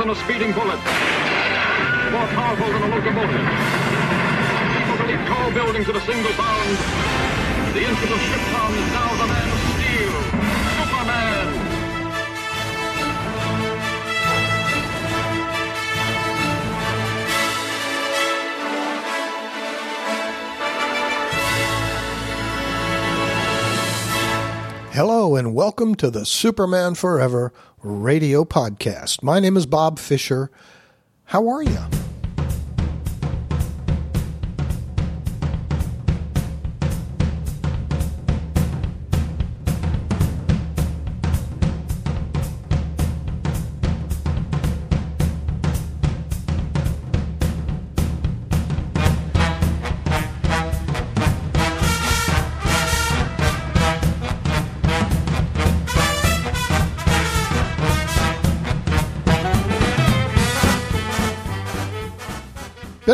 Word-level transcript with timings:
than 0.00 0.08
a 0.08 0.14
speeding 0.14 0.50
bullet, 0.52 0.80
more 2.10 2.26
powerful 2.32 2.66
than 2.72 2.82
a 2.84 2.88
locomotive. 2.88 3.46
To 4.96 5.06
leap 5.06 5.20
tall 5.28 5.52
buildings 5.52 5.88
at 5.90 5.96
a 5.96 6.00
single 6.00 6.32
bound. 6.38 6.76
The 7.74 7.84
infant 7.84 8.10
of 8.10 8.18
Shiptown 8.18 8.72
is 8.80 8.92
now 8.94 9.14
the 9.20 9.26
man 9.26 9.79
Hello 25.00 25.34
and 25.34 25.54
welcome 25.54 25.94
to 25.94 26.10
the 26.10 26.26
Superman 26.26 26.94
Forever 26.94 27.54
radio 27.82 28.44
podcast. 28.44 29.22
My 29.22 29.40
name 29.40 29.56
is 29.56 29.64
Bob 29.64 29.98
Fisher. 29.98 30.50
How 31.24 31.48
are 31.48 31.62
you? 31.62 31.99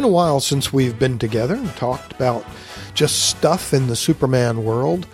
A 0.07 0.09
while 0.09 0.39
since 0.39 0.73
we've 0.73 0.99
been 0.99 1.19
together 1.19 1.57
and 1.57 1.69
talked 1.71 2.13
about 2.13 2.45
just 2.95 3.29
stuff 3.29 3.75
in 3.75 3.89
the 3.89 3.97
Superman 3.97 4.65
world. 4.65 5.07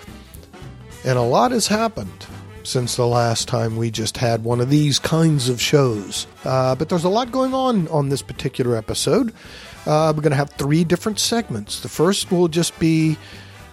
And 1.04 1.18
a 1.18 1.22
lot 1.22 1.50
has 1.50 1.66
happened 1.66 2.26
since 2.62 2.94
the 2.94 3.06
last 3.06 3.48
time 3.48 3.76
we 3.76 3.90
just 3.90 4.18
had 4.18 4.44
one 4.44 4.60
of 4.60 4.68
these 4.68 4.98
kinds 4.98 5.48
of 5.48 5.60
shows. 5.60 6.26
Uh, 6.44 6.74
but 6.74 6.90
there's 6.90 7.04
a 7.04 7.08
lot 7.08 7.32
going 7.32 7.54
on 7.54 7.88
on 7.88 8.10
this 8.10 8.20
particular 8.20 8.76
episode. 8.76 9.32
Uh, 9.86 10.12
we're 10.14 10.22
going 10.22 10.30
to 10.30 10.36
have 10.36 10.50
three 10.50 10.84
different 10.84 11.18
segments. 11.18 11.80
The 11.80 11.88
first 11.88 12.30
will 12.30 12.48
just 12.48 12.78
be 12.78 13.16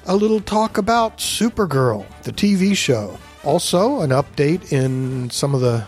a 0.06 0.16
little 0.16 0.40
talk 0.40 0.78
about 0.78 1.17
Supergirl, 1.17 2.06
the 2.23 2.31
TV 2.31 2.75
show. 2.75 3.20
Also, 3.44 4.00
an 4.00 4.09
update 4.09 4.72
in 4.72 5.30
some 5.30 5.53
of 5.53 5.62
the 5.62 5.86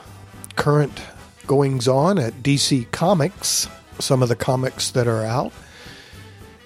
current 0.58 1.02
goings 1.48 1.88
on 1.88 2.20
at 2.20 2.34
DC 2.44 2.92
Comics, 2.92 3.68
some 4.00 4.22
of 4.24 4.30
the 4.30 4.36
comics 4.36 4.92
that 4.92 5.08
are 5.08 5.24
out. 5.24 5.54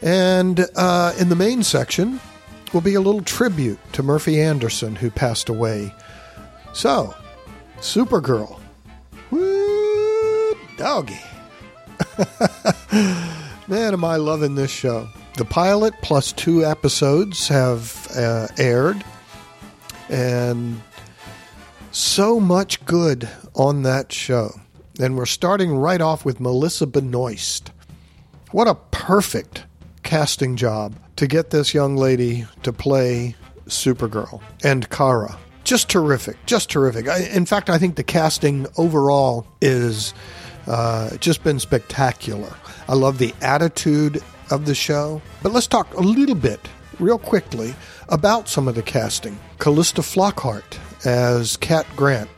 And 0.01 0.65
uh, 0.75 1.13
in 1.19 1.29
the 1.29 1.35
main 1.35 1.63
section 1.63 2.19
will 2.73 2.81
be 2.81 2.95
a 2.95 3.01
little 3.01 3.21
tribute 3.21 3.79
to 3.93 4.03
Murphy 4.03 4.41
Anderson, 4.41 4.95
who 4.95 5.09
passed 5.09 5.49
away. 5.49 5.93
So, 6.73 7.15
Supergirl. 7.77 8.59
Woo, 9.31 10.55
doggy. 10.77 11.19
Man, 13.67 13.93
am 13.93 14.03
I 14.03 14.17
loving 14.17 14.55
this 14.55 14.71
show. 14.71 15.07
The 15.37 15.45
pilot 15.45 15.93
plus 16.01 16.31
two 16.31 16.65
episodes 16.65 17.47
have 17.47 18.07
uh, 18.15 18.47
aired, 18.57 19.03
and 20.09 20.81
so 21.91 22.39
much 22.39 22.83
good 22.85 23.27
on 23.53 23.83
that 23.83 24.11
show. 24.11 24.51
And 24.99 25.17
we're 25.17 25.25
starting 25.25 25.75
right 25.75 26.01
off 26.01 26.23
with 26.23 26.39
Melissa 26.39 26.87
Benoist. 26.87 27.71
What 28.51 28.67
a 28.67 28.75
perfect 28.91 29.65
casting 30.03 30.55
job 30.55 30.95
to 31.17 31.27
get 31.27 31.49
this 31.49 31.73
young 31.73 31.97
lady 31.97 32.45
to 32.63 32.71
play 32.71 33.35
Supergirl 33.67 34.41
and 34.63 34.89
Kara. 34.89 35.37
Just 35.63 35.89
terrific, 35.89 36.37
just 36.45 36.69
terrific. 36.69 37.07
I, 37.07 37.23
in 37.23 37.45
fact, 37.45 37.69
I 37.69 37.77
think 37.77 37.95
the 37.95 38.03
casting 38.03 38.67
overall 38.77 39.47
is 39.61 40.13
uh, 40.67 41.17
just 41.17 41.43
been 41.43 41.59
spectacular. 41.59 42.55
I 42.87 42.93
love 42.93 43.17
the 43.17 43.33
attitude 43.41 44.21
of 44.51 44.65
the 44.65 44.75
show. 44.75 45.21
But 45.41 45.51
let's 45.51 45.67
talk 45.67 45.93
a 45.95 46.01
little 46.01 46.35
bit, 46.35 46.59
real 46.99 47.17
quickly, 47.17 47.75
about 48.09 48.47
some 48.47 48.67
of 48.67 48.75
the 48.75 48.83
casting. 48.83 49.39
Calista 49.59 50.01
Flockhart 50.01 50.77
as 51.05 51.57
Cat 51.57 51.85
Grant. 51.95 52.29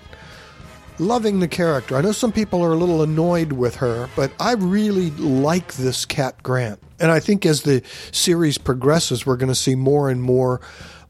Loving 0.99 1.39
the 1.39 1.47
character. 1.47 1.95
I 1.95 2.01
know 2.01 2.11
some 2.11 2.31
people 2.31 2.63
are 2.63 2.73
a 2.73 2.75
little 2.75 3.03
annoyed 3.03 3.51
with 3.51 3.75
her, 3.75 4.09
but 4.15 4.31
I 4.39 4.53
really 4.53 5.11
like 5.11 5.73
this 5.73 6.05
Cat 6.05 6.41
Grant. 6.41 6.79
And 6.99 7.11
I 7.11 7.19
think 7.19 7.45
as 7.45 7.61
the 7.61 7.83
series 8.11 8.57
progresses, 8.57 9.23
we're 9.23 9.37
going 9.37 9.49
to 9.51 9.55
see 9.55 9.75
more 9.75 10.09
and 10.09 10.23
more 10.23 10.59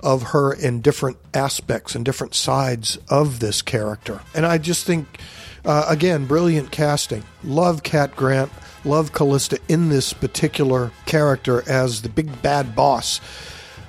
of 0.01 0.23
her 0.23 0.53
in 0.53 0.81
different 0.81 1.17
aspects 1.33 1.95
and 1.95 2.03
different 2.03 2.35
sides 2.35 2.97
of 3.09 3.39
this 3.39 3.61
character. 3.61 4.19
And 4.35 4.45
I 4.45 4.57
just 4.57 4.85
think, 4.85 5.21
uh, 5.63 5.85
again, 5.87 6.25
brilliant 6.25 6.71
casting. 6.71 7.23
Love 7.43 7.83
Cat 7.83 8.15
Grant. 8.15 8.51
Love 8.83 9.11
Calista 9.13 9.57
in 9.67 9.89
this 9.89 10.13
particular 10.13 10.91
character 11.05 11.63
as 11.67 12.01
the 12.01 12.09
big 12.09 12.41
bad 12.41 12.75
boss 12.75 13.19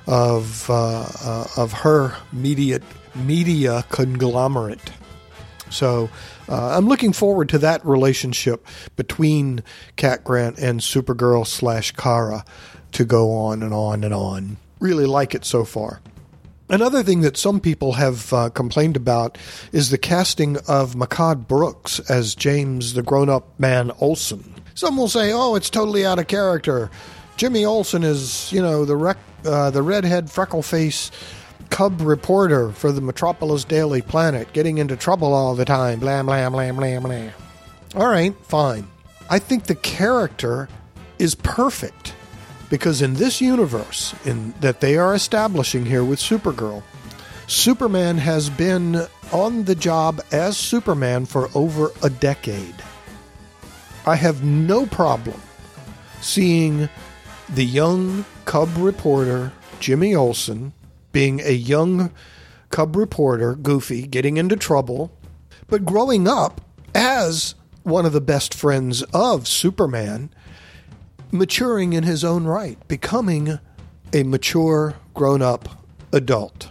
of 0.07 0.69
uh, 0.71 1.07
uh, 1.23 1.47
of 1.57 1.73
her 1.73 2.17
media 2.33 2.81
media 3.15 3.85
conglomerate. 3.91 4.91
So 5.71 6.11
uh, 6.49 6.77
I'm 6.77 6.89
looking 6.89 7.13
forward 7.13 7.49
to 7.51 7.59
that 7.59 7.85
relationship 7.85 8.67
between 8.97 9.63
Cat 9.97 10.25
Grant 10.25 10.59
and 10.59 10.81
Supergirl 10.81 11.47
slash 11.47 11.93
Kara 11.93 12.45
to 12.93 13.05
go 13.05 13.33
on 13.33 13.63
and 13.63 13.75
on 13.75 14.05
and 14.05 14.15
on. 14.15 14.57
Really 14.81 15.07
like 15.07 15.35
it 15.35 15.45
so 15.45 15.65
far. 15.65 16.01
Another 16.71 17.03
thing 17.03 17.23
that 17.23 17.39
some 17.39 17.61
people 17.61 17.93
have 17.93 18.31
uh, 18.33 18.51
complained 18.51 18.97
about 18.97 19.39
is 19.73 19.89
the 19.89 19.97
casting 19.97 20.59
of 20.69 20.95
Mehcad 20.95 21.49
Brooks 21.49 21.99
as 22.11 22.35
James 22.35 22.93
the 22.93 23.03
grown 23.03 23.31
up 23.31 23.59
man 23.59 23.91
Olsen. 24.01 24.55
Some 24.75 24.97
will 24.97 25.09
say, 25.09 25.33
oh, 25.33 25.55
it's 25.55 25.71
totally 25.71 26.05
out 26.05 26.19
of 26.19 26.29
character. 26.29 26.91
Jimmy 27.39 27.65
Olsen 27.65 28.03
is, 28.03 28.53
you 28.53 28.61
know, 28.61 28.85
the 28.85 28.97
rec- 28.97 29.17
uh, 29.47 29.71
the 29.71 29.83
redhead 29.83 30.31
freckle 30.31 30.63
face 30.63 31.11
cub 31.71 32.01
reporter 32.01 32.71
for 32.71 32.93
the 32.93 33.01
Metropolis 33.01 33.65
Daily 33.65 34.03
Planet, 34.03 34.53
getting 34.53 34.79
into 34.79 34.97
trouble 34.97 35.33
all 35.35 35.55
the 35.55 35.65
time. 35.65 36.01
Blah, 36.01 36.23
blah, 36.23 36.49
blah, 36.51 36.73
blah, 36.73 37.01
blah. 37.01 37.31
All 37.95 38.09
right, 38.09 38.35
fine. 38.45 38.87
I 39.31 39.39
think 39.39 39.65
the 39.65 39.75
character 39.75 40.69
is 41.19 41.35
perfect 41.35 42.15
because 42.71 43.03
in 43.03 43.15
this 43.15 43.41
universe 43.41 44.15
in 44.25 44.55
that 44.61 44.81
they 44.81 44.97
are 44.97 45.15
establishing 45.15 45.87
here 45.87 46.05
with 46.05 46.19
Supergirl, 46.19 46.83
Superman 47.47 48.19
has 48.19 48.51
been 48.51 49.07
on 49.33 49.65
the 49.65 49.75
job 49.75 50.21
as 50.33 50.57
Superman 50.57 51.27
for 51.27 51.49
over 51.55 51.91
a 52.03 52.11
decade. 52.11 52.75
I 54.07 54.17
have 54.17 54.43
no 54.45 54.87
problem 54.87 55.41
seeing 56.21 56.89
the 57.49 57.65
young 57.65 58.25
cub 58.45 58.69
reporter 58.77 59.53
Jimmy 59.81 60.15
Olsen 60.15 60.73
being 61.19 61.41
a 61.41 61.51
young 61.51 62.13
cub 62.71 62.95
reporter, 62.95 63.57
Goofy, 63.57 64.07
getting 64.07 64.37
into 64.37 64.55
trouble, 64.55 65.11
but 65.67 65.85
growing 65.85 66.29
up 66.29 66.61
as 66.95 67.57
one 67.83 68.07
of 68.07 68.13
the 68.13 68.21
best 68.21 68.55
friends 68.55 69.03
of 69.13 69.49
Superman, 69.49 70.31
maturing 71.33 71.93
in 71.93 72.05
his 72.05 72.23
own 72.23 72.45
right, 72.45 72.79
becoming 72.87 73.59
a 74.13 74.23
mature, 74.23 74.95
grown 75.13 75.43
up 75.43 75.85
adult. 76.13 76.69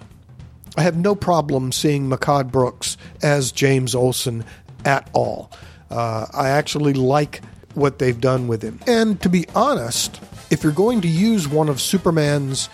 I 0.77 0.83
have 0.83 0.95
no 0.95 1.13
problem 1.13 1.73
seeing 1.73 2.09
Mehcad 2.09 2.49
Brooks 2.49 2.95
as 3.21 3.51
James 3.51 3.93
Olsen 3.93 4.45
at 4.85 5.09
all. 5.11 5.51
Uh, 5.91 6.25
I 6.33 6.47
actually 6.47 6.93
like 6.93 7.41
what 7.73 7.99
they've 7.99 8.21
done 8.21 8.47
with 8.47 8.61
him. 8.61 8.79
And 8.87 9.21
to 9.23 9.27
be 9.27 9.45
honest, 9.53 10.21
if 10.49 10.63
you're 10.63 10.71
going 10.71 11.01
to 11.01 11.09
use 11.09 11.49
one 11.49 11.67
of 11.67 11.81
Superman's 11.81 12.69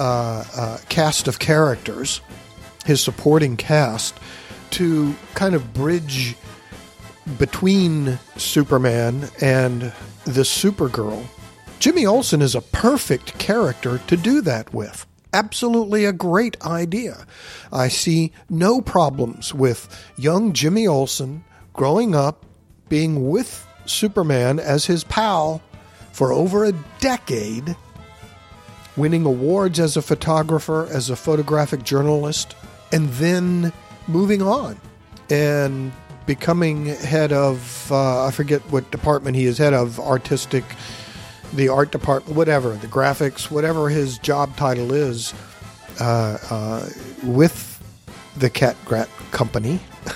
Uh, 0.00 0.44
uh, 0.56 0.78
cast 0.88 1.28
of 1.28 1.38
characters, 1.38 2.22
his 2.86 3.02
supporting 3.02 3.54
cast, 3.54 4.18
to 4.70 5.14
kind 5.34 5.54
of 5.54 5.74
bridge 5.74 6.36
between 7.38 8.18
Superman 8.36 9.28
and 9.42 9.92
the 10.24 10.40
Supergirl, 10.40 11.26
Jimmy 11.80 12.06
Olsen 12.06 12.40
is 12.40 12.54
a 12.54 12.60
perfect 12.60 13.38
character 13.38 13.98
to 14.06 14.16
do 14.16 14.40
that 14.40 14.72
with. 14.72 15.06
Absolutely 15.32 16.04
a 16.04 16.12
great 16.12 16.60
idea. 16.62 17.26
I 17.72 17.88
see 17.88 18.32
no 18.48 18.80
problems 18.80 19.54
with 19.54 19.88
young 20.16 20.52
Jimmy 20.52 20.86
Olsen 20.86 21.44
growing 21.72 22.14
up, 22.14 22.44
being 22.88 23.28
with 23.28 23.66
Superman 23.86 24.58
as 24.58 24.86
his 24.86 25.04
pal 25.04 25.62
for 26.12 26.32
over 26.32 26.64
a 26.64 26.72
decade, 27.00 27.76
winning 28.96 29.24
awards 29.24 29.78
as 29.78 29.96
a 29.96 30.02
photographer, 30.02 30.86
as 30.90 31.10
a 31.10 31.16
photographic 31.16 31.82
journalist, 31.82 32.54
and 32.92 33.08
then 33.10 33.72
moving 34.08 34.42
on 34.42 34.80
and 35.30 35.92
becoming 36.26 36.86
head 36.86 37.32
of 37.32 37.90
uh, 37.90 38.26
I 38.26 38.30
forget 38.30 38.60
what 38.70 38.90
department 38.90 39.36
he 39.36 39.46
is 39.46 39.58
head 39.58 39.74
of 39.74 39.98
artistic, 39.98 40.64
the 41.52 41.68
art 41.68 41.90
department, 41.90 42.36
whatever 42.36 42.70
the 42.74 42.86
graphics, 42.86 43.50
whatever 43.50 43.88
his 43.88 44.18
job 44.18 44.56
title 44.56 44.92
is, 44.92 45.34
uh, 46.00 46.38
uh, 46.50 46.88
with 47.24 47.82
the 48.36 48.50
Cat 48.50 48.76
Grat 48.84 49.08
Company, 49.30 49.80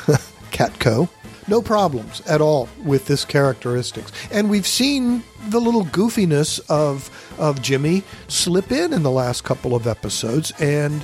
Catco. 0.52 1.08
No 1.46 1.60
problems 1.60 2.20
at 2.22 2.40
all 2.40 2.68
with 2.84 3.06
this 3.06 3.24
characteristics, 3.24 4.10
and 4.30 4.48
we've 4.48 4.66
seen 4.66 5.22
the 5.48 5.60
little 5.60 5.84
goofiness 5.84 6.60
of 6.70 7.10
of 7.38 7.60
Jimmy 7.60 8.02
slip 8.28 8.72
in 8.72 8.92
in 8.92 9.02
the 9.02 9.10
last 9.10 9.44
couple 9.44 9.74
of 9.74 9.86
episodes, 9.86 10.52
and 10.58 11.02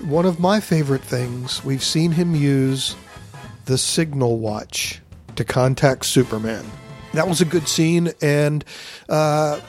one 0.00 0.26
of 0.26 0.40
my 0.40 0.60
favorite 0.60 1.02
things 1.02 1.64
we've 1.64 1.84
seen 1.84 2.12
him 2.12 2.34
use 2.34 2.96
the 3.66 3.78
signal 3.78 4.38
watch 4.38 5.00
to 5.36 5.44
contact 5.44 6.04
Superman. 6.04 6.64
That 7.12 7.28
was 7.28 7.40
a 7.40 7.44
good 7.44 7.68
scene, 7.68 8.12
and 8.20 8.64
uh, 9.08 9.60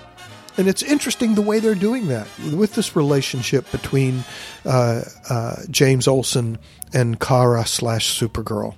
and 0.58 0.68
it's 0.68 0.82
interesting 0.82 1.36
the 1.36 1.42
way 1.42 1.60
they're 1.60 1.76
doing 1.76 2.08
that 2.08 2.28
with 2.54 2.74
this 2.74 2.96
relationship 2.96 3.72
between 3.72 4.24
uh, 4.66 5.04
uh, 5.30 5.56
James 5.70 6.08
Olsen 6.08 6.58
and 6.94 7.20
Kara 7.20 7.66
slash 7.66 8.20
Supergirl. 8.20 8.76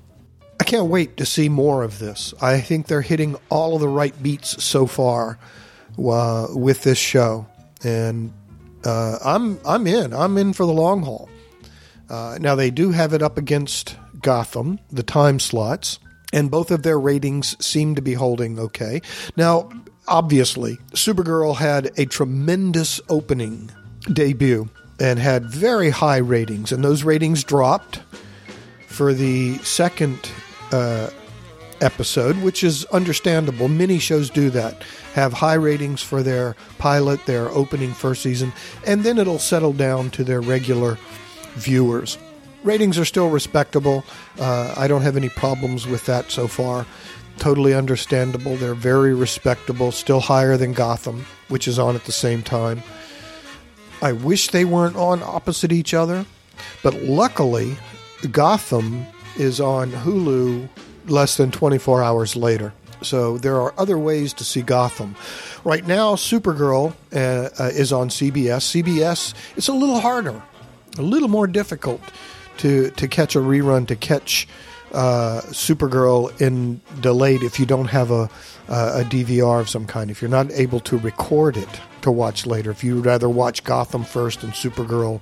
I 0.60 0.64
can't 0.66 0.88
wait 0.88 1.18
to 1.18 1.26
see 1.26 1.50
more 1.50 1.84
of 1.84 2.00
this. 2.00 2.34
I 2.42 2.60
think 2.60 2.88
they're 2.88 3.02
hitting 3.02 3.38
all 3.50 3.76
of 3.76 3.82
the 3.82 3.88
right 3.88 4.22
beats 4.22 4.62
so 4.64 4.86
far 4.86 5.40
uh, 5.98 6.48
with 6.54 6.84
this 6.84 6.98
show, 6.98 7.48
and 7.84 8.34
uh, 8.84 9.18
I'm 9.24 9.60
I'm 9.66 9.88
in. 9.88 10.14
I'm 10.14 10.38
in 10.38 10.54
for 10.54 10.66
the 10.66 10.74
long 10.74 11.04
haul. 11.04 11.30
Uh, 12.10 12.38
now 12.42 12.56
they 12.56 12.72
do 12.72 12.92
have 12.92 13.14
it 13.14 13.22
up 13.22 13.38
against 13.38 13.96
Gotham, 14.22 14.80
the 14.92 15.04
time 15.04 15.40
slots, 15.40 16.00
and 16.34 16.52
both 16.52 16.72
of 16.72 16.84
their 16.84 17.00
ratings 17.00 17.56
seem 17.64 17.96
to 17.96 18.02
be 18.02 18.14
holding 18.14 18.60
okay. 18.60 19.02
Now, 19.38 19.70
obviously, 20.08 20.78
Supergirl 20.94 21.56
had 21.56 21.92
a 21.98 22.06
tremendous 22.06 23.00
opening 23.10 23.72
debut 24.12 24.70
and 25.00 25.20
had 25.20 25.46
very 25.46 25.90
high 25.90 26.18
ratings, 26.18 26.72
and 26.72 26.84
those 26.84 27.04
ratings 27.04 27.44
dropped 27.44 28.02
for 28.88 29.14
the 29.14 29.58
second 29.60 30.30
uh, 30.72 31.10
episode, 31.82 32.38
which 32.38 32.64
is 32.64 32.86
understandable. 32.86 33.68
Many 33.68 34.00
shows 34.00 34.30
do 34.30 34.50
that, 34.52 34.84
have 35.14 35.34
high 35.34 35.54
ratings 35.56 36.02
for 36.02 36.24
their 36.24 36.56
pilot, 36.78 37.26
their 37.26 37.50
opening 37.50 37.94
first 37.94 38.22
season, 38.22 38.54
and 38.86 39.04
then 39.04 39.18
it'll 39.18 39.40
settle 39.40 39.74
down 39.74 40.10
to 40.12 40.24
their 40.24 40.42
regular 40.42 40.98
viewers. 41.54 42.18
Ratings 42.64 42.98
are 42.98 43.06
still 43.06 43.30
respectable. 43.30 44.04
Uh, 44.38 44.74
I 44.76 44.88
don't 44.88 45.02
have 45.02 45.16
any 45.16 45.30
problems 45.30 45.88
with 45.88 46.06
that 46.08 46.30
so 46.30 46.48
far. 46.48 46.86
Totally 47.38 47.74
understandable. 47.74 48.58
They're 48.58 48.76
very 48.76 49.14
respectable, 49.14 49.94
still 49.94 50.20
higher 50.20 50.58
than 50.58 50.74
Gotham, 50.74 51.26
which 51.48 51.68
is 51.68 51.80
on 51.80 51.96
at 51.96 52.04
the 52.04 52.12
same 52.12 52.44
time. 52.44 52.84
I 54.02 54.12
wish 54.12 54.50
they 54.50 54.66
weren't 54.66 54.98
on 54.98 55.24
opposite 55.24 55.72
each 55.72 55.94
other, 55.94 56.26
but 56.84 56.94
luckily, 56.96 57.78
Gotham 58.32 59.06
is 59.38 59.60
on 59.60 59.92
Hulu 59.92 60.70
less 61.08 61.38
than 61.38 61.52
24 61.52 62.04
hours 62.04 62.36
later. 62.36 62.74
So 63.02 63.38
there 63.38 63.60
are 63.60 63.74
other 63.78 63.98
ways 63.98 64.34
to 64.34 64.44
see 64.44 64.62
Gotham. 64.62 65.16
Right 65.64 65.86
now, 65.86 66.16
Supergirl 66.16 66.94
uh, 67.14 67.50
uh, 67.62 67.70
is 67.74 67.94
on 67.94 68.10
CBS. 68.10 68.84
CBS, 68.84 69.34
it's 69.56 69.68
a 69.68 69.74
little 69.74 70.00
harder, 70.00 70.42
a 70.98 71.02
little 71.02 71.30
more 71.30 71.48
difficult 71.48 72.02
to, 72.58 72.92
to 72.92 73.08
catch 73.08 73.36
a 73.36 73.40
rerun, 73.40 73.88
to 73.88 73.96
catch 73.96 74.48
uh, 74.92 75.42
Supergirl 75.46 76.42
in 76.42 76.82
delayed 77.00 77.44
if 77.44 77.60
you 77.60 77.66
don't 77.66 77.88
have 77.88 78.12
a, 78.12 78.30
a 78.68 79.04
DVR 79.04 79.62
of 79.62 79.70
some 79.70 79.86
kind, 79.86 80.12
if 80.12 80.22
you're 80.22 80.30
not 80.30 80.52
able 80.52 80.80
to 80.82 80.98
record 80.98 81.58
it 81.58 81.70
to 82.02 82.12
watch 82.12 82.46
later, 82.46 82.72
if 82.72 82.84
you'd 82.84 83.06
rather 83.06 83.30
watch 83.30 83.64
Gotham 83.64 84.04
first 84.04 84.44
and 84.44 84.52
Supergirl 84.52 85.22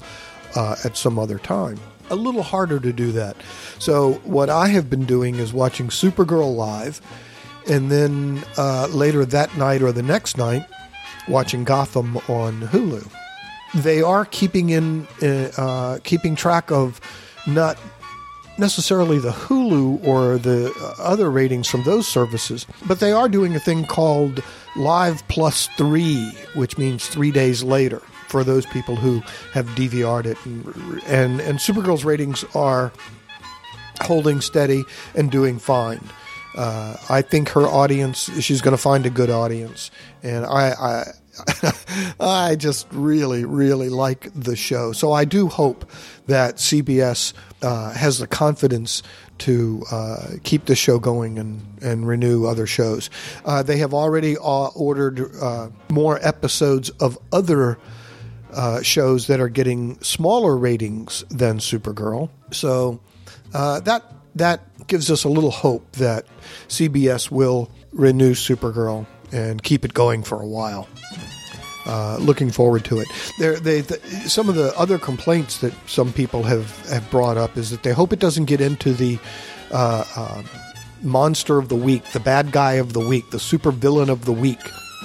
uh, 0.55 0.77
at 0.83 0.97
some 0.97 1.19
other 1.19 1.37
time 1.37 1.77
a 2.09 2.15
little 2.15 2.43
harder 2.43 2.79
to 2.79 2.93
do 2.93 3.11
that. 3.13 3.37
So 3.79 4.13
what 4.23 4.49
I 4.49 4.67
have 4.69 4.89
been 4.89 5.05
doing 5.05 5.35
is 5.35 5.53
watching 5.53 5.87
Supergirl 5.87 6.55
live, 6.55 7.01
and 7.69 7.91
then 7.91 8.43
uh, 8.57 8.87
later 8.87 9.25
that 9.25 9.55
night 9.57 9.81
or 9.81 9.91
the 9.91 10.03
next 10.03 10.37
night, 10.37 10.65
watching 11.27 11.63
Gotham 11.63 12.17
on 12.27 12.61
Hulu. 12.61 13.09
They 13.75 14.01
are 14.01 14.25
keeping 14.25 14.69
in 14.69 15.07
uh, 15.21 15.99
keeping 16.03 16.35
track 16.35 16.71
of 16.71 17.01
not 17.45 17.77
necessarily 18.57 19.19
the 19.19 19.31
Hulu 19.31 20.07
or 20.07 20.37
the 20.37 20.73
other 20.97 21.29
ratings 21.29 21.67
from 21.67 21.83
those 21.83 22.07
services, 22.07 22.65
but 22.87 22.99
they 22.99 23.11
are 23.11 23.29
doing 23.29 23.55
a 23.55 23.59
thing 23.59 23.85
called 23.85 24.41
Live 24.75 25.27
Plus 25.27 25.67
Three, 25.77 26.31
which 26.55 26.77
means 26.77 27.07
three 27.07 27.31
days 27.31 27.61
later 27.61 28.01
for 28.27 28.43
those 28.43 28.65
people 28.67 28.95
who 28.95 29.21
have 29.53 29.65
DVR'd 29.69 30.25
it. 30.25 30.37
And, 30.45 31.03
and, 31.05 31.41
and 31.41 31.59
Supergirl's 31.59 32.05
ratings 32.05 32.43
are 32.55 32.91
holding 34.01 34.41
steady 34.41 34.83
and 35.15 35.31
doing 35.31 35.59
fine. 35.59 36.01
Uh, 36.55 36.97
I 37.09 37.21
think 37.21 37.49
her 37.49 37.67
audience, 37.67 38.29
she's 38.41 38.61
going 38.61 38.75
to 38.75 38.81
find 38.81 39.05
a 39.05 39.09
good 39.09 39.29
audience. 39.29 39.91
And 40.23 40.45
I, 40.45 40.71
I 40.71 41.03
I 42.19 42.55
just 42.55 42.87
really, 42.91 43.45
really 43.45 43.89
like 43.89 44.29
the 44.33 44.55
show. 44.55 44.91
So 44.91 45.11
I 45.11 45.25
do 45.25 45.47
hope 45.47 45.89
that 46.27 46.55
CBS 46.55 47.33
uh, 47.61 47.93
has 47.93 48.19
the 48.19 48.27
confidence 48.27 49.03
to 49.39 49.83
uh, 49.91 50.27
keep 50.43 50.65
the 50.65 50.75
show 50.75 50.99
going 50.99 51.37
and, 51.37 51.61
and 51.81 52.07
renew 52.07 52.45
other 52.45 52.65
shows. 52.65 53.09
Uh, 53.45 53.61
they 53.61 53.77
have 53.77 53.93
already 53.93 54.35
uh, 54.37 54.67
ordered 54.67 55.31
uh, 55.41 55.69
more 55.89 56.19
episodes 56.25 56.89
of 56.89 57.17
other 57.31 57.77
uh, 58.57 58.81
shows 58.81 59.27
that 59.27 59.39
are 59.39 59.49
getting 59.49 60.01
smaller 60.01 60.57
ratings 60.57 61.23
than 61.29 61.59
Supergirl. 61.59 62.29
So 62.51 62.99
uh, 63.53 63.79
that 63.81 64.03
that 64.35 64.87
gives 64.87 65.11
us 65.11 65.23
a 65.23 65.29
little 65.29 65.51
hope 65.51 65.91
that 65.93 66.25
CBS 66.67 67.29
will 67.29 67.69
renew 67.91 68.33
Supergirl 68.33 69.05
and 69.31 69.61
keep 69.61 69.85
it 69.85 69.93
going 69.93 70.23
for 70.23 70.41
a 70.41 70.47
while. 70.47 70.87
Uh, 71.85 72.17
looking 72.17 72.51
forward 72.51 72.83
to 72.83 72.99
it. 72.99 73.07
There, 73.39 73.57
they, 73.57 73.79
the, 73.79 73.97
some 74.27 74.49
of 74.49 74.55
the 74.55 74.77
other 74.77 74.97
complaints 74.97 75.59
that 75.59 75.73
some 75.87 76.11
people 76.11 76.43
have, 76.43 76.85
have 76.89 77.09
brought 77.09 77.37
up 77.37 77.55
is 77.57 77.69
that 77.69 77.83
they 77.83 77.93
hope 77.93 78.11
it 78.11 78.19
doesn't 78.19 78.45
get 78.45 78.59
into 78.59 78.93
the 78.93 79.17
uh, 79.71 80.03
uh, 80.15 80.43
monster 81.01 81.57
of 81.57 81.69
the 81.69 81.77
week, 81.77 82.03
the 82.11 82.19
bad 82.19 82.51
guy 82.51 82.73
of 82.73 82.91
the 82.91 82.99
week, 82.99 83.29
the 83.29 83.39
super 83.39 83.71
villain 83.71 84.09
of 84.09 84.25
the 84.25 84.33
week. 84.33 84.59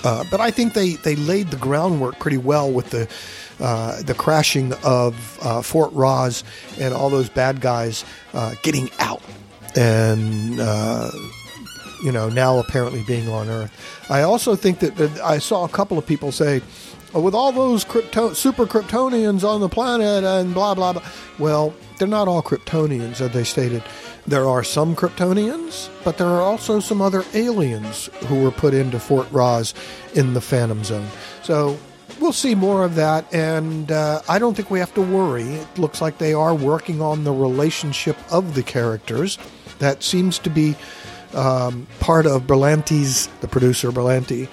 Uh, 0.04 0.24
but 0.30 0.40
I 0.40 0.50
think 0.50 0.74
they, 0.74 0.94
they 0.94 1.14
laid 1.14 1.48
the 1.52 1.56
groundwork 1.56 2.18
pretty 2.18 2.38
well 2.38 2.70
with 2.70 2.90
the 2.90 3.08
uh, 3.62 4.02
the 4.02 4.14
crashing 4.14 4.72
of 4.82 5.38
uh, 5.42 5.62
Fort 5.62 5.92
Rozz 5.92 6.42
and 6.80 6.92
all 6.92 7.08
those 7.10 7.28
bad 7.28 7.60
guys 7.60 8.04
uh, 8.34 8.54
getting 8.62 8.90
out 8.98 9.22
and 9.76 10.60
uh, 10.60 11.10
you 12.02 12.10
know 12.10 12.28
now 12.28 12.58
apparently 12.58 13.02
being 13.04 13.28
on 13.28 13.48
Earth. 13.48 13.70
I 14.10 14.22
also 14.22 14.56
think 14.56 14.80
that, 14.80 15.20
I 15.20 15.38
saw 15.38 15.64
a 15.64 15.68
couple 15.68 15.96
of 15.96 16.06
people 16.06 16.32
say. 16.32 16.60
Oh, 17.14 17.20
with 17.20 17.34
all 17.34 17.52
those 17.52 17.82
super 17.82 18.64
Kryptonians 18.64 19.44
on 19.44 19.60
the 19.60 19.68
planet 19.68 20.24
and 20.24 20.54
blah 20.54 20.74
blah 20.74 20.94
blah. 20.94 21.02
Well, 21.38 21.74
they're 21.98 22.08
not 22.08 22.26
all 22.26 22.42
Kryptonians, 22.42 23.20
as 23.20 23.32
they 23.32 23.44
stated. 23.44 23.84
There 24.26 24.48
are 24.48 24.64
some 24.64 24.96
Kryptonians, 24.96 25.90
but 26.04 26.16
there 26.16 26.26
are 26.26 26.40
also 26.40 26.80
some 26.80 27.02
other 27.02 27.22
aliens 27.34 28.08
who 28.28 28.42
were 28.42 28.50
put 28.50 28.72
into 28.72 28.98
Fort 28.98 29.30
Rozz 29.30 29.74
in 30.14 30.32
the 30.32 30.40
Phantom 30.40 30.82
Zone. 30.84 31.06
So 31.42 31.78
we'll 32.22 32.32
see 32.32 32.54
more 32.54 32.84
of 32.84 32.94
that, 32.94 33.32
and 33.34 33.90
uh, 33.90 34.22
I 34.28 34.38
don't 34.38 34.54
think 34.54 34.70
we 34.70 34.78
have 34.78 34.94
to 34.94 35.02
worry. 35.02 35.42
It 35.42 35.78
looks 35.78 36.00
like 36.00 36.18
they 36.18 36.32
are 36.32 36.54
working 36.54 37.02
on 37.02 37.24
the 37.24 37.32
relationship 37.32 38.16
of 38.32 38.54
the 38.54 38.62
characters. 38.62 39.38
That 39.80 40.02
seems 40.02 40.38
to 40.40 40.50
be 40.50 40.76
um, 41.34 41.86
part 42.00 42.26
of 42.26 42.42
Berlanti's, 42.42 43.26
the 43.40 43.48
producer 43.48 43.90
Berlanti. 43.90 44.48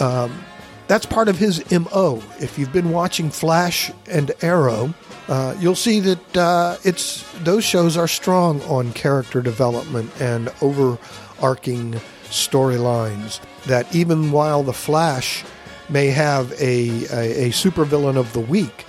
Um, 0.00 0.44
that's 0.88 1.06
part 1.06 1.28
of 1.28 1.38
his 1.38 1.62
MO. 1.70 2.22
If 2.40 2.58
you've 2.58 2.72
been 2.72 2.90
watching 2.90 3.30
Flash 3.30 3.90
and 4.10 4.32
Arrow, 4.42 4.92
uh, 5.28 5.54
you'll 5.58 5.76
see 5.76 6.00
that 6.00 6.36
uh, 6.36 6.76
it's 6.84 7.24
those 7.38 7.64
shows 7.64 7.96
are 7.96 8.08
strong 8.08 8.60
on 8.62 8.92
character 8.92 9.40
development 9.40 10.10
and 10.20 10.52
overarching 10.60 11.92
storylines. 12.24 13.40
That 13.64 13.94
even 13.94 14.30
while 14.30 14.62
the 14.62 14.74
Flash 14.74 15.44
may 15.88 16.08
have 16.08 16.52
a, 16.52 17.04
a, 17.12 17.46
a 17.46 17.50
supervillain 17.50 18.16
of 18.16 18.32
the 18.32 18.40
week, 18.40 18.84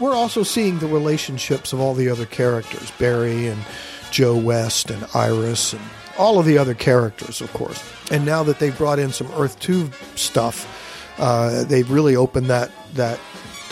we're 0.00 0.14
also 0.14 0.42
seeing 0.42 0.78
the 0.78 0.86
relationships 0.86 1.72
of 1.72 1.80
all 1.80 1.94
the 1.94 2.08
other 2.08 2.26
characters 2.26 2.90
Barry 2.92 3.46
and 3.46 3.64
Joe 4.10 4.36
West 4.36 4.90
and 4.90 5.06
Iris 5.14 5.72
and 5.72 5.82
all 6.18 6.38
of 6.38 6.46
the 6.46 6.58
other 6.58 6.74
characters, 6.74 7.40
of 7.40 7.52
course. 7.52 7.82
And 8.10 8.26
now 8.26 8.42
that 8.42 8.58
they've 8.58 8.76
brought 8.76 8.98
in 8.98 9.12
some 9.12 9.30
Earth 9.32 9.58
2 9.60 9.90
stuff, 10.16 11.14
uh, 11.18 11.64
they've 11.64 11.90
really 11.90 12.16
opened 12.16 12.46
that, 12.46 12.70
that 12.94 13.18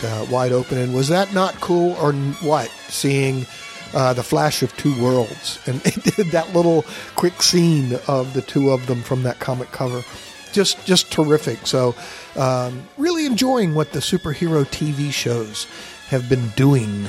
uh, 0.03 0.25
wide 0.29 0.51
open. 0.51 0.77
And 0.77 0.95
was 0.95 1.09
that 1.09 1.33
not 1.33 1.53
cool 1.55 1.93
or 2.01 2.13
what? 2.13 2.69
Seeing 2.87 3.45
uh, 3.93 4.13
the 4.13 4.23
Flash 4.23 4.63
of 4.63 4.75
Two 4.77 4.99
Worlds, 5.01 5.59
and 5.65 5.81
it 5.85 6.15
did 6.15 6.27
that 6.27 6.53
little 6.53 6.85
quick 7.15 7.41
scene 7.41 7.99
of 8.07 8.33
the 8.33 8.41
two 8.41 8.71
of 8.71 8.87
them 8.87 9.01
from 9.01 9.23
that 9.23 9.39
comic 9.39 9.71
cover. 9.71 10.03
Just, 10.51 10.85
just 10.85 11.11
terrific. 11.11 11.65
So, 11.65 11.95
um, 12.35 12.83
really 12.97 13.25
enjoying 13.25 13.73
what 13.75 13.91
the 13.91 13.99
superhero 13.99 14.65
TV 14.65 15.11
shows 15.11 15.65
have 16.07 16.27
been 16.29 16.49
doing. 16.49 17.07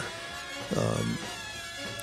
Um, 0.77 1.19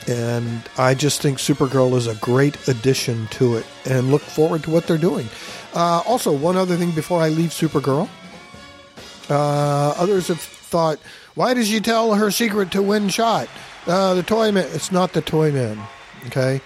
and 0.08 0.62
I 0.77 0.96
just 0.96 1.22
think 1.22 1.38
Supergirl 1.38 1.96
is 1.96 2.08
a 2.08 2.15
great 2.15 2.67
addition 2.67 3.27
to 3.27 3.55
it, 3.58 3.65
and 3.86 4.10
look 4.10 4.22
forward 4.22 4.63
to 4.63 4.72
what 4.72 4.88
they're 4.88 4.98
doing. 4.98 5.27
Uh, 5.74 6.01
also, 6.05 6.31
one 6.31 6.58
other 6.58 6.75
thing 6.75 6.91
before 6.91 7.22
I 7.22 7.29
leave 7.29 7.51
Supergirl. 7.51 8.10
Uh, 9.29 9.93
others 9.98 10.27
have 10.29 10.41
thought, 10.41 10.98
why 11.36 11.53
did 11.53 11.67
she 11.67 11.79
tell 11.79 12.15
her 12.15 12.31
secret 12.31 12.72
to 12.72 12.81
Winn 12.81 13.10
Schott? 13.10 13.48
Uh, 13.86 14.15
the 14.15 14.24
toy 14.24 14.51
man. 14.51 14.67
It's 14.74 14.91
not 14.91 15.13
the 15.13 15.22
toy 15.22 15.51
man. 15.51 15.79
Okay. 16.27 16.62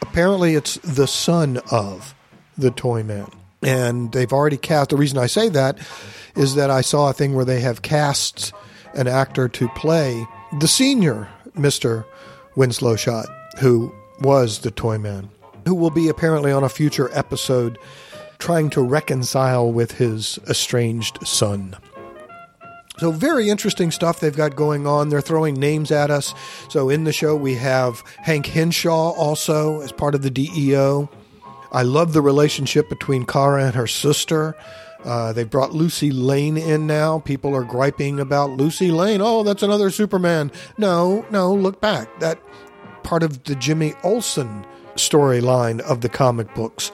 Apparently, 0.00 0.54
it's 0.54 0.76
the 0.76 1.06
son 1.06 1.60
of 1.70 2.14
the 2.56 2.70
toy 2.70 3.02
man. 3.02 3.30
And 3.62 4.10
they've 4.12 4.32
already 4.32 4.56
cast. 4.56 4.90
The 4.90 4.96
reason 4.96 5.18
I 5.18 5.26
say 5.26 5.48
that 5.50 5.78
is 6.36 6.54
that 6.56 6.70
I 6.70 6.80
saw 6.80 7.10
a 7.10 7.12
thing 7.12 7.34
where 7.34 7.44
they 7.44 7.60
have 7.60 7.82
cast 7.82 8.52
an 8.94 9.06
actor 9.06 9.48
to 9.48 9.68
play 9.70 10.26
the 10.58 10.68
senior 10.68 11.28
Mr. 11.56 12.04
Winslow 12.56 12.96
Schott, 12.96 13.26
who 13.60 13.94
was 14.20 14.60
the 14.60 14.70
toy 14.70 14.98
man, 14.98 15.30
who 15.66 15.74
will 15.74 15.90
be 15.90 16.08
apparently 16.08 16.52
on 16.52 16.64
a 16.64 16.68
future 16.68 17.10
episode 17.12 17.78
trying 18.38 18.70
to 18.70 18.82
reconcile 18.82 19.72
with 19.72 19.92
his 19.92 20.38
estranged 20.48 21.16
son. 21.26 21.76
So, 22.98 23.10
very 23.10 23.48
interesting 23.48 23.90
stuff 23.90 24.20
they've 24.20 24.36
got 24.36 24.54
going 24.54 24.86
on. 24.86 25.08
They're 25.08 25.20
throwing 25.20 25.54
names 25.54 25.90
at 25.90 26.10
us. 26.10 26.34
So, 26.68 26.90
in 26.90 27.04
the 27.04 27.12
show, 27.12 27.34
we 27.34 27.54
have 27.54 28.02
Hank 28.18 28.46
Henshaw 28.46 29.12
also 29.12 29.80
as 29.80 29.92
part 29.92 30.14
of 30.14 30.22
the 30.22 30.30
DEO. 30.30 31.08
I 31.72 31.82
love 31.82 32.12
the 32.12 32.20
relationship 32.20 32.88
between 32.88 33.24
Kara 33.24 33.64
and 33.64 33.74
her 33.74 33.86
sister. 33.86 34.54
Uh, 35.04 35.32
they 35.32 35.44
brought 35.44 35.72
Lucy 35.72 36.10
Lane 36.12 36.56
in 36.56 36.86
now. 36.86 37.18
People 37.18 37.56
are 37.56 37.64
griping 37.64 38.20
about 38.20 38.50
Lucy 38.50 38.90
Lane. 38.90 39.20
Oh, 39.20 39.42
that's 39.42 39.62
another 39.62 39.90
Superman. 39.90 40.52
No, 40.78 41.26
no, 41.30 41.52
look 41.52 41.80
back. 41.80 42.20
That 42.20 42.38
part 43.02 43.22
of 43.22 43.42
the 43.44 43.56
Jimmy 43.56 43.94
Olsen 44.04 44.64
storyline 44.94 45.80
of 45.80 46.02
the 46.02 46.08
comic 46.08 46.54
books. 46.54 46.92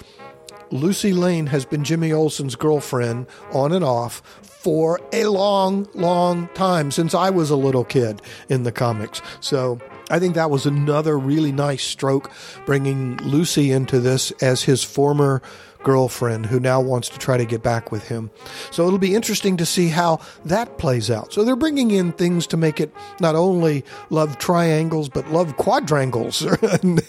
Lucy 0.71 1.13
Lane 1.13 1.47
has 1.47 1.65
been 1.65 1.83
Jimmy 1.83 2.13
Olsen's 2.13 2.55
girlfriend 2.55 3.27
on 3.53 3.73
and 3.73 3.85
off 3.85 4.21
for 4.43 5.01
a 5.13 5.25
long, 5.25 5.89
long 5.95 6.49
time 6.55 6.91
since 6.91 7.15
I 7.15 7.31
was 7.31 7.51
a 7.51 7.57
little 7.57 7.85
kid 7.85 8.23
in 8.49 8.65
the 8.65 8.73
comics. 8.73 9.23
So 9.41 9.81
I 10.11 10.19
think 10.19 10.35
that 10.35 10.51
was 10.51 10.67
another 10.67 11.19
really 11.19 11.53
nice 11.53 11.85
stroke 11.85 12.31
bringing 12.67 13.17
Lucy 13.19 13.71
into 13.71 14.01
this 14.01 14.31
as 14.43 14.63
his 14.63 14.83
former 14.85 15.43
girlfriend 15.83 16.47
who 16.47 16.59
now 16.61 16.81
wants 16.81 17.09
to 17.09 17.19
try 17.19 17.37
to 17.37 17.45
get 17.45 17.63
back 17.63 17.93
with 17.93 18.09
him. 18.09 18.31
So 18.71 18.87
it'll 18.87 18.99
be 18.99 19.15
interesting 19.15 19.57
to 19.59 19.67
see 19.67 19.89
how 19.89 20.21
that 20.45 20.79
plays 20.79 21.11
out. 21.11 21.33
So 21.33 21.45
they're 21.45 21.57
bringing 21.57 21.91
in 21.91 22.13
things 22.13 22.47
to 22.49 22.57
make 22.57 22.81
it 22.81 22.93
not 23.21 23.35
only 23.35 23.85
love 24.11 24.39
triangles, 24.39 25.09
but 25.09 25.31
love 25.31 25.57
quadrangles 25.57 26.43
and, 26.83 27.01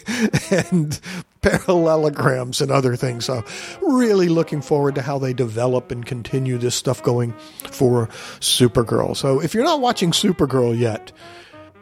and 0.52 1.00
parallelograms 1.42 2.62
and 2.62 2.72
other 2.72 2.96
things. 2.96 3.26
So 3.26 3.44
really 3.82 4.30
looking 4.30 4.62
forward 4.62 4.96
to 4.96 5.02
how 5.02 5.18
they 5.20 5.34
develop 5.34 5.92
and 5.92 6.06
continue 6.06 6.58
this 6.58 6.76
stuff 6.76 7.02
going 7.02 7.34
for 7.72 8.08
Supergirl. 8.40 9.16
So 9.16 9.42
if 9.42 9.54
you're 9.54 9.64
not 9.64 9.82
watching 9.82 10.12
Supergirl 10.12 10.78
yet, 10.78 11.12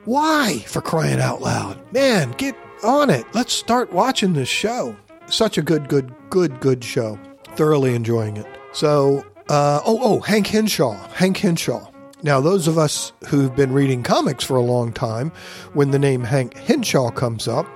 why 0.07 0.63
for 0.67 0.81
crying 0.81 1.19
out 1.19 1.41
loud? 1.41 1.77
Man, 1.93 2.31
get 2.31 2.55
on 2.83 3.09
it. 3.09 3.25
Let's 3.33 3.53
start 3.53 3.91
watching 3.91 4.33
this 4.33 4.49
show 4.49 4.95
such 5.29 5.57
a 5.57 5.61
good, 5.61 5.89
good, 5.89 6.13
good, 6.29 6.59
good 6.59 6.83
show. 6.83 7.19
Thoroughly 7.55 7.93
enjoying 7.95 8.37
it. 8.37 8.47
So, 8.71 9.25
uh, 9.49 9.81
oh, 9.85 9.99
oh, 10.01 10.19
Hank 10.21 10.47
Henshaw. 10.47 10.95
Hank 11.09 11.37
Henshaw. 11.37 11.91
Now, 12.23 12.39
those 12.39 12.67
of 12.67 12.77
us 12.77 13.11
who've 13.27 13.55
been 13.55 13.73
reading 13.73 14.03
comics 14.03 14.43
for 14.43 14.55
a 14.55 14.61
long 14.61 14.91
time, 14.91 15.31
when 15.73 15.91
the 15.91 15.99
name 15.99 16.23
Hank 16.23 16.55
Henshaw 16.55 17.11
comes 17.11 17.47
up, 17.47 17.67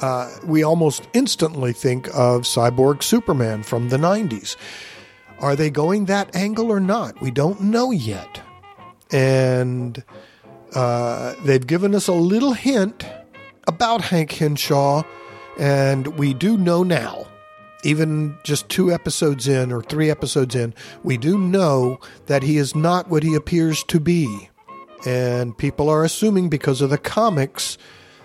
uh, 0.00 0.30
we 0.44 0.62
almost 0.62 1.08
instantly 1.12 1.72
think 1.72 2.06
of 2.08 2.42
Cyborg 2.42 3.02
Superman 3.02 3.62
from 3.62 3.88
the 3.88 3.96
90s. 3.96 4.56
Are 5.40 5.56
they 5.56 5.70
going 5.70 6.06
that 6.06 6.34
angle 6.34 6.70
or 6.70 6.80
not? 6.80 7.20
We 7.20 7.30
don't 7.30 7.60
know 7.60 7.90
yet. 7.90 8.40
And 9.10 10.02
uh, 10.74 11.34
they've 11.44 11.66
given 11.66 11.94
us 11.94 12.08
a 12.08 12.12
little 12.12 12.52
hint 12.52 13.04
about 13.66 14.02
Hank 14.02 14.32
Henshaw 14.32 15.02
and 15.58 16.06
we 16.18 16.34
do 16.34 16.56
know 16.56 16.84
now, 16.84 17.26
even 17.82 18.38
just 18.44 18.68
two 18.68 18.92
episodes 18.92 19.48
in 19.48 19.72
or 19.72 19.82
three 19.82 20.08
episodes 20.08 20.54
in, 20.54 20.72
we 21.02 21.16
do 21.16 21.36
know 21.36 21.98
that 22.26 22.44
he 22.44 22.56
is 22.56 22.74
not 22.74 23.08
what 23.08 23.24
he 23.24 23.34
appears 23.34 23.82
to 23.84 23.98
be. 23.98 24.48
And 25.04 25.56
people 25.58 25.88
are 25.88 26.04
assuming 26.04 26.48
because 26.48 26.80
of 26.80 26.90
the 26.90 26.98
comics 26.98 27.76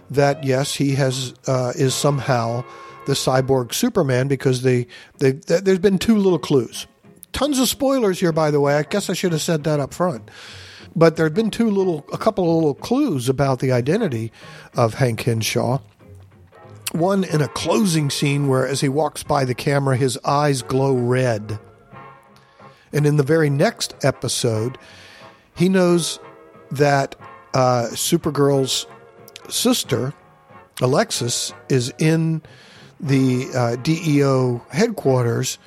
that 0.09 0.43
yes, 0.43 0.75
he 0.75 0.93
has 0.93 1.33
uh, 1.47 1.73
is 1.75 1.95
somehow 1.95 2.63
the 3.07 3.13
cyborg 3.13 3.73
Superman 3.73 4.27
because 4.27 4.61
they, 4.61 4.87
they 5.17 5.31
there's 5.31 5.79
been 5.79 5.97
two 5.97 6.17
little 6.17 6.39
clues. 6.39 6.87
Tons 7.31 7.59
of 7.59 7.67
spoilers 7.67 8.19
here, 8.19 8.31
by 8.31 8.51
the 8.51 8.59
way. 8.59 8.75
I 8.75 8.83
guess 8.83 9.09
I 9.09 9.13
should 9.13 9.31
have 9.31 9.41
said 9.41 9.63
that 9.63 9.79
up 9.79 9.93
front. 9.93 10.29
But 10.95 11.15
there 11.15 11.25
have 11.25 11.33
been 11.33 11.49
two 11.49 11.69
little, 11.69 12.05
a 12.13 12.17
couple 12.17 12.49
of 12.49 12.55
little 12.55 12.75
clues 12.75 13.29
about 13.29 13.59
the 13.59 13.71
identity 13.71 14.31
of 14.75 14.95
Hank 14.95 15.21
Henshaw. 15.21 15.79
One 16.91 17.23
in 17.23 17.41
a 17.41 17.47
closing 17.47 18.11
scene 18.11 18.47
where, 18.47 18.67
as 18.67 18.81
he 18.81 18.89
walks 18.89 19.23
by 19.23 19.45
the 19.45 19.55
camera, 19.55 19.97
his 19.97 20.17
eyes 20.23 20.61
glow 20.61 20.95
red. 20.95 21.59
And 22.91 23.07
in 23.07 23.17
the 23.17 23.23
very 23.23 23.49
next 23.49 23.95
episode, 24.03 24.77
he 25.55 25.69
knows 25.69 26.19
that 26.69 27.15
uh, 27.55 27.87
Supergirl's 27.91 28.85
sister, 29.49 30.13
Alexis, 30.81 31.53
is 31.69 31.91
in 31.97 32.43
the 32.99 33.47
uh, 33.55 33.75
DEO 33.77 34.63
headquarters 34.69 35.57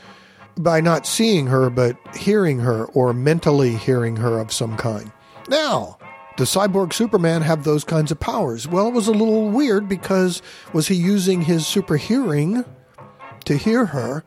by 0.56 0.80
not 0.80 1.06
seeing 1.06 1.48
her, 1.48 1.68
but 1.68 1.96
hearing 2.16 2.60
her 2.60 2.86
or 2.86 3.12
mentally 3.12 3.76
hearing 3.76 4.16
her 4.16 4.38
of 4.38 4.52
some 4.52 4.76
kind. 4.76 5.10
Now, 5.48 5.98
does 6.36 6.54
Cyborg 6.54 6.92
Superman 6.92 7.42
have 7.42 7.64
those 7.64 7.84
kinds 7.84 8.10
of 8.10 8.20
powers? 8.20 8.68
Well, 8.68 8.88
it 8.88 8.94
was 8.94 9.08
a 9.08 9.12
little 9.12 9.48
weird 9.48 9.88
because 9.88 10.42
was 10.72 10.88
he 10.88 10.94
using 10.94 11.42
his 11.42 11.66
super 11.66 11.96
hearing 11.96 12.64
to 13.44 13.56
hear 13.56 13.86
her, 13.86 14.24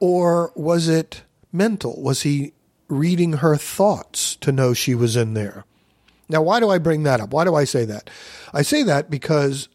or 0.00 0.52
was 0.56 0.88
it 0.88 1.22
mental? 1.52 2.02
Was 2.02 2.22
he 2.22 2.52
reading 2.88 3.34
her 3.34 3.56
thoughts 3.56 4.36
to 4.36 4.50
know 4.50 4.74
she 4.74 4.94
was 4.94 5.14
in 5.14 5.34
there? 5.34 5.64
Now, 6.28 6.42
why 6.42 6.58
do 6.58 6.70
I 6.70 6.78
bring 6.78 7.02
that 7.02 7.20
up? 7.20 7.30
Why 7.30 7.44
do 7.44 7.54
I 7.54 7.64
say 7.64 7.84
that? 7.84 8.10
I 8.52 8.62
say 8.62 8.82
that 8.82 9.10
because 9.10 9.68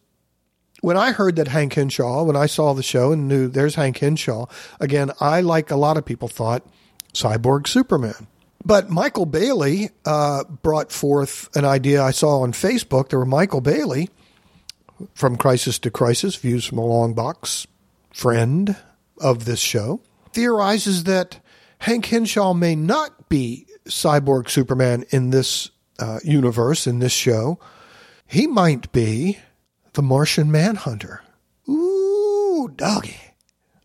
when 0.82 0.98
I 0.98 1.12
heard 1.12 1.36
that 1.36 1.48
Hank 1.48 1.74
Henshaw, 1.74 2.24
when 2.24 2.36
I 2.36 2.48
saw 2.48 2.74
the 2.74 2.84
show 2.84 3.12
and 3.12 3.28
knew 3.28 3.48
there's 3.48 3.76
Hank 3.76 3.98
Henshaw, 4.00 4.48
again, 4.80 5.12
I, 5.20 5.42
like 5.42 5.72
a 5.72 5.76
lot 5.76 5.98
of 5.98 6.06
people, 6.06 6.28
thought 6.28 6.66
Cyborg 7.14 7.68
Superman. 7.68 8.28
But 8.70 8.92
Michael 8.92 9.26
Bailey 9.26 9.90
uh, 10.06 10.44
brought 10.44 10.92
forth 10.92 11.50
an 11.58 11.66
idea 11.66 12.04
I 12.04 12.12
saw 12.12 12.42
on 12.42 12.54
Facebook. 12.54 13.10
There 13.10 13.18
were 13.18 13.26
Michael 13.26 13.62
Bailey 13.62 14.12
from 15.16 15.38
Crisis 15.38 15.80
to 15.80 15.90
Crisis, 15.90 16.36
Views 16.36 16.66
from 16.66 16.78
a 16.78 16.86
Long 16.86 17.16
Box, 17.16 17.66
friend 18.14 18.76
of 19.20 19.46
this 19.46 19.58
show, 19.60 20.02
theorizes 20.34 21.06
that 21.06 21.40
Hank 21.80 22.06
Henshaw 22.06 22.54
may 22.54 22.76
not 22.76 23.28
be 23.28 23.66
Cyborg 23.86 24.52
Superman 24.52 25.04
in 25.10 25.32
this 25.32 25.72
uh, 25.98 26.20
universe, 26.24 26.86
in 26.86 27.00
this 27.00 27.12
show. 27.12 27.58
He 28.28 28.46
might 28.46 28.92
be 28.92 29.40
the 29.94 30.04
Martian 30.04 30.52
Manhunter. 30.52 31.24
Ooh, 31.68 32.72
doggy. 32.76 33.29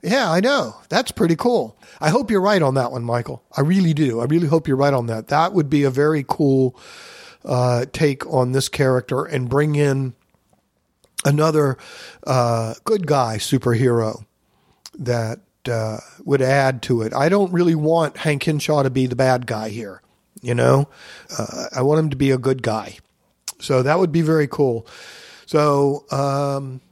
Yeah, 0.04 0.30
I 0.30 0.40
know. 0.40 0.76
That's 0.90 1.10
pretty 1.12 1.34
cool. 1.34 1.78
I 1.98 2.10
hope 2.10 2.30
you're 2.30 2.42
right 2.42 2.60
on 2.60 2.74
that 2.74 2.92
one, 2.92 3.04
Michael. 3.04 3.42
I 3.56 3.62
really 3.62 3.94
do. 3.94 4.20
I 4.20 4.24
really 4.24 4.48
hope 4.48 4.68
you're 4.68 4.76
right 4.76 4.92
on 4.92 5.06
that. 5.06 5.28
That 5.28 5.54
would 5.54 5.70
be 5.70 5.82
a 5.82 5.90
very 5.90 6.22
cool 6.28 6.78
uh, 7.42 7.86
take 7.90 8.26
on 8.26 8.52
this 8.52 8.68
character 8.68 9.24
and 9.24 9.48
bring 9.48 9.76
in 9.76 10.14
another 11.24 11.78
uh, 12.26 12.74
good 12.84 13.06
guy 13.06 13.38
superhero 13.38 14.26
that 14.98 15.40
uh, 15.70 16.00
would 16.22 16.42
add 16.42 16.82
to 16.82 17.00
it. 17.00 17.14
I 17.14 17.30
don't 17.30 17.50
really 17.50 17.74
want 17.74 18.18
Hank 18.18 18.42
Henshaw 18.42 18.82
to 18.82 18.90
be 18.90 19.06
the 19.06 19.16
bad 19.16 19.46
guy 19.46 19.70
here. 19.70 20.02
You 20.42 20.54
know, 20.54 20.90
uh, 21.38 21.68
I 21.74 21.80
want 21.80 22.00
him 22.00 22.10
to 22.10 22.16
be 22.16 22.30
a 22.30 22.36
good 22.36 22.62
guy. 22.62 22.98
So 23.58 23.82
that 23.82 23.98
would 23.98 24.12
be 24.12 24.20
very 24.20 24.48
cool. 24.48 24.86
So 25.46 26.04
um, 26.10 26.82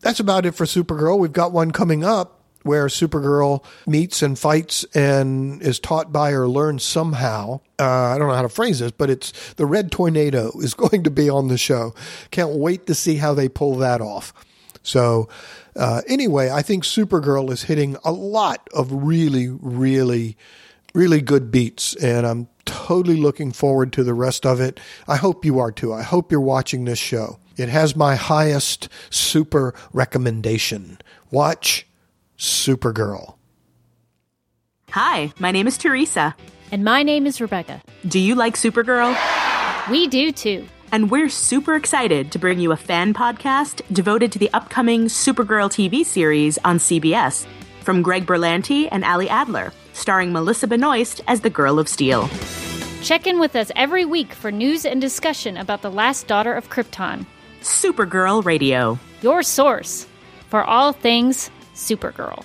that's 0.00 0.20
about 0.20 0.46
it 0.46 0.52
for 0.52 0.64
Supergirl. 0.64 1.18
We've 1.18 1.32
got 1.32 1.50
one 1.50 1.72
coming 1.72 2.04
up 2.04 2.38
where 2.64 2.86
Supergirl 2.86 3.64
meets 3.86 4.22
and 4.22 4.38
fights 4.38 4.84
and 4.94 5.62
is 5.62 5.78
taught 5.78 6.12
by 6.12 6.30
or 6.32 6.48
learns 6.48 6.82
somehow. 6.82 7.60
Uh, 7.78 8.14
I 8.14 8.18
don't 8.18 8.28
know 8.28 8.34
how 8.34 8.42
to 8.42 8.48
phrase 8.48 8.78
this, 8.78 8.92
but 8.92 9.10
it's 9.10 9.32
the 9.54 9.66
Red 9.66 9.90
Tornado 9.90 10.52
is 10.58 10.74
going 10.74 11.02
to 11.04 11.10
be 11.10 11.28
on 11.28 11.48
the 11.48 11.58
show. 11.58 11.94
Can't 12.30 12.52
wait 12.52 12.86
to 12.86 12.94
see 12.94 13.16
how 13.16 13.34
they 13.34 13.48
pull 13.48 13.76
that 13.76 14.00
off. 14.00 14.32
So, 14.82 15.28
uh, 15.76 16.02
anyway, 16.08 16.50
I 16.50 16.62
think 16.62 16.84
Supergirl 16.84 17.50
is 17.50 17.62
hitting 17.62 17.96
a 18.04 18.12
lot 18.12 18.68
of 18.74 18.92
really, 18.92 19.48
really, 19.48 20.36
really 20.92 21.20
good 21.20 21.50
beats, 21.50 21.94
and 21.96 22.26
I'm 22.26 22.48
totally 22.64 23.16
looking 23.16 23.52
forward 23.52 23.92
to 23.94 24.04
the 24.04 24.14
rest 24.14 24.44
of 24.44 24.60
it. 24.60 24.80
I 25.06 25.16
hope 25.16 25.44
you 25.44 25.58
are 25.60 25.72
too. 25.72 25.92
I 25.92 26.02
hope 26.02 26.30
you're 26.30 26.40
watching 26.40 26.84
this 26.84 26.98
show. 26.98 27.38
It 27.56 27.68
has 27.68 27.94
my 27.94 28.16
highest 28.16 28.88
super 29.10 29.74
recommendation. 29.92 30.98
Watch 31.30 31.86
Supergirl. 32.42 33.36
Hi, 34.90 35.32
my 35.38 35.52
name 35.52 35.68
is 35.68 35.78
Teresa. 35.78 36.34
And 36.72 36.82
my 36.82 37.04
name 37.04 37.24
is 37.24 37.40
Rebecca. 37.40 37.80
Do 38.08 38.18
you 38.18 38.34
like 38.34 38.56
Supergirl? 38.56 39.16
We 39.88 40.08
do 40.08 40.32
too. 40.32 40.66
And 40.90 41.08
we're 41.08 41.28
super 41.28 41.76
excited 41.76 42.32
to 42.32 42.40
bring 42.40 42.58
you 42.58 42.72
a 42.72 42.76
fan 42.76 43.14
podcast 43.14 43.80
devoted 43.92 44.32
to 44.32 44.40
the 44.40 44.50
upcoming 44.52 45.04
Supergirl 45.04 45.70
TV 45.70 46.04
series 46.04 46.58
on 46.64 46.78
CBS 46.78 47.46
from 47.82 48.02
Greg 48.02 48.26
Berlanti 48.26 48.88
and 48.90 49.04
Ali 49.04 49.28
Adler, 49.28 49.72
starring 49.92 50.32
Melissa 50.32 50.66
Benoist 50.66 51.20
as 51.28 51.42
the 51.42 51.50
Girl 51.50 51.78
of 51.78 51.88
Steel. 51.88 52.28
Check 53.02 53.28
in 53.28 53.38
with 53.38 53.54
us 53.54 53.70
every 53.76 54.04
week 54.04 54.32
for 54.32 54.50
news 54.50 54.84
and 54.84 55.00
discussion 55.00 55.56
about 55.56 55.82
the 55.82 55.92
last 55.92 56.26
daughter 56.26 56.52
of 56.52 56.68
Krypton. 56.70 57.24
Supergirl 57.60 58.44
Radio. 58.44 58.98
Your 59.20 59.44
source 59.44 60.08
for 60.48 60.64
all 60.64 60.92
things 60.92 61.48
Supergirl. 61.74 62.44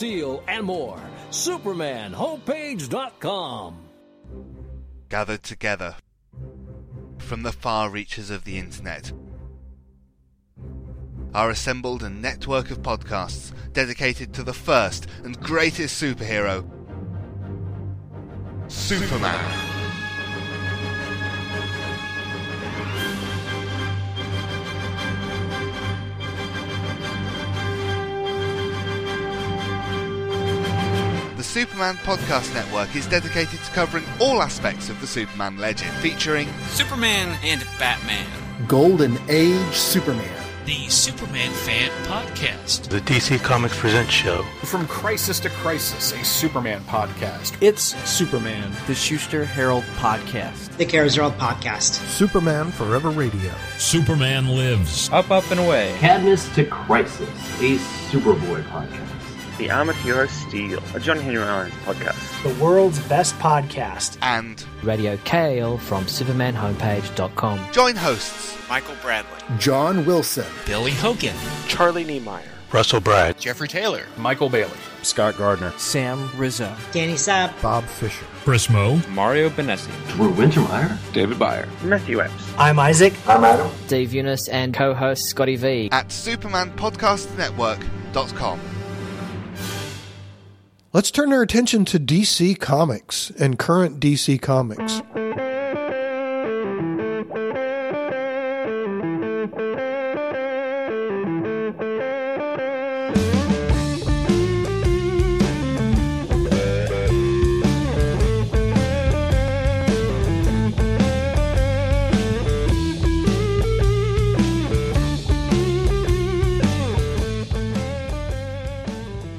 Steel 0.01 0.41
and 0.47 0.65
more. 0.65 0.99
SupermanHomepage.com. 1.29 3.77
Gathered 5.09 5.43
together 5.43 5.95
from 7.19 7.43
the 7.43 7.51
far 7.51 7.91
reaches 7.91 8.31
of 8.31 8.43
the 8.43 8.57
internet 8.57 9.13
are 11.35 11.51
assembled 11.51 12.01
a 12.01 12.09
network 12.09 12.71
of 12.71 12.81
podcasts 12.81 13.53
dedicated 13.73 14.33
to 14.33 14.41
the 14.41 14.55
first 14.55 15.05
and 15.23 15.39
greatest 15.39 16.01
superhero, 16.01 16.67
Superman. 18.69 19.67
The 19.67 19.70
Superman 31.51 31.97
Podcast 31.97 32.53
Network 32.53 32.95
is 32.95 33.05
dedicated 33.07 33.59
to 33.59 33.71
covering 33.71 34.05
all 34.21 34.41
aspects 34.41 34.87
of 34.87 35.01
the 35.01 35.05
Superman 35.05 35.57
legend, 35.57 35.91
featuring 35.97 36.47
Superman 36.69 37.37
and 37.43 37.59
Batman, 37.77 38.25
Golden 38.69 39.17
Age 39.27 39.73
Superman, 39.73 40.33
the 40.65 40.87
Superman 40.87 41.51
Fan 41.51 41.89
Podcast, 42.05 42.87
the 42.87 43.01
DC 43.01 43.43
Comics 43.43 43.77
Presents 43.77 44.13
Show, 44.13 44.43
From 44.63 44.87
Crisis 44.87 45.41
to 45.41 45.49
Crisis, 45.49 46.13
a 46.13 46.23
Superman 46.23 46.79
podcast. 46.85 47.57
It's 47.59 47.97
Superman, 48.09 48.71
the 48.87 48.95
Schuster 48.95 49.43
Herald 49.43 49.83
Podcast, 49.97 50.77
the 50.77 50.85
Carousel 50.85 51.33
Podcast, 51.33 51.95
Superman 52.07 52.71
Forever 52.71 53.09
Radio, 53.09 53.51
Superman 53.77 54.47
Lives, 54.47 55.09
Up, 55.09 55.29
Up, 55.29 55.51
and 55.51 55.59
Away, 55.59 55.93
Cadmus 55.99 56.47
to 56.55 56.63
Crisis, 56.63 57.27
a 57.59 57.75
Superboy 58.09 58.63
podcast. 58.69 59.10
The 59.57 59.69
Amateur 59.69 60.27
Steel, 60.27 60.81
a 60.95 60.99
John 60.99 61.17
Henry 61.19 61.41
Irons 61.41 61.73
podcast. 61.85 62.43
The 62.43 62.53
world's 62.63 62.99
best 63.07 63.35
podcast. 63.35 64.17
And 64.21 64.63
Radio 64.83 65.17
Kale 65.17 65.77
from 65.77 66.05
SupermanHomepage.com. 66.05 67.71
Join 67.71 67.95
hosts 67.95 68.57
Michael 68.69 68.95
Bradley, 69.01 69.37
John 69.59 70.05
Wilson, 70.05 70.45
Billy 70.65 70.91
Hogan, 70.93 71.35
Charlie 71.67 72.03
Niemeyer, 72.05 72.41
Russell 72.71 73.01
Bragg, 73.01 73.37
Jeffrey 73.37 73.67
Taylor, 73.67 74.03
Michael 74.17 74.49
Bailey, 74.49 74.71
Scott 75.03 75.37
Gardner, 75.37 75.71
Sam 75.77 76.31
Rizzo, 76.37 76.73
Danny 76.91 77.13
Sapp, 77.15 77.61
Bob 77.61 77.83
Fisher, 77.83 78.25
Prismo, 78.45 79.05
Mario 79.09 79.49
Benessi, 79.49 79.91
Drew 80.13 80.31
Wintermeyer, 80.33 80.97
David 81.13 81.37
Byer, 81.37 81.67
Matthew 81.83 82.21
Epps. 82.21 82.53
I'm 82.57 82.79
Isaac. 82.79 83.13
I'm 83.27 83.43
Adam. 83.43 83.69
Steve 83.85 84.13
Eunice 84.13 84.47
and 84.47 84.73
co-host 84.73 85.25
Scotty 85.25 85.57
V 85.57 85.89
at 85.91 86.07
SupermanPodcastNetwork.com. 86.07 88.59
Let's 90.93 91.09
turn 91.09 91.31
our 91.31 91.41
attention 91.41 91.85
to 91.85 91.97
DC 91.97 92.59
Comics 92.59 93.31
and 93.39 93.57
current 93.57 94.01
DC 94.01 94.41
Comics. 94.41 95.01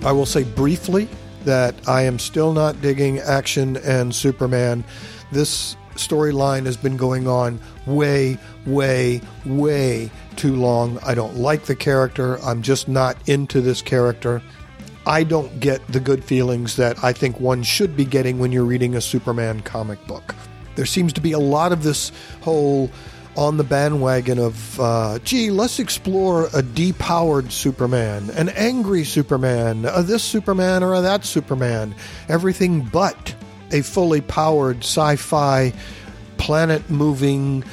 I 0.02 0.12
will 0.12 0.24
say 0.24 0.44
briefly 0.44 1.08
that 1.44 1.74
I 1.88 2.02
am 2.02 2.18
still 2.18 2.52
not 2.52 2.80
digging 2.80 3.18
Action 3.18 3.76
and 3.78 4.14
Superman. 4.14 4.84
This 5.30 5.76
storyline 5.94 6.66
has 6.66 6.76
been 6.76 6.96
going 6.96 7.28
on 7.28 7.60
way, 7.86 8.38
way, 8.66 9.20
way 9.44 10.10
too 10.36 10.56
long. 10.56 10.98
I 11.04 11.14
don't 11.14 11.36
like 11.36 11.64
the 11.64 11.76
character. 11.76 12.40
I'm 12.40 12.62
just 12.62 12.88
not 12.88 13.16
into 13.28 13.60
this 13.60 13.82
character. 13.82 14.42
I 15.06 15.24
don't 15.24 15.58
get 15.60 15.86
the 15.88 16.00
good 16.00 16.24
feelings 16.24 16.76
that 16.76 17.02
I 17.02 17.12
think 17.12 17.40
one 17.40 17.62
should 17.62 17.96
be 17.96 18.04
getting 18.04 18.38
when 18.38 18.52
you're 18.52 18.64
reading 18.64 18.94
a 18.94 19.00
Superman 19.00 19.60
comic 19.60 20.04
book. 20.06 20.34
There 20.76 20.86
seems 20.86 21.12
to 21.14 21.20
be 21.20 21.32
a 21.32 21.38
lot 21.38 21.72
of 21.72 21.82
this 21.82 22.12
whole 22.40 22.90
on 23.36 23.56
the 23.56 23.64
bandwagon 23.64 24.38
of, 24.38 24.78
uh, 24.78 25.18
gee, 25.20 25.50
let's 25.50 25.78
explore 25.78 26.46
a 26.46 26.62
depowered 26.62 27.50
Superman, 27.50 28.30
an 28.30 28.50
angry 28.50 29.04
Superman, 29.04 29.86
a 29.86 30.02
this 30.02 30.22
Superman 30.22 30.82
or 30.82 30.94
a 30.94 31.00
that 31.00 31.24
Superman, 31.24 31.94
everything 32.28 32.88
but 32.92 33.34
a 33.70 33.82
fully 33.82 34.20
powered 34.20 34.78
sci 34.78 35.16
fi 35.16 35.72
planet 36.36 36.88
moving 36.90 37.64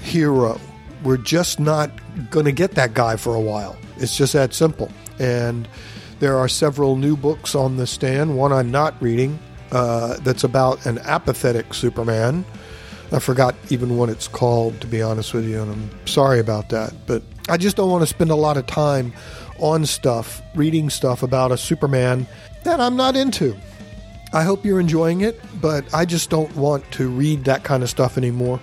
hero. 0.00 0.60
We're 1.04 1.16
just 1.16 1.60
not 1.60 1.90
going 2.30 2.46
to 2.46 2.52
get 2.52 2.72
that 2.72 2.94
guy 2.94 3.16
for 3.16 3.34
a 3.34 3.40
while. 3.40 3.76
It's 3.98 4.16
just 4.16 4.32
that 4.32 4.52
simple. 4.52 4.90
And 5.18 5.68
there 6.18 6.36
are 6.36 6.48
several 6.48 6.96
new 6.96 7.16
books 7.16 7.54
on 7.54 7.76
the 7.76 7.86
stand, 7.86 8.36
one 8.36 8.52
I'm 8.52 8.70
not 8.70 9.00
reading, 9.00 9.38
uh, 9.70 10.16
that's 10.20 10.44
about 10.44 10.86
an 10.86 10.98
apathetic 11.00 11.74
Superman. 11.74 12.44
I 13.12 13.18
forgot 13.18 13.54
even 13.70 13.96
what 13.96 14.08
it's 14.08 14.28
called, 14.28 14.80
to 14.80 14.86
be 14.86 15.02
honest 15.02 15.34
with 15.34 15.46
you, 15.48 15.62
and 15.62 15.70
I'm 15.70 16.06
sorry 16.06 16.40
about 16.40 16.70
that. 16.70 16.92
But 17.06 17.22
I 17.48 17.56
just 17.56 17.76
don't 17.76 17.90
want 17.90 18.02
to 18.02 18.06
spend 18.06 18.30
a 18.30 18.36
lot 18.36 18.56
of 18.56 18.66
time 18.66 19.12
on 19.58 19.86
stuff, 19.86 20.42
reading 20.54 20.90
stuff 20.90 21.22
about 21.22 21.52
a 21.52 21.56
Superman 21.56 22.26
that 22.64 22.80
I'm 22.80 22.96
not 22.96 23.16
into. 23.16 23.56
I 24.32 24.42
hope 24.42 24.64
you're 24.64 24.80
enjoying 24.80 25.20
it, 25.20 25.40
but 25.60 25.84
I 25.94 26.04
just 26.04 26.28
don't 26.28 26.54
want 26.56 26.90
to 26.92 27.08
read 27.08 27.44
that 27.44 27.62
kind 27.62 27.82
of 27.82 27.90
stuff 27.90 28.18
anymore. 28.18 28.58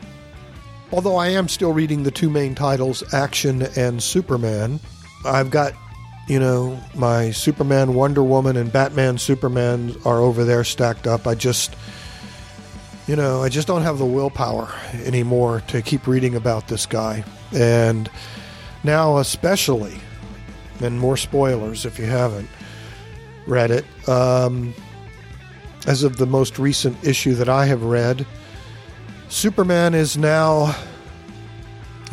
Although 0.91 1.15
I 1.15 1.29
am 1.29 1.47
still 1.47 1.71
reading 1.71 2.03
the 2.03 2.11
two 2.11 2.29
main 2.29 2.55
titles, 2.55 3.03
Action 3.13 3.61
and 3.77 4.03
Superman, 4.03 4.81
I've 5.23 5.49
got, 5.49 5.73
you 6.27 6.39
know, 6.39 6.77
my 6.93 7.31
Superman, 7.31 7.93
Wonder 7.93 8.21
Woman, 8.21 8.57
and 8.57 8.73
Batman 8.73 9.17
Superman 9.17 9.95
are 10.03 10.19
over 10.19 10.43
there 10.43 10.65
stacked 10.65 11.07
up. 11.07 11.25
I 11.25 11.35
just 11.35 11.75
you 13.11 13.17
know, 13.17 13.43
I 13.43 13.49
just 13.49 13.67
don't 13.67 13.81
have 13.81 13.97
the 13.97 14.05
willpower 14.05 14.73
anymore 15.03 15.59
to 15.67 15.81
keep 15.81 16.07
reading 16.07 16.33
about 16.33 16.69
this 16.69 16.85
guy. 16.85 17.25
And 17.51 18.09
now, 18.85 19.17
especially, 19.17 19.99
and 20.79 20.97
more 20.97 21.17
spoilers 21.17 21.85
if 21.85 21.99
you 21.99 22.05
haven't 22.05 22.47
read 23.45 23.69
it. 23.69 23.83
Um, 24.07 24.73
as 25.87 26.03
of 26.03 26.15
the 26.15 26.25
most 26.25 26.57
recent 26.57 27.03
issue 27.03 27.33
that 27.33 27.49
I 27.49 27.65
have 27.65 27.83
read, 27.83 28.25
Superman 29.27 29.93
is 29.93 30.15
now. 30.17 30.73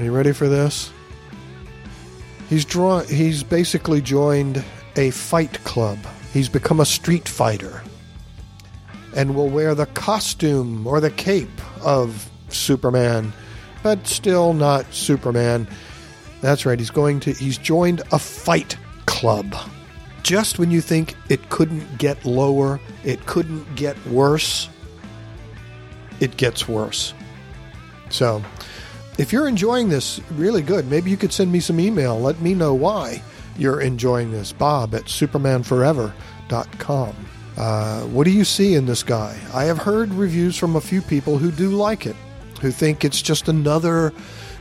Are 0.01 0.05
you 0.05 0.11
ready 0.11 0.33
for 0.33 0.49
this? 0.49 0.91
He's 2.49 2.65
drawn. 2.65 3.07
He's 3.07 3.45
basically 3.45 4.01
joined 4.01 4.65
a 4.97 5.11
fight 5.11 5.63
club. 5.63 5.99
He's 6.33 6.49
become 6.49 6.81
a 6.81 6.85
street 6.85 7.29
fighter, 7.29 7.85
and 9.15 9.35
will 9.35 9.49
wear 9.49 9.75
the 9.75 9.87
costume 9.87 10.87
or 10.87 11.01
the 11.01 11.11
cape 11.11 11.49
of 11.85 12.31
Superman, 12.49 13.33
but 13.83 14.07
still 14.07 14.53
not 14.53 14.93
Superman. 14.93 15.67
That's 16.41 16.67
right. 16.67 16.79
He's 16.79 16.91
going 16.91 17.21
to. 17.21 17.33
He's 17.33 17.59
joined 17.59 18.03
a 18.13 18.19
fight 18.19 18.77
club. 19.07 19.55
Just 20.23 20.59
when 20.59 20.71
you 20.71 20.81
think 20.81 21.15
it 21.29 21.49
couldn't 21.49 21.99
get 21.99 22.25
lower, 22.25 22.81
it 23.05 23.25
couldn't 23.27 23.75
get 23.75 23.97
worse, 24.07 24.69
it 26.21 26.37
gets 26.37 26.69
worse. 26.69 27.15
So, 28.11 28.43
if 29.19 29.33
you're 29.33 29.49
enjoying 29.49 29.89
this, 29.89 30.21
really 30.33 30.63
good. 30.63 30.89
Maybe 30.89 31.11
you 31.11 31.17
could 31.17 31.33
send 31.33 31.51
me 31.51 31.61
some 31.61 31.81
email. 31.81 32.21
Let 32.21 32.41
me 32.41 32.55
know 32.55 32.75
why 32.75 33.23
you're 33.57 33.81
enjoying 33.81 34.31
this. 34.31 34.53
Bob 34.53 34.95
at 34.95 35.05
supermanforever.com. 35.05 37.17
Uh, 37.59 38.03
what 38.03 38.23
do 38.25 38.31
you 38.31 38.45
see 38.45 38.75
in 38.77 38.87
this 38.87 39.03
guy? 39.03 39.37
I 39.53 39.65
have 39.65 39.79
heard 39.79 40.15
reviews 40.15 40.57
from 40.57 40.77
a 40.77 40.81
few 40.81 41.03
people 41.03 41.39
who 41.39 41.51
do 41.51 41.71
like 41.71 42.07
it, 42.07 42.15
who 42.61 42.71
think 42.71 43.05
it's 43.05 43.21
just 43.21 43.49
another 43.49 44.13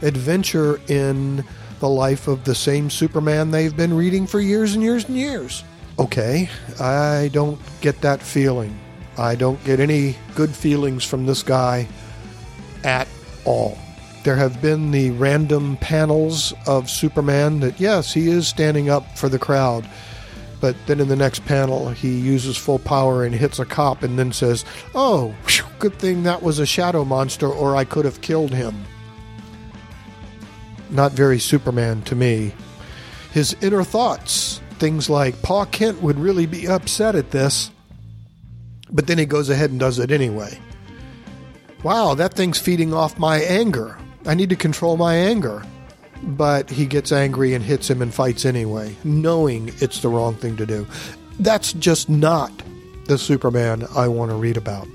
adventure 0.01 0.81
in 0.87 1.45
the 1.79 1.87
life 1.87 2.27
of 2.27 2.43
the 2.43 2.55
same 2.55 2.89
Superman 2.89 3.51
they've 3.51 3.77
been 3.77 3.93
reading 3.93 4.25
for 4.25 4.39
years 4.39 4.73
and 4.73 4.81
years 4.81 5.05
and 5.07 5.15
years. 5.15 5.63
Okay, 5.99 6.49
I 6.79 7.29
don't 7.33 7.59
get 7.81 8.01
that 8.01 8.19
feeling. 8.19 8.77
I 9.15 9.35
don't 9.35 9.63
get 9.63 9.79
any 9.79 10.15
good 10.33 10.55
feelings 10.55 11.03
from 11.03 11.27
this 11.27 11.43
guy 11.43 11.87
at 12.83 13.07
all. 13.45 13.77
There 14.23 14.35
have 14.35 14.59
been 14.59 14.89
the 14.89 15.11
random 15.11 15.77
panels 15.77 16.53
of 16.65 16.89
Superman 16.89 17.59
that, 17.59 17.79
yes, 17.79 18.11
he 18.11 18.29
is 18.29 18.47
standing 18.47 18.89
up 18.89 19.17
for 19.17 19.29
the 19.29 19.39
crowd. 19.39 19.87
But 20.59 20.75
then 20.87 20.99
in 20.99 21.07
the 21.07 21.15
next 21.15 21.45
panel, 21.45 21.89
he 21.89 22.09
uses 22.09 22.57
full 22.57 22.79
power 22.79 23.23
and 23.23 23.35
hits 23.35 23.59
a 23.59 23.65
cop 23.65 24.01
and 24.03 24.17
then 24.17 24.31
says, 24.33 24.65
Oh, 24.95 25.35
good 25.79 25.93
thing 25.99 26.23
that 26.23 26.41
was 26.41 26.59
a 26.59 26.65
shadow 26.65 27.05
monster, 27.05 27.47
or 27.47 27.75
I 27.75 27.85
could 27.85 28.05
have 28.05 28.21
killed 28.21 28.53
him 28.53 28.85
not 30.89 31.11
very 31.11 31.39
Superman 31.39 32.01
to 32.03 32.15
me. 32.15 32.53
His 33.31 33.55
inner 33.61 33.83
thoughts, 33.83 34.61
things 34.79 35.09
like 35.09 35.41
Pa 35.41 35.65
Kent 35.65 36.01
would 36.01 36.19
really 36.19 36.45
be 36.45 36.67
upset 36.67 37.15
at 37.15 37.31
this, 37.31 37.71
but 38.89 39.07
then 39.07 39.17
he 39.17 39.25
goes 39.25 39.49
ahead 39.49 39.71
and 39.71 39.79
does 39.79 39.99
it 39.99 40.11
anyway. 40.11 40.59
Wow, 41.83 42.15
that 42.15 42.33
thing's 42.33 42.59
feeding 42.59 42.93
off 42.93 43.19
my 43.19 43.39
anger. 43.41 43.97
I 44.25 44.33
need 44.33 44.49
to 44.49 44.55
control 44.55 44.97
my 44.97 45.15
anger. 45.15 45.63
But 46.23 46.69
he 46.69 46.85
gets 46.85 47.11
angry 47.11 47.53
and 47.53 47.63
hits 47.63 47.89
him 47.89 48.01
and 48.01 48.13
fights 48.13 48.45
anyway, 48.45 48.95
knowing 49.03 49.71
it's 49.77 50.01
the 50.01 50.09
wrong 50.09 50.35
thing 50.35 50.57
to 50.57 50.65
do. 50.65 50.87
That's 51.39 51.73
just 51.73 52.09
not 52.09 52.51
the 53.05 53.17
Superman 53.17 53.85
I 53.95 54.07
want 54.07 54.31
to 54.31 54.37
read 54.37 54.57
about. 54.57 54.87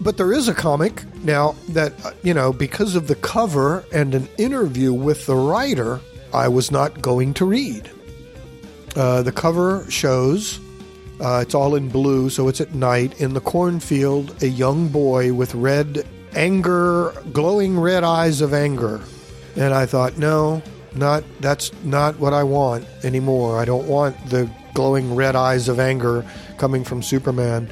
But 0.00 0.16
there 0.16 0.32
is 0.32 0.48
a 0.48 0.54
comic 0.54 1.04
now 1.24 1.56
that, 1.70 1.92
uh, 2.04 2.12
you 2.22 2.34
know, 2.34 2.52
because 2.52 2.94
of 2.94 3.08
the 3.08 3.16
cover 3.16 3.84
and 3.92 4.14
an 4.14 4.28
interview 4.38 4.92
with 4.92 5.26
the 5.26 5.34
writer, 5.34 6.00
I 6.32 6.48
was 6.48 6.70
not 6.70 7.00
going 7.00 7.34
to 7.34 7.44
read. 7.44 7.90
Uh, 8.94 9.22
the 9.22 9.32
cover 9.32 9.84
shows 9.90 10.60
uh, 11.20 11.40
it's 11.42 11.54
all 11.54 11.74
in 11.74 11.88
blue, 11.88 12.30
so 12.30 12.48
it's 12.48 12.60
at 12.60 12.74
night. 12.74 13.20
In 13.20 13.34
the 13.34 13.40
cornfield, 13.40 14.40
a 14.42 14.48
young 14.48 14.88
boy 14.88 15.32
with 15.32 15.54
red 15.54 16.06
anger, 16.34 17.12
glowing 17.32 17.78
red 17.78 18.04
eyes 18.04 18.40
of 18.40 18.54
anger. 18.54 19.00
And 19.58 19.74
I 19.74 19.86
thought, 19.86 20.16
no, 20.16 20.62
not 20.94 21.24
that's 21.40 21.72
not 21.84 22.18
what 22.18 22.32
I 22.32 22.44
want 22.44 22.86
anymore. 23.04 23.58
I 23.58 23.64
don't 23.64 23.86
want 23.86 24.16
the 24.30 24.50
glowing 24.72 25.14
red 25.14 25.36
eyes 25.36 25.68
of 25.68 25.80
anger 25.80 26.24
coming 26.56 26.84
from 26.84 27.02
Superman 27.02 27.68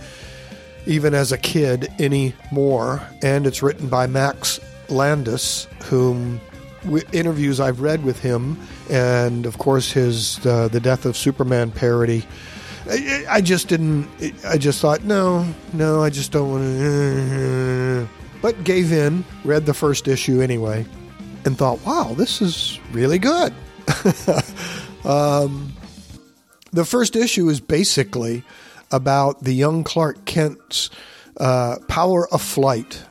even 0.87 1.14
as 1.14 1.33
a 1.33 1.38
kid 1.38 1.88
anymore. 1.99 3.03
And 3.22 3.46
it's 3.46 3.62
written 3.62 3.88
by 3.88 4.07
Max 4.07 4.61
Landis, 4.88 5.66
whom 5.85 6.40
interviews 7.12 7.61
I've 7.61 7.81
read 7.81 8.05
with 8.05 8.20
him, 8.20 8.59
and 8.88 9.44
of 9.46 9.59
course 9.59 9.90
his 9.90 10.44
uh, 10.46 10.68
the 10.68 10.81
Death 10.81 11.05
of 11.05 11.16
Superman 11.16 11.70
parody. 11.70 12.25
I, 12.88 13.25
I, 13.29 13.40
just 13.40 13.66
didn't. 13.66 14.09
I 14.46 14.59
just 14.59 14.81
thought, 14.81 15.03
no, 15.03 15.44
no, 15.72 16.05
I 16.05 16.11
just 16.11 16.31
don't 16.31 16.51
want 16.51 16.62
to. 16.62 18.09
But 18.40 18.62
gave 18.62 18.92
in, 18.92 19.25
read 19.44 19.66
the 19.66 19.75
first 19.75 20.07
issue 20.07 20.40
anyway, 20.40 20.87
and 21.46 21.56
thought, 21.56 21.85
wow, 21.87 22.14
this 22.16 22.42
is 22.42 22.78
really 22.92 23.18
good. 23.18 23.54
um, 25.04 25.72
the 26.72 26.85
first 26.85 27.14
issue 27.16 27.48
is 27.48 27.61
basically 27.61 28.42
about 28.90 29.44
the 29.44 29.52
young 29.52 29.85
Clark 29.85 30.24
Kent's 30.24 30.90
uh, 31.38 31.76
power 31.88 32.28
of 32.32 32.42
flight 32.42 33.02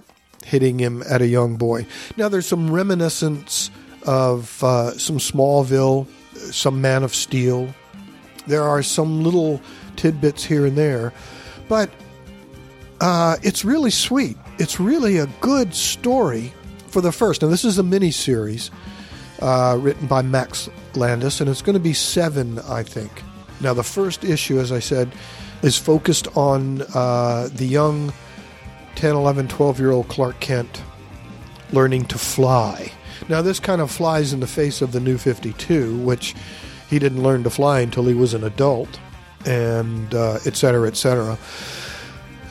hitting 0.46 0.78
him 0.80 1.04
at 1.10 1.22
a 1.22 1.28
young 1.28 1.56
boy. 1.56 1.88
Now, 2.18 2.30
there's 2.30 2.46
some 2.46 2.72
reminiscence 2.72 3.72
of 4.06 4.64
uh, 4.64 4.92
some 4.98 5.18
Smallville, 5.18 6.06
some 6.52 6.82
Man 6.82 7.04
of 7.04 7.16
Steel. 7.16 7.74
There 8.48 8.64
are 8.64 8.84
some 8.84 9.24
little 9.24 9.62
tidbits 9.96 10.44
here 10.44 10.66
and 10.66 10.78
there, 10.78 11.14
but 11.68 11.90
uh, 13.02 13.38
it's 13.42 13.66
really 13.66 13.90
sweet. 13.90 14.38
It's 14.60 14.80
really 14.80 15.18
a 15.18 15.28
good 15.42 15.74
story 15.74 16.54
for 16.96 17.02
the 17.02 17.12
first. 17.12 17.42
Now, 17.42 17.50
this 17.50 17.66
is 17.66 17.78
a 17.78 17.84
mini 17.84 18.10
series 18.10 18.72
uh, 19.42 19.78
written 19.82 20.08
by 20.08 20.22
Max 20.22 20.70
Landis, 20.94 21.42
and 21.42 21.50
it's 21.50 21.62
going 21.62 21.74
to 21.74 21.80
be 21.82 21.92
seven, 21.92 22.58
I 22.60 22.84
think. 22.84 23.12
Now, 23.60 23.74
the 23.74 23.84
first 23.84 24.24
issue, 24.24 24.60
as 24.60 24.72
I 24.72 24.80
said, 24.80 25.12
is 25.62 25.78
focused 25.78 26.30
on 26.38 26.84
uh, 26.94 27.50
the 27.52 27.66
young 27.66 28.14
10, 28.96 29.14
11, 29.14 29.50
12 29.50 29.78
year 29.78 29.92
old 29.92 30.08
Clark 30.08 30.40
Kent 30.40 30.82
learning 31.74 32.06
to 32.06 32.18
fly. 32.18 32.90
Now, 33.28 33.42
this 33.42 33.60
kind 33.60 33.82
of 33.82 33.92
flies 33.92 34.32
in 34.32 34.40
the 34.40 34.48
face 34.48 34.82
of 34.82 34.94
the 34.94 35.02
new 35.02 35.18
52, 35.18 35.98
which 35.98 36.34
he 36.90 36.98
didn't 36.98 37.24
learn 37.24 37.44
to 37.44 37.50
fly 37.50 37.82
until 37.82 38.06
he 38.06 38.14
was 38.14 38.34
an 38.34 38.46
adult, 38.46 39.02
and 39.46 40.16
uh, 40.16 40.40
et 40.46 40.56
cetera, 40.56 40.88
et 40.88 40.96
cetera. 40.96 41.38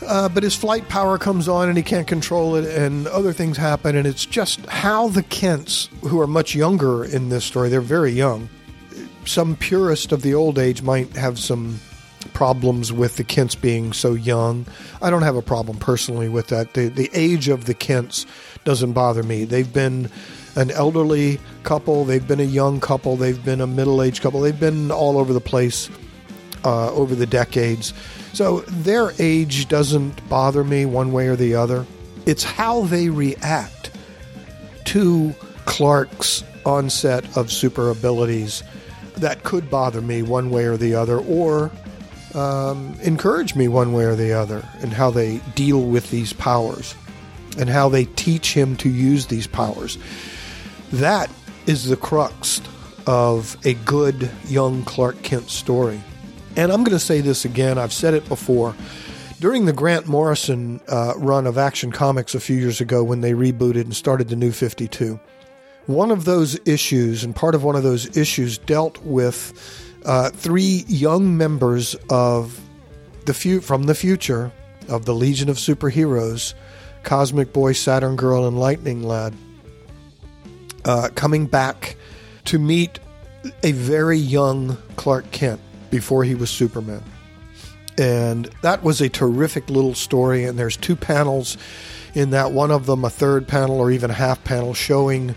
Uh, 0.07 0.29
but 0.29 0.43
his 0.43 0.55
flight 0.55 0.89
power 0.89 1.19
comes 1.19 1.49
on 1.49 1.69
and 1.69 1.77
he 1.77 1.83
can't 1.83 2.07
control 2.07 2.57
it, 2.57 2.65
and 2.65 3.07
other 3.09 3.33
things 3.33 3.57
happen. 3.57 3.97
And 3.97 4.07
it's 4.07 4.27
just 4.27 4.65
how 4.67 5.09
the 5.09 5.23
Kents, 5.23 5.89
who 6.03 6.21
are 6.21 6.27
much 6.27 6.55
younger 6.55 7.05
in 7.05 7.29
this 7.29 7.45
story, 7.45 7.69
they're 7.69 7.81
very 7.81 8.13
young. 8.13 8.49
Some 9.25 9.57
purist 9.57 10.13
of 10.13 10.23
the 10.23 10.35
old 10.35 10.59
age 10.59 10.83
might 10.83 11.17
have 11.17 11.39
some 11.39 11.81
problems 12.33 12.93
with 12.93 13.17
the 13.17 13.25
Kents 13.25 13.55
being 13.55 13.93
so 13.93 14.15
young. 14.15 14.67
I 15.03 15.11
don't 15.11 15.23
have 15.23 15.37
a 15.37 15.43
problem 15.43 15.79
personally 15.79 16.29
with 16.29 16.49
that. 16.49 16.75
The, 16.75 16.89
the 16.89 17.11
age 17.13 17.49
of 17.49 17.67
the 17.67 17.75
Kents 17.75 18.27
doesn't 18.65 18.93
bother 18.93 19.23
me. 19.23 19.45
They've 19.45 19.73
been 19.73 20.11
an 20.57 20.71
elderly 20.71 21.41
couple, 21.65 22.05
they've 22.05 22.27
been 22.27 22.41
a 22.41 22.45
young 22.45 22.81
couple, 22.81 23.17
they've 23.17 23.45
been 23.45 23.61
a 23.61 23.67
middle 23.67 24.01
aged 24.01 24.23
couple, 24.23 24.41
they've 24.41 24.59
been 24.59 24.91
all 24.91 25.19
over 25.19 25.33
the 25.33 25.41
place 25.41 25.91
uh, 26.65 26.91
over 26.93 27.15
the 27.15 27.27
decades. 27.27 27.95
So 28.33 28.61
their 28.61 29.13
age 29.19 29.69
doesn't 29.69 30.29
bother 30.29 30.65
me 30.65 30.87
one 30.87 31.13
way 31.13 31.29
or 31.29 31.37
the 31.37 31.55
other. 31.55 31.87
It's 32.27 32.43
how 32.43 32.83
they 32.83 33.11
react 33.11 33.91
to 34.87 35.35
Clark's 35.67 36.43
onset 36.65 37.37
of 37.37 37.53
super 37.53 37.91
abilities 37.91 38.63
that 39.17 39.45
could 39.45 39.71
bother 39.71 40.01
me 40.01 40.23
one 40.23 40.51
way 40.51 40.65
or 40.65 40.77
the 40.77 40.95
other, 40.95 41.19
or 41.19 41.71
um, 42.35 42.97
encourage 43.03 43.55
me 43.55 43.69
one 43.69 43.93
way 43.93 44.05
or 44.05 44.17
the 44.17 44.33
other 44.33 44.67
and 44.81 44.93
how 44.93 45.11
they 45.11 45.39
deal 45.55 45.83
with 45.83 46.11
these 46.11 46.33
powers 46.33 46.95
and 47.59 47.69
how 47.69 47.89
they 47.89 48.05
teach 48.05 48.55
him 48.55 48.77
to 48.77 48.89
use 48.89 49.27
these 49.27 49.47
powers. 49.47 49.99
That 50.93 51.31
is 51.67 51.87
the 51.89 51.97
crux 51.97 52.61
of 53.07 53.57
a 53.65 53.75
good 53.75 54.31
young 54.49 54.83
Clark 54.85 55.23
Kent 55.23 55.51
story. 55.51 56.01
And 56.57 56.71
I'm 56.71 56.85
going 56.85 56.97
to 56.97 57.05
say 57.05 57.21
this 57.21 57.45
again, 57.45 57.79
I've 57.79 57.93
said 57.93 58.15
it 58.15 58.29
before. 58.29 58.75
During 59.41 59.67
the 59.67 59.73
Grant 59.73 60.07
Morrison 60.07 60.81
uh, 60.89 61.15
run 61.17 61.47
of 61.47 61.59
Action 61.59 61.91
Comics 61.91 62.35
a 62.35 62.41
few 62.41 62.57
years 62.57 62.81
ago 62.81 63.03
when 63.03 63.21
they 63.21 63.33
rebooted 63.33 63.83
and 63.83 63.95
started 63.95 64.29
the 64.29 64.37
new 64.37 64.53
52, 64.53 65.19
one 65.87 66.11
of 66.11 66.25
those 66.25 66.59
issues, 66.67 67.25
and 67.25 67.35
part 67.35 67.55
of 67.55 67.65
one 67.65 67.75
of 67.75 67.83
those 67.83 68.17
issues, 68.17 68.57
dealt 68.57 69.03
with 69.03 69.53
uh, 70.05 70.31
three 70.31 70.85
young 70.87 71.37
members 71.37 71.97
of 72.09 72.61
the 73.27 73.35
fu- 73.35 73.61
from 73.61 73.85
the 73.85 73.95
future 73.95 74.53
of 74.89 75.05
the 75.05 75.15
Legion 75.15 75.49
of 75.49 75.57
Superheroes, 75.57 76.55
Cosmic 77.03 77.53
Boy, 77.53 77.73
Saturn 77.73 78.17
Girl, 78.17 78.47
and 78.47 78.59
Lightning 78.59 79.03
Lad, 79.03 79.35
uh, 80.85 81.09
coming 81.17 81.47
back 81.47 81.97
to 82.45 82.59
meet 82.59 83.01
a 83.63 83.73
very 83.73 84.19
young 84.19 84.79
Clark 84.97 85.31
Kent 85.33 85.61
before 85.95 86.25
he 86.25 86.35
was 86.35 86.51
Superman. 86.51 87.05
And 87.97 88.47
that 88.63 88.83
was 88.83 89.01
a 89.01 89.09
terrific 89.09 89.71
little 89.71 89.95
story. 89.95 90.43
And 90.43 90.59
there's 90.59 90.77
two 90.77 90.97
panels 90.97 91.57
in 92.15 92.31
that, 92.31 92.51
one 92.51 92.73
of 92.73 92.87
them, 92.87 93.05
a 93.05 93.11
third 93.11 93.47
panel 93.47 93.79
or 93.79 93.93
even 93.93 94.11
a 94.11 94.15
half 94.15 94.43
panel, 94.43 94.75
showing 94.75 95.37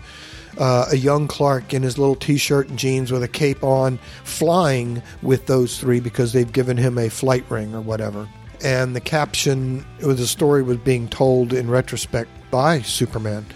uh, 0.58 0.86
a 0.90 0.96
young 0.96 1.28
Clark 1.28 1.72
in 1.72 1.84
his 1.84 1.96
little 1.96 2.16
t 2.16 2.38
shirt 2.38 2.68
and 2.68 2.76
jeans 2.76 3.12
with 3.12 3.22
a 3.22 3.28
cape 3.28 3.62
on, 3.62 4.00
flying 4.24 5.00
with 5.22 5.46
those 5.46 5.78
three 5.78 6.00
because 6.00 6.32
they've 6.32 6.52
given 6.52 6.76
him 6.76 6.98
a 6.98 7.08
flight 7.08 7.44
ring 7.48 7.72
or 7.72 7.80
whatever. 7.80 8.28
And 8.64 8.96
the 8.96 9.00
caption, 9.00 9.86
the 10.00 10.26
story 10.26 10.64
was 10.64 10.78
being 10.78 11.06
told 11.06 11.52
in 11.52 11.70
retrospect 11.70 12.30
by 12.50 12.80
Superman. 12.80 13.46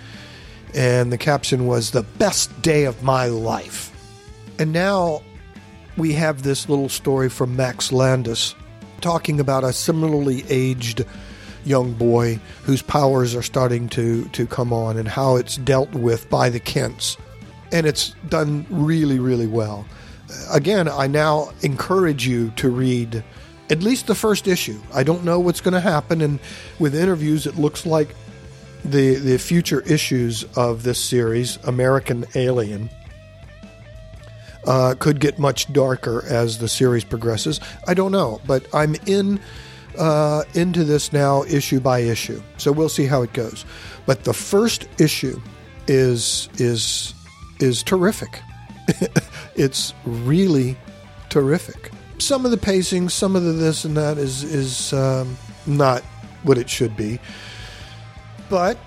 And 0.72 1.10
the 1.10 1.18
caption 1.18 1.66
was, 1.66 1.90
The 1.90 2.04
best 2.04 2.62
day 2.62 2.84
of 2.84 3.02
my 3.02 3.26
life. 3.26 3.88
And 4.60 4.72
now 4.72 5.22
we 5.96 6.12
have 6.14 6.42
this 6.42 6.68
little 6.68 6.88
story 6.88 7.28
from 7.28 7.56
Max 7.56 7.92
Landis 7.92 8.54
talking 9.00 9.40
about 9.40 9.64
a 9.64 9.72
similarly 9.72 10.44
aged 10.48 11.04
young 11.64 11.92
boy 11.92 12.40
whose 12.64 12.82
powers 12.82 13.34
are 13.34 13.42
starting 13.42 13.88
to, 13.90 14.24
to 14.30 14.46
come 14.46 14.72
on 14.72 14.96
and 14.96 15.08
how 15.08 15.36
it's 15.36 15.56
dealt 15.56 15.92
with 15.92 16.28
by 16.30 16.48
the 16.48 16.60
Kents. 16.60 17.16
And 17.70 17.86
it's 17.86 18.14
done 18.28 18.66
really, 18.70 19.18
really 19.18 19.46
well. 19.46 19.86
Again, 20.50 20.88
I 20.88 21.06
now 21.06 21.50
encourage 21.62 22.26
you 22.26 22.50
to 22.56 22.70
read 22.70 23.22
at 23.70 23.82
least 23.82 24.06
the 24.06 24.14
first 24.14 24.46
issue. 24.46 24.80
I 24.92 25.02
don't 25.02 25.24
know 25.24 25.40
what's 25.40 25.60
going 25.60 25.74
to 25.74 25.80
happen, 25.80 26.20
and 26.20 26.38
with 26.78 26.94
interviews, 26.94 27.46
it 27.46 27.56
looks 27.56 27.86
like 27.86 28.14
the 28.84 29.14
the 29.14 29.38
future 29.38 29.80
issues 29.82 30.44
of 30.56 30.82
this 30.82 30.98
series, 30.98 31.56
American 31.64 32.26
Alien, 32.34 32.90
uh, 34.66 34.94
could 34.98 35.20
get 35.20 35.38
much 35.38 35.72
darker 35.72 36.24
as 36.28 36.58
the 36.58 36.68
series 36.68 37.04
progresses. 37.04 37.60
I 37.86 37.94
don't 37.94 38.12
know, 38.12 38.40
but 38.46 38.66
I'm 38.74 38.94
in 39.06 39.40
uh, 39.98 40.44
into 40.54 40.84
this 40.84 41.12
now 41.12 41.42
issue 41.44 41.80
by 41.80 42.00
issue, 42.00 42.42
so 42.56 42.72
we'll 42.72 42.88
see 42.88 43.06
how 43.06 43.22
it 43.22 43.32
goes. 43.32 43.64
But 44.06 44.24
the 44.24 44.32
first 44.32 44.88
issue 44.98 45.40
is 45.86 46.48
is 46.54 47.14
is 47.60 47.82
terrific. 47.82 48.40
it's 49.54 49.94
really 50.04 50.76
terrific. 51.28 51.90
Some 52.18 52.44
of 52.44 52.50
the 52.50 52.56
pacing, 52.56 53.08
some 53.08 53.36
of 53.36 53.42
the 53.42 53.52
this 53.52 53.84
and 53.84 53.96
that 53.96 54.18
is 54.18 54.44
is 54.44 54.92
um, 54.92 55.36
not 55.66 56.02
what 56.42 56.58
it 56.58 56.68
should 56.68 56.96
be, 56.96 57.20
but 58.48 58.78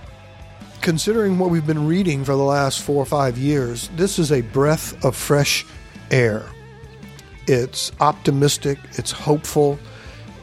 considering 0.85 1.39
what 1.39 1.49
we've 1.49 1.65
been 1.65 1.87
reading 1.87 2.23
for 2.23 2.33
the 2.33 2.43
last 2.43 2.83
four 2.83 2.97
or 2.97 3.07
five 3.07 3.39
years, 3.39 3.89
this 3.95 4.19
is 4.19 4.31
a 4.31 4.41
breath 4.41 5.03
of 5.03 5.15
fresh 5.15 5.65
air. 6.11 6.45
It's 7.47 7.91
optimistic, 7.99 8.77
it's 8.91 9.09
hopeful, 9.09 9.79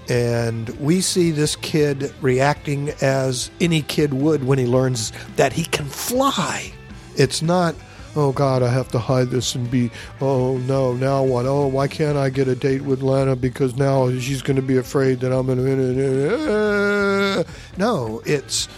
and 0.09 0.68
we 0.81 1.00
see 1.00 1.31
this 1.31 1.55
kid 1.55 2.12
reacting 2.20 2.90
as 3.00 3.52
any 3.61 3.83
kid 3.83 4.12
would 4.12 4.42
when 4.42 4.59
he 4.59 4.66
learns 4.66 5.12
that 5.37 5.52
he 5.52 5.62
can 5.62 5.87
fly. 5.87 6.72
It's 7.14 7.40
not, 7.40 7.76
oh 8.16 8.33
God, 8.33 8.64
I 8.64 8.68
have 8.68 8.88
to 8.88 8.98
hide 8.98 9.31
this 9.31 9.55
and 9.55 9.70
be, 9.70 9.92
oh 10.20 10.57
no, 10.59 10.94
now 10.94 11.22
what? 11.22 11.46
Oh, 11.46 11.68
why 11.68 11.87
can't 11.87 12.18
I 12.18 12.31
get 12.31 12.48
a 12.48 12.57
date 12.57 12.83
with 12.83 13.00
Lana 13.00 13.37
because 13.37 13.76
now 13.76 14.11
she's 14.18 14.42
going 14.42 14.57
to 14.57 14.62
be 14.62 14.76
afraid 14.76 15.20
that 15.20 15.33
I'm 15.33 15.46
going 15.46 15.59
to. 17.37 17.46
No, 17.78 18.20
it's 18.26 18.68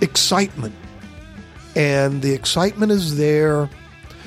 excitement 0.00 0.74
and 1.76 2.22
the 2.22 2.32
excitement 2.32 2.92
is 2.92 3.16
there 3.16 3.68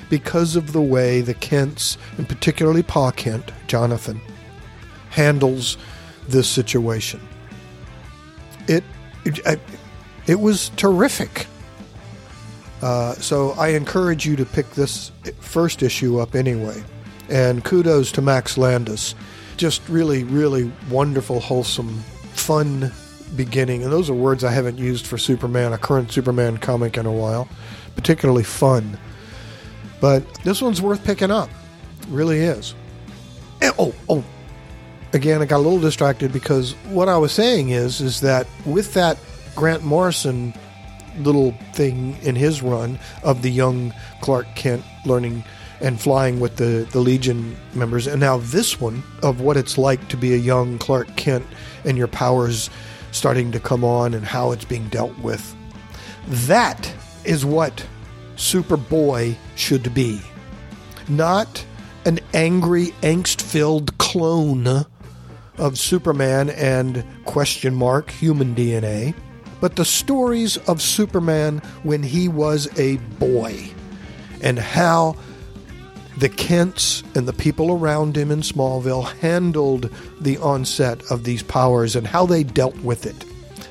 because 0.09 0.55
of 0.55 0.73
the 0.73 0.81
way 0.81 1.21
the 1.21 1.33
Kents, 1.33 1.97
and 2.17 2.27
particularly 2.27 2.83
Pa 2.83 3.11
Kent, 3.11 3.51
Jonathan, 3.67 4.21
handles 5.09 5.77
this 6.27 6.47
situation. 6.47 7.19
It 8.67 8.83
it, 9.25 9.59
it 10.27 10.39
was 10.39 10.69
terrific. 10.77 11.47
Uh, 12.81 13.13
so 13.15 13.51
I 13.51 13.69
encourage 13.69 14.25
you 14.25 14.35
to 14.35 14.45
pick 14.45 14.69
this 14.71 15.11
first 15.39 15.81
issue 15.81 16.19
up 16.19 16.35
anyway. 16.35 16.83
And 17.29 17.63
kudos 17.63 18.11
to 18.13 18.21
Max 18.21 18.57
Landis. 18.57 19.15
Just 19.57 19.81
really, 19.89 20.23
really 20.23 20.71
wonderful, 20.89 21.39
wholesome, 21.39 22.03
fun 22.33 22.91
beginning, 23.35 23.83
and 23.83 23.91
those 23.91 24.09
are 24.09 24.13
words 24.13 24.43
I 24.43 24.51
haven't 24.51 24.77
used 24.77 25.05
for 25.05 25.17
Superman, 25.17 25.73
a 25.73 25.77
current 25.77 26.11
Superman 26.11 26.57
comic 26.57 26.97
in 26.97 27.05
a 27.05 27.11
while, 27.11 27.47
particularly 27.95 28.43
fun. 28.43 28.97
But 29.99 30.23
this 30.43 30.61
one's 30.61 30.81
worth 30.81 31.03
picking 31.03 31.31
up, 31.31 31.49
it 32.01 32.07
really 32.09 32.39
is. 32.39 32.75
And, 33.61 33.73
oh, 33.79 33.93
oh, 34.09 34.23
again, 35.13 35.41
I 35.41 35.45
got 35.45 35.57
a 35.57 35.65
little 35.65 35.79
distracted 35.79 36.31
because 36.31 36.73
what 36.89 37.09
I 37.09 37.17
was 37.17 37.31
saying 37.31 37.69
is, 37.69 38.01
is 38.01 38.21
that 38.21 38.47
with 38.65 38.93
that 38.93 39.17
Grant 39.55 39.83
Morrison 39.83 40.53
little 41.19 41.51
thing 41.73 42.15
in 42.21 42.35
his 42.35 42.61
run 42.61 42.99
of 43.23 43.41
the 43.41 43.49
young 43.49 43.93
Clark 44.21 44.45
Kent 44.55 44.83
learning 45.05 45.43
and 45.81 45.99
flying 45.99 46.39
with 46.39 46.57
the, 46.57 46.87
the 46.91 46.99
Legion 46.99 47.55
members, 47.73 48.07
and 48.07 48.19
now 48.19 48.37
this 48.37 48.79
one 48.79 49.03
of 49.23 49.41
what 49.41 49.57
it's 49.57 49.77
like 49.77 50.07
to 50.09 50.17
be 50.17 50.33
a 50.33 50.37
young 50.37 50.77
Clark 50.77 51.15
Kent 51.15 51.45
and 51.85 51.97
your 51.97 52.07
powers 52.07 52.69
starting 53.17 53.51
to 53.51 53.59
come 53.59 53.83
on 53.83 54.13
and 54.13 54.25
how 54.25 54.51
it's 54.51 54.65
being 54.65 54.87
dealt 54.89 55.17
with. 55.19 55.55
That 56.27 56.93
is 57.25 57.45
what 57.45 57.85
Superboy 58.35 59.35
should 59.55 59.93
be. 59.93 60.21
Not 61.07 61.65
an 62.05 62.19
angry, 62.33 62.87
angst 63.01 63.41
filled 63.41 63.97
clone 63.97 64.85
of 65.57 65.77
Superman 65.77 66.49
and 66.51 67.03
question 67.25 67.73
mark 67.73 68.11
human 68.11 68.55
DNA, 68.55 69.13
but 69.59 69.75
the 69.75 69.85
stories 69.85 70.57
of 70.69 70.81
Superman 70.81 71.59
when 71.83 72.03
he 72.03 72.27
was 72.27 72.67
a 72.79 72.97
boy 73.19 73.69
and 74.41 74.59
how 74.59 75.15
the 76.17 76.29
Kents 76.29 77.03
and 77.15 77.27
the 77.27 77.33
people 77.33 77.71
around 77.71 78.17
him 78.17 78.31
in 78.31 78.41
Smallville 78.41 79.11
handled 79.19 79.91
the 80.19 80.37
onset 80.39 81.01
of 81.11 81.23
these 81.23 81.43
powers 81.43 81.95
and 81.95 82.07
how 82.07 82.25
they 82.25 82.43
dealt 82.43 82.77
with 82.77 83.05
it. 83.05 83.23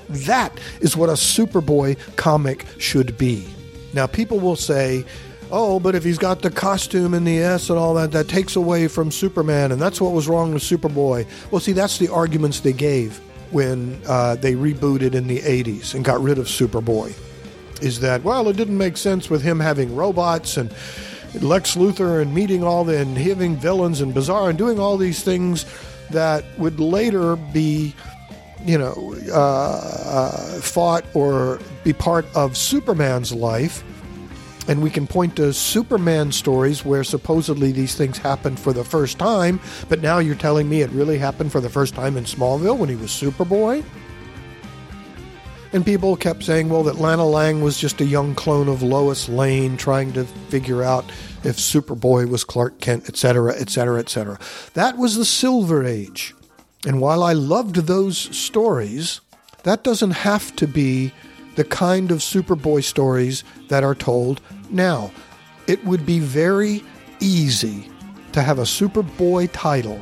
That 0.08 0.56
is 0.80 0.96
what 0.96 1.08
a 1.08 1.14
Superboy 1.14 1.98
comic 2.14 2.64
should 2.78 3.18
be. 3.18 3.48
Now, 3.92 4.06
people 4.06 4.38
will 4.38 4.56
say, 4.56 5.04
oh, 5.50 5.80
but 5.80 5.96
if 5.96 6.04
he's 6.04 6.18
got 6.18 6.42
the 6.42 6.50
costume 6.50 7.14
and 7.14 7.26
the 7.26 7.38
S 7.38 7.68
and 7.68 7.78
all 7.78 7.94
that, 7.94 8.12
that 8.12 8.28
takes 8.28 8.54
away 8.54 8.86
from 8.86 9.10
Superman, 9.10 9.72
and 9.72 9.80
that's 9.80 10.00
what 10.00 10.12
was 10.12 10.28
wrong 10.28 10.54
with 10.54 10.62
Superboy. 10.62 11.26
Well, 11.50 11.60
see, 11.60 11.72
that's 11.72 11.98
the 11.98 12.08
arguments 12.08 12.60
they 12.60 12.72
gave 12.72 13.18
when 13.50 14.00
uh, 14.06 14.36
they 14.36 14.54
rebooted 14.54 15.14
in 15.14 15.26
the 15.26 15.40
80s 15.40 15.94
and 15.94 16.04
got 16.04 16.20
rid 16.20 16.38
of 16.38 16.46
Superboy. 16.46 17.12
Is 17.82 18.00
that, 18.00 18.22
well, 18.22 18.48
it 18.48 18.56
didn't 18.56 18.78
make 18.78 18.96
sense 18.96 19.28
with 19.28 19.42
him 19.42 19.60
having 19.60 19.94
robots 19.96 20.56
and 20.56 20.72
Lex 21.40 21.76
Luthor 21.76 22.20
and 22.20 22.34
meeting 22.34 22.62
all 22.62 22.84
the 22.84 22.98
and 22.98 23.16
having 23.16 23.56
villains 23.56 24.00
and 24.00 24.14
Bizarro 24.14 24.48
and 24.48 24.58
doing 24.58 24.78
all 24.78 24.96
these 24.96 25.22
things 25.22 25.66
that 26.10 26.44
would 26.58 26.80
later 26.80 27.36
be, 27.36 27.94
you 28.64 28.78
know, 28.78 29.14
uh, 29.28 29.80
uh, 30.06 30.60
fought 30.60 31.04
or 31.14 31.60
be 31.84 31.92
part 31.92 32.26
of 32.34 32.56
Superman's 32.56 33.32
life. 33.32 33.82
And 34.68 34.82
we 34.82 34.90
can 34.90 35.06
point 35.06 35.36
to 35.36 35.52
Superman 35.52 36.32
stories 36.32 36.84
where 36.84 37.04
supposedly 37.04 37.70
these 37.70 37.94
things 37.94 38.18
happened 38.18 38.58
for 38.58 38.72
the 38.72 38.82
first 38.82 39.16
time, 39.16 39.60
but 39.88 40.02
now 40.02 40.18
you're 40.18 40.34
telling 40.34 40.68
me 40.68 40.82
it 40.82 40.90
really 40.90 41.18
happened 41.18 41.52
for 41.52 41.60
the 41.60 41.70
first 41.70 41.94
time 41.94 42.16
in 42.16 42.24
Smallville 42.24 42.76
when 42.76 42.88
he 42.88 42.96
was 42.96 43.10
Superboy? 43.10 43.84
And 45.72 45.84
people 45.84 46.16
kept 46.16 46.44
saying, 46.44 46.68
well, 46.68 46.84
that 46.84 46.96
Lana 46.96 47.26
Lang 47.26 47.60
was 47.60 47.78
just 47.78 48.00
a 48.00 48.04
young 48.04 48.34
clone 48.34 48.68
of 48.68 48.82
Lois 48.82 49.28
Lane 49.28 49.76
trying 49.76 50.12
to 50.12 50.24
figure 50.24 50.82
out 50.82 51.04
if 51.44 51.56
Superboy 51.56 52.28
was 52.28 52.44
Clark 52.44 52.80
Kent, 52.80 53.08
etc., 53.08 53.52
etc., 53.54 53.98
etc. 53.98 54.38
That 54.74 54.96
was 54.96 55.16
the 55.16 55.24
Silver 55.24 55.84
Age. 55.84 56.34
And 56.86 57.00
while 57.00 57.22
I 57.22 57.32
loved 57.32 57.76
those 57.76 58.16
stories, 58.36 59.20
that 59.64 59.82
doesn't 59.82 60.12
have 60.12 60.54
to 60.56 60.66
be 60.68 61.12
the 61.56 61.64
kind 61.64 62.10
of 62.10 62.18
Superboy 62.18 62.84
stories 62.84 63.42
that 63.68 63.82
are 63.82 63.94
told 63.94 64.40
now. 64.70 65.10
It 65.66 65.84
would 65.84 66.06
be 66.06 66.20
very 66.20 66.84
easy 67.18 67.90
to 68.32 68.42
have 68.42 68.58
a 68.58 68.62
Superboy 68.62 69.48
title, 69.52 70.00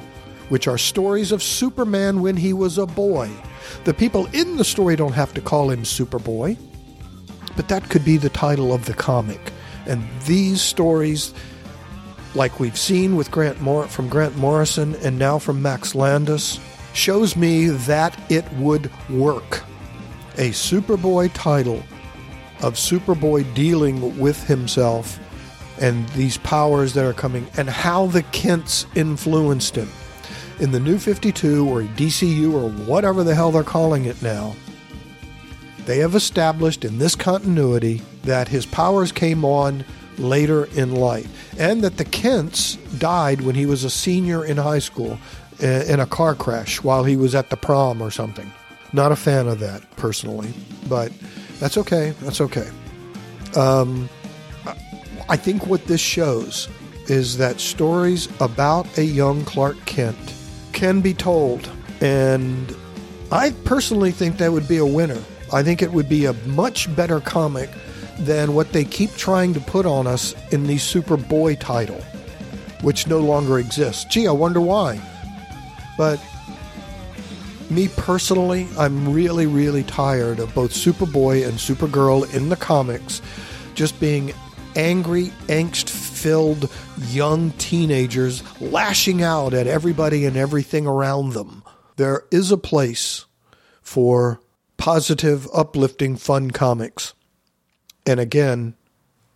which 0.51 0.69
are 0.69 0.77
stories 0.77 1.33
of 1.33 1.43
Superman 1.43 2.21
when 2.21 2.37
he 2.37 2.53
was 2.53 2.77
a 2.77 2.87
boy. 2.87 3.31
The 3.85 3.95
people 3.95 4.27
in 4.33 4.57
the 4.57 4.65
story 4.65 4.97
don't 4.97 5.13
have 5.13 5.35
to 5.35 5.41
call 5.41 5.71
him 5.71 5.83
Superboy, 5.83 6.57
but 7.57 7.69
that 7.69 7.89
could 7.89 8.05
be 8.05 8.17
the 8.17 8.31
title 8.31 8.73
of 8.73 8.87
the 8.87 8.95
comic. 8.95 9.53
And 9.87 10.07
these 10.27 10.63
stories, 10.63 11.35
like 12.35 12.59
we've 12.59 12.79
seen 12.79 13.17
with 13.17 13.31
Grant 13.31 13.61
Mor- 13.61 13.89
from 13.89 14.09
Grant 14.09 14.37
Morrison 14.37 14.95
and 14.97 15.19
now 15.19 15.39
from 15.39 15.63
Max 15.63 15.95
Landis, 15.95 16.59
shows 16.95 17.37
me 17.37 17.67
that 17.69 18.19
it 18.31 18.51
would 18.55 18.91
work. 19.11 19.63
A 20.37 20.51
Superboy 20.51 21.31
title 21.35 21.83
of 22.63 22.75
Superboy 22.75 23.53
dealing 23.55 24.19
with 24.19 24.43
himself 24.47 25.21
and 25.81 26.09
these 26.11 26.39
powers 26.39 26.95
that 26.95 27.05
are 27.05 27.13
coming 27.13 27.47
and 27.57 27.69
how 27.69 28.07
the 28.07 28.23
Kents 28.25 28.87
influenced 28.95 29.77
him. 29.77 29.89
In 30.61 30.71
the 30.71 30.81
New 30.81 30.99
52 30.99 31.69
or 31.69 31.83
DCU 31.83 32.53
or 32.53 32.71
whatever 32.85 33.25
the 33.25 33.35
hell 33.35 33.51
they're 33.51 33.65
calling 33.65 34.05
it 34.05 34.23
now, 34.23 34.55
they 35.85 35.99
have 35.99 36.15
established 36.15 36.85
in 36.85 36.99
this 36.99 37.15
continuity 37.15 38.03
that 38.23 38.49
his 38.49 38.65
powers 38.65 39.13
came 39.13 39.45
on 39.45 39.85
later 40.17 40.67
in 40.77 40.95
life 40.95 41.59
and 41.59 41.83
that 41.83 41.97
the 41.97 42.05
Kents 42.05 42.77
died 42.99 43.41
when 43.41 43.55
he 43.55 43.67
was 43.67 43.85
a 43.85 43.91
senior 43.91 44.45
in 44.45 44.57
high 44.57 44.79
school 44.79 45.19
in 45.61 46.01
a 46.01 46.07
car 46.07 46.35
crash 46.35 46.83
while 46.83 47.05
he 47.05 47.17
was 47.17 47.35
at 47.35 47.51
the 47.51 47.57
prom 47.57 48.01
or 48.01 48.11
something. 48.11 48.51
Not 48.93 49.13
a 49.13 49.17
fan 49.17 49.49
of 49.49 49.59
that 49.61 49.89
personally, 49.97 50.53
but 50.89 51.13
that's 51.59 51.77
okay. 51.79 52.11
That's 52.21 52.41
okay. 52.41 52.69
Um, 53.57 54.09
I 55.29 55.37
think 55.37 55.67
what 55.67 55.85
this 55.87 56.01
shows 56.01 56.69
is 57.09 57.37
that 57.39 57.61
stories 57.61 58.29
about 58.41 58.99
a 58.99 59.05
young 59.05 59.45
Clark 59.45 59.77
Kent 59.85 60.34
can 60.75 61.01
be 61.01 61.15
told. 61.15 61.71
And 62.01 62.77
I 63.33 63.53
personally 63.65 64.11
think 64.11 64.37
that 64.39 64.53
would 64.53 64.69
be 64.69 64.77
a 64.77 64.87
winner. 64.87 65.23
I 65.53 65.63
think 65.63 65.81
it 65.81 65.93
would 65.93 66.09
be 66.09 66.27
a 66.27 66.33
much 66.47 66.95
better 66.95 67.21
comic 67.21 67.71
than 68.19 68.55
what 68.55 68.73
they 68.73 68.85
keep 68.85 69.15
trying 69.17 69.55
to 69.55 69.61
put 69.61 69.87
on 69.87 70.07
us 70.07 70.35
in 70.53 70.67
the 70.67 70.77
Superboy 70.77 71.59
title, 71.59 72.01
which 72.83 73.07
no 73.07 73.21
longer 73.21 73.59
exists. 73.59 74.05
Gee, 74.05 74.27
I 74.27 74.33
wonder 74.33 74.61
why. 74.61 75.01
But 75.97 76.21
me 77.71 77.89
personally, 77.89 78.69
I'm 78.79 79.13
really, 79.13 79.47
really 79.47 79.85
tired 79.85 80.39
of 80.39 80.55
both 80.55 80.73
Superboy 80.73 81.47
and 81.47 81.55
Supergirl 81.55 82.33
in 82.35 82.49
the 82.49 82.57
comics 82.57 83.23
just 83.75 83.99
being 83.99 84.33
angry, 84.77 85.27
angst 85.49 85.89
filled 86.25 86.71
young 87.09 87.51
teenagers 87.59 88.43
lashing 88.59 89.23
out 89.23 89.53
at 89.53 89.67
everybody 89.67 90.25
and 90.25 90.39
everything 90.39 90.87
around 90.87 91.35
them. 91.35 91.63
There 91.97 92.23
is 92.31 92.51
a 92.51 92.57
place 92.57 93.27
for 93.83 94.41
positive, 94.79 95.47
uplifting, 95.53 96.17
fun 96.17 96.51
comics. 96.51 97.13
And 98.07 98.19
again, 98.19 98.75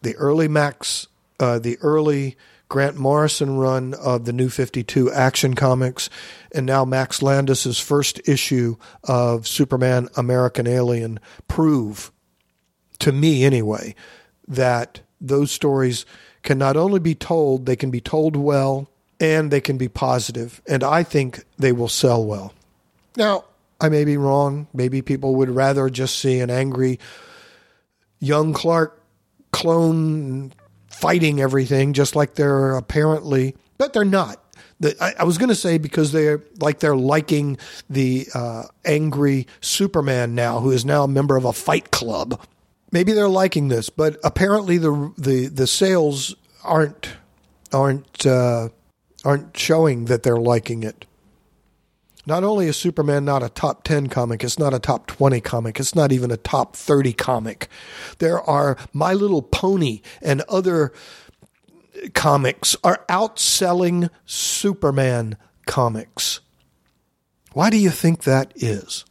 the 0.01 0.17
early 0.17 0.49
Max, 0.49 1.09
uh, 1.39 1.59
the 1.59 1.77
early 1.83 2.39
Grant 2.71 2.97
Morrison 2.97 3.59
run 3.59 3.93
of 3.93 4.25
the 4.25 4.33
New 4.33 4.49
52 4.49 5.13
Action 5.13 5.53
Comics, 5.53 6.09
and 6.55 6.65
now 6.65 6.87
Max 6.87 7.21
Landis's 7.21 7.79
first 7.79 8.27
issue 8.27 8.77
of 9.05 9.47
Superman 9.47 10.09
American 10.17 10.67
Alien 10.67 11.21
prove, 11.49 12.11
to 13.01 13.13
me 13.13 13.45
anyway, 13.45 13.95
that 14.47 15.03
those 15.21 15.51
stories 15.51 16.07
can 16.43 16.59
not 16.59 16.77
only 16.77 17.01
be 17.01 17.15
told, 17.15 17.67
they 17.67 17.77
can 17.77 17.91
be 17.91 18.01
told 18.01 18.37
well 18.37 18.89
and 19.21 19.51
they 19.51 19.61
can 19.61 19.77
be 19.77 19.89
positive, 19.89 20.63
and 20.67 20.85
I 20.85 21.03
think 21.03 21.45
they 21.59 21.73
will 21.73 21.89
sell 21.89 22.25
well. 22.25 22.55
Now, 23.17 23.45
I 23.81 23.89
may 23.89 24.05
be 24.05 24.17
wrong. 24.17 24.69
Maybe 24.73 25.03
people 25.03 25.35
would 25.37 25.51
rather 25.51 25.91
just 25.91 26.19
see 26.19 26.41
an 26.41 26.51
angry 26.51 26.99
young 28.21 28.53
Clark 28.53 29.01
clone 29.53 30.53
fighting 30.89 31.41
everything, 31.41 31.93
just 31.93 32.15
like 32.15 32.35
they're 32.35 32.77
apparently, 32.77 33.57
but 33.77 33.93
they're 33.93 34.05
not. 34.05 34.43
I, 35.01 35.15
I 35.21 35.25
was 35.25 35.39
going 35.39 35.49
to 35.49 35.57
say 35.57 35.79
because 35.79 36.13
they're 36.13 36.43
like 36.61 36.79
they're 36.79 36.97
liking 36.97 37.59
the 37.91 38.29
uh, 38.35 38.65
angry 38.85 39.49
Superman 39.61 40.37
now, 40.37 40.61
who 40.61 40.71
is 40.71 40.85
now 40.85 41.05
a 41.05 41.09
member 41.09 41.37
of 41.37 41.45
a 41.45 41.53
fight 41.53 41.91
club 41.91 42.41
maybe 42.93 43.13
they're 43.13 43.29
liking 43.29 43.69
this, 43.69 43.91
but 43.91 44.17
apparently 44.25 44.79
the 44.79 45.13
the 45.17 45.47
the 45.47 45.67
sales 45.67 46.35
aren't 46.65 47.17
aren't 47.73 48.27
uh, 48.27 48.69
aren't 49.25 49.57
showing 49.57 50.07
that 50.07 50.23
they're 50.23 50.37
liking 50.37 50.83
it. 50.83 51.05
Not 52.27 52.45
only 52.45 52.67
is 52.67 52.77
Superman 52.77 53.25
not 53.25 53.43
a 53.43 53.49
top 53.49 53.85
10 53.85 54.09
comic, 54.09 54.45
it's 54.45 54.59
not 54.59 54.75
a 54.75 54.79
top 54.79 55.07
20 55.07 55.41
comic, 55.41 55.81
it's 55.81 55.95
not 55.95 56.13
even 56.13 56.31
a 56.31 56.37
top 56.37 56.77
30 56.77 57.15
comic. 57.15 57.69
There 58.19 58.39
are 58.43 58.77
My 58.93 59.15
Little 59.15 59.41
Pony 59.41 60.03
and 60.21 60.43
other 60.43 60.93
comics 62.13 62.77
are 62.85 63.03
outselling 63.09 64.11
Superman 64.27 65.39
comics. 65.67 66.41
Why 67.55 67.71
do 67.71 67.79
you 67.79 67.91
think 67.91 68.25
that 68.25 68.53
is? 68.57 69.07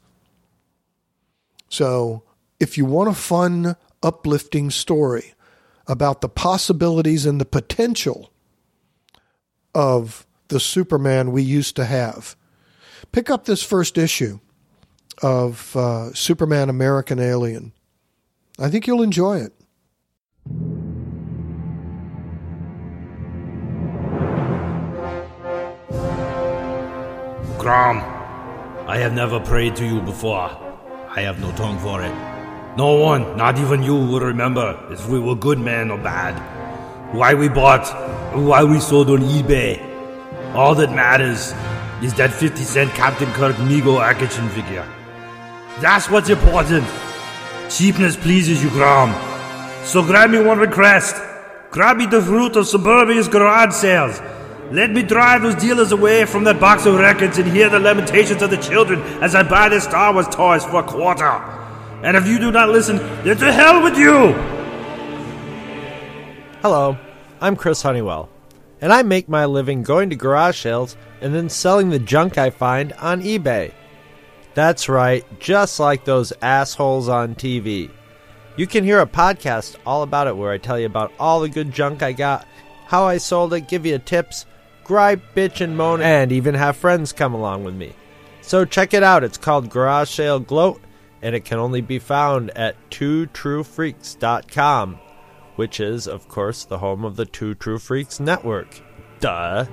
So, 1.69 2.23
if 2.59 2.77
you 2.77 2.85
want 2.85 3.09
a 3.09 3.13
fun, 3.13 3.75
uplifting 4.01 4.69
story 4.69 5.33
about 5.87 6.21
the 6.21 6.29
possibilities 6.29 7.25
and 7.25 7.39
the 7.39 7.45
potential 7.45 8.31
of 9.73 10.25
the 10.49 10.59
Superman 10.59 11.31
we 11.31 11.41
used 11.41 11.75
to 11.75 11.85
have, 11.85 12.35
pick 13.11 13.29
up 13.29 13.45
this 13.45 13.63
first 13.63 13.97
issue 13.97 14.39
of 15.21 15.75
uh, 15.75 16.13
Superman 16.13 16.69
American 16.69 17.19
Alien. 17.19 17.73
I 18.59 18.69
think 18.69 18.87
you'll 18.87 19.03
enjoy 19.03 19.39
it. 19.39 19.53
Crom, 27.59 27.97
I 28.87 28.97
have 28.97 29.13
never 29.13 29.39
prayed 29.39 29.75
to 29.75 29.85
you 29.85 30.01
before. 30.01 30.49
I 31.09 31.21
have 31.21 31.39
no 31.39 31.51
tongue 31.53 31.79
for 31.79 32.01
it. 32.01 32.37
No 32.77 32.93
one, 32.93 33.35
not 33.35 33.57
even 33.57 33.81
you, 33.81 33.95
will 33.95 34.19
remember 34.19 34.79
if 34.91 35.09
we 35.09 35.19
were 35.19 35.33
good 35.33 35.57
men 35.57 35.89
or 35.89 35.97
bad. 35.97 36.35
Why 37.11 37.33
we 37.33 37.49
bought, 37.49 37.87
why 38.35 38.63
we 38.63 38.79
sold 38.79 39.09
on 39.09 39.21
eBay. 39.21 39.81
All 40.53 40.75
that 40.75 40.91
matters 40.91 41.55
is 42.03 42.13
that 42.13 42.31
50 42.31 42.61
cent 42.61 42.91
Captain 42.91 43.31
Kirk 43.33 43.55
Mego 43.55 43.99
action 43.99 44.47
figure. 44.49 44.85
That's 45.81 46.07
what's 46.11 46.29
important. 46.29 46.85
Cheapness 47.67 48.15
pleases 48.15 48.63
you, 48.63 48.69
Crom. 48.69 49.11
So 49.83 50.03
grab 50.03 50.29
me 50.29 50.39
one 50.39 50.59
request. 50.59 51.15
Grab 51.71 51.97
me 51.97 52.05
the 52.05 52.21
fruit 52.21 52.55
of 52.57 52.67
Suburbia's 52.67 53.27
garage 53.27 53.73
sales. 53.73 54.21
Let 54.71 54.91
me 54.91 55.01
drive 55.01 55.41
those 55.41 55.55
dealers 55.55 55.91
away 55.91 56.25
from 56.25 56.43
that 56.43 56.59
box 56.59 56.85
of 56.85 56.99
records 56.99 57.39
and 57.39 57.51
hear 57.51 57.69
the 57.69 57.79
lamentations 57.79 58.43
of 58.43 58.51
the 58.51 58.57
children 58.57 59.01
as 59.23 59.33
I 59.33 59.41
buy 59.41 59.69
their 59.69 59.81
Star 59.81 60.13
Wars 60.13 60.27
toys 60.27 60.63
for 60.63 60.81
a 60.81 60.83
quarter. 60.83 61.57
And 62.03 62.15
if 62.15 62.27
you 62.27 62.38
do 62.38 62.51
not 62.51 62.69
listen, 62.69 62.97
then 63.23 63.38
to 63.38 63.51
hell 63.51 63.81
with 63.81 63.97
you! 63.97 64.33
Hello, 66.62 66.95
I'm 67.41 67.55
Chris 67.55 67.81
Honeywell, 67.81 68.29
and 68.81 68.93
I 68.93 69.01
make 69.01 69.27
my 69.27 69.45
living 69.45 69.81
going 69.81 70.12
to 70.12 70.15
garage 70.15 70.62
sales 70.62 70.95
and 71.21 71.33
then 71.33 71.49
selling 71.49 71.89
the 71.89 71.97
junk 71.97 72.38
I 72.38 72.51
find 72.51 72.93
on 72.93 73.23
eBay. 73.23 73.73
That's 74.53 74.88
right, 74.88 75.25
just 75.39 75.79
like 75.79 76.05
those 76.05 76.33
assholes 76.41 77.10
on 77.10 77.33
TV. 77.33 77.89
You 78.57 78.67
can 78.67 78.83
hear 78.83 79.01
a 79.01 79.07
podcast 79.07 79.75
all 79.83 80.03
about 80.03 80.27
it 80.27 80.38
where 80.38 80.51
I 80.51 80.60
tell 80.60 80.79
you 80.79 80.86
about 80.86 81.12
all 81.19 81.39
the 81.39 81.49
good 81.49 81.71
junk 81.71 82.03
I 82.03 82.12
got, 82.12 82.47
how 82.86 83.05
I 83.05 83.17
sold 83.17 83.53
it, 83.53 83.67
give 83.67 83.88
you 83.88 83.97
tips, 83.97 84.45
gripe, 84.83 85.21
bitch, 85.36 85.62
and 85.62 85.75
moan, 85.75 86.01
and 86.01 86.31
even 86.31 86.53
have 86.53 86.77
friends 86.77 87.12
come 87.12 87.33
along 87.33 87.63
with 87.63 87.73
me. 87.73 87.93
So 88.41 88.65
check 88.65 88.93
it 88.93 89.03
out. 89.03 89.23
It's 89.23 89.38
called 89.38 89.71
Garage 89.71 90.10
Sale 90.10 90.41
Gloat, 90.41 90.79
and 91.21 91.36
it 91.36 91.45
can 91.45 91.60
only 91.60 91.82
be 91.82 91.99
found 91.99 92.49
at 92.51 92.75
twotruefreaks.com, 92.89 94.99
which 95.56 95.80
is, 95.80 96.08
of 96.08 96.27
course, 96.27 96.65
the 96.65 96.80
home 96.80 97.06
of 97.06 97.15
the 97.15 97.25
Two 97.25 97.56
True 97.56 97.80
Freaks 97.80 98.19
Network. 98.19 98.82
Duh. 99.19 99.65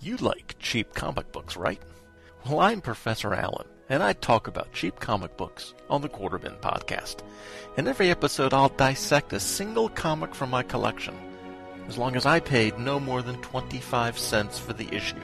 You 0.00 0.16
like 0.16 0.56
cheap 0.58 0.94
comic 0.94 1.30
books, 1.30 1.58
right? 1.58 1.82
Well, 2.46 2.60
I'm 2.60 2.80
Professor 2.80 3.34
Allen, 3.34 3.68
and 3.90 4.02
I 4.02 4.14
talk 4.14 4.46
about 4.46 4.72
cheap 4.72 4.98
comic 4.98 5.36
books 5.36 5.74
on 5.90 6.00
the 6.00 6.08
Quarterbin 6.08 6.58
podcast. 6.60 7.16
In 7.76 7.86
every 7.86 8.08
episode, 8.08 8.54
I'll 8.54 8.70
dissect 8.70 9.34
a 9.34 9.40
single 9.40 9.90
comic 9.90 10.34
from 10.34 10.48
my 10.48 10.62
collection, 10.62 11.14
as 11.86 11.98
long 11.98 12.16
as 12.16 12.24
I 12.24 12.40
paid 12.40 12.78
no 12.78 12.98
more 12.98 13.20
than 13.20 13.42
25 13.42 14.18
cents 14.18 14.58
for 14.58 14.72
the 14.72 14.88
issue. 14.94 15.20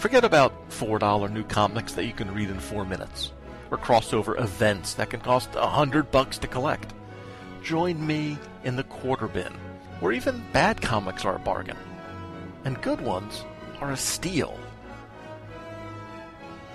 Forget 0.00 0.24
about 0.24 0.70
$4 0.70 1.30
new 1.30 1.44
comics 1.44 1.92
that 1.92 2.06
you 2.06 2.14
can 2.14 2.32
read 2.32 2.48
in 2.48 2.58
four 2.58 2.86
minutes, 2.86 3.32
or 3.70 3.76
crossover 3.76 4.40
events 4.40 4.94
that 4.94 5.10
can 5.10 5.20
cost 5.20 5.50
a 5.54 5.66
hundred 5.66 6.10
bucks 6.10 6.38
to 6.38 6.46
collect. 6.46 6.94
Join 7.62 8.06
me 8.06 8.38
in 8.64 8.76
the 8.76 8.84
quarter 8.84 9.28
bin, 9.28 9.52
where 10.00 10.12
even 10.12 10.42
bad 10.54 10.80
comics 10.80 11.26
are 11.26 11.36
a 11.36 11.40
bargain, 11.40 11.76
and 12.64 12.80
good 12.80 13.02
ones 13.02 13.44
are 13.82 13.92
a 13.92 13.96
steal. 13.96 14.58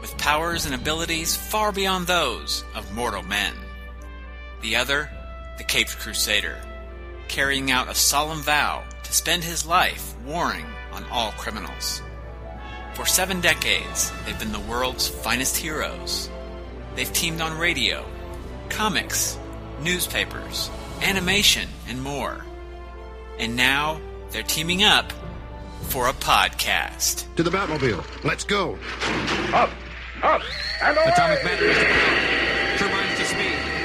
with 0.00 0.18
powers 0.18 0.66
and 0.66 0.74
abilities 0.74 1.36
far 1.36 1.70
beyond 1.70 2.04
those 2.04 2.64
of 2.74 2.92
mortal 2.92 3.22
men. 3.22 3.54
The 4.60 4.74
other, 4.74 5.08
the 5.56 5.62
Caped 5.62 5.96
Crusader, 6.00 6.56
carrying 7.28 7.70
out 7.70 7.88
a 7.88 7.94
solemn 7.94 8.40
vow 8.40 8.82
to 9.04 9.12
spend 9.12 9.44
his 9.44 9.64
life 9.64 10.16
warring 10.26 10.66
on 10.90 11.04
all 11.12 11.30
criminals. 11.32 12.02
For 12.94 13.06
seven 13.06 13.40
decades, 13.40 14.10
they've 14.26 14.38
been 14.38 14.50
the 14.50 14.58
world's 14.58 15.06
finest 15.06 15.56
heroes. 15.56 16.28
They've 16.96 17.12
teamed 17.12 17.40
on 17.40 17.56
radio, 17.56 18.04
comics, 18.68 19.38
newspapers, 19.80 20.70
animation, 21.02 21.68
and 21.86 22.02
more. 22.02 22.44
And 23.38 23.54
now 23.54 24.00
they're 24.30 24.42
teaming 24.42 24.82
up 24.82 25.12
for 25.84 26.08
a 26.08 26.12
podcast. 26.12 27.24
To 27.36 27.42
the 27.42 27.50
Batmobile. 27.50 28.04
Let's 28.24 28.44
go. 28.44 28.78
Up, 29.52 29.70
up, 30.22 30.42
and 30.82 30.96
away! 30.96 31.06
Atomic 31.06 31.42
batteries 31.42 31.76
to 31.78 31.84
power. 31.84 32.78
Turbines 32.78 33.18
to 33.18 33.24
speed. 33.24 33.78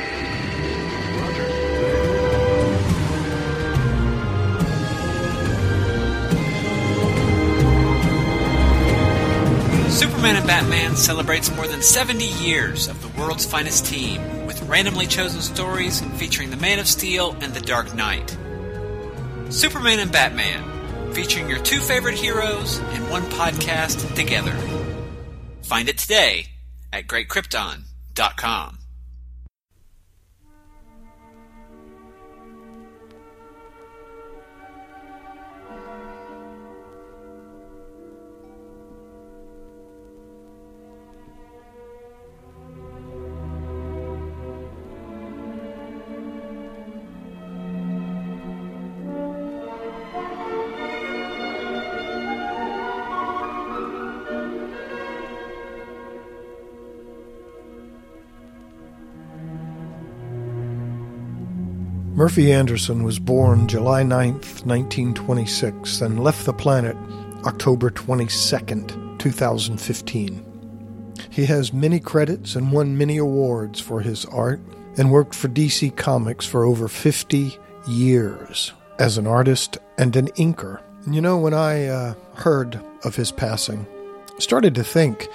Superman 9.93 10.35
and 10.37 10.47
Batman 10.47 10.95
celebrates 10.95 11.55
more 11.55 11.67
than 11.67 11.81
70 11.81 12.25
years 12.25 12.87
of 12.87 13.01
the 13.01 13.21
world's 13.21 13.45
finest 13.45 13.85
team, 13.85 14.45
with 14.47 14.61
randomly 14.63 15.05
chosen 15.05 15.41
stories 15.41 16.01
featuring 16.17 16.49
the 16.49 16.57
Man 16.57 16.79
of 16.79 16.87
Steel 16.87 17.37
and 17.41 17.53
the 17.53 17.61
Dark 17.61 17.93
Knight. 17.93 18.35
Superman 19.49 19.99
and 19.99 20.11
Batman, 20.11 20.63
featuring 21.13 21.49
your 21.49 21.59
two 21.59 21.79
favorite 21.79 22.15
heroes 22.15 22.79
in 22.95 23.09
one 23.09 23.23
podcast 23.23 24.15
together. 24.15 24.55
Find 25.63 25.87
it 25.89 25.97
today 25.97 26.47
at 26.91 27.07
greatkrypton.com. 27.07 28.82
Murphy 62.23 62.53
Anderson 62.53 63.03
was 63.03 63.19
born 63.19 63.67
July 63.67 64.01
9th, 64.01 64.65
1926, 64.65 65.99
and 65.99 66.23
left 66.23 66.45
the 66.45 66.53
planet 66.53 66.95
October 67.45 67.91
22nd, 67.91 69.19
2015. 69.19 71.11
He 71.29 71.45
has 71.45 71.73
many 71.73 71.99
credits 71.99 72.55
and 72.55 72.71
won 72.71 72.97
many 72.97 73.17
awards 73.17 73.81
for 73.81 73.99
his 73.99 74.23
art 74.23 74.61
and 74.97 75.11
worked 75.11 75.35
for 75.35 75.49
DC 75.49 75.97
Comics 75.97 76.45
for 76.45 76.63
over 76.63 76.87
50 76.87 77.59
years 77.89 78.71
as 78.99 79.17
an 79.17 79.27
artist 79.27 79.77
and 79.97 80.15
an 80.15 80.27
inker. 80.27 80.79
You 81.05 81.19
know, 81.19 81.37
when 81.37 81.53
I 81.53 81.87
uh, 81.87 82.13
heard 82.35 82.79
of 83.03 83.17
his 83.17 83.33
passing, 83.33 83.85
started 84.39 84.75
to 84.75 84.83
think, 84.85 85.27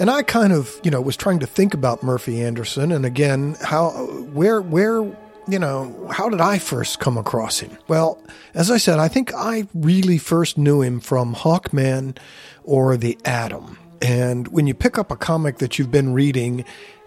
and 0.00 0.10
I 0.10 0.24
kind 0.24 0.52
of, 0.52 0.80
you 0.82 0.90
know, 0.90 1.00
was 1.00 1.16
trying 1.16 1.38
to 1.38 1.46
think 1.46 1.72
about 1.72 2.02
Murphy 2.02 2.42
Anderson 2.42 2.90
and 2.90 3.06
again, 3.06 3.54
how, 3.62 3.90
where, 4.32 4.60
where, 4.60 5.04
you 5.48 5.58
know, 5.58 6.08
how 6.10 6.28
did 6.28 6.40
I 6.40 6.58
first 6.58 6.98
come 6.98 7.16
across 7.16 7.60
him? 7.60 7.76
Well, 7.88 8.22
as 8.54 8.70
I 8.70 8.78
said, 8.78 8.98
I 8.98 9.08
think 9.08 9.32
I 9.34 9.68
really 9.74 10.18
first 10.18 10.58
knew 10.58 10.82
him 10.82 11.00
from 11.00 11.34
Hawkman 11.34 12.16
or 12.64 12.96
The 12.96 13.16
Atom. 13.24 13.78
And 14.02 14.48
when 14.48 14.66
you 14.66 14.74
pick 14.74 14.98
up 14.98 15.10
a 15.10 15.16
comic 15.16 15.58
that 15.58 15.78
you've 15.78 15.90
been 15.90 16.12
reading 16.12 16.64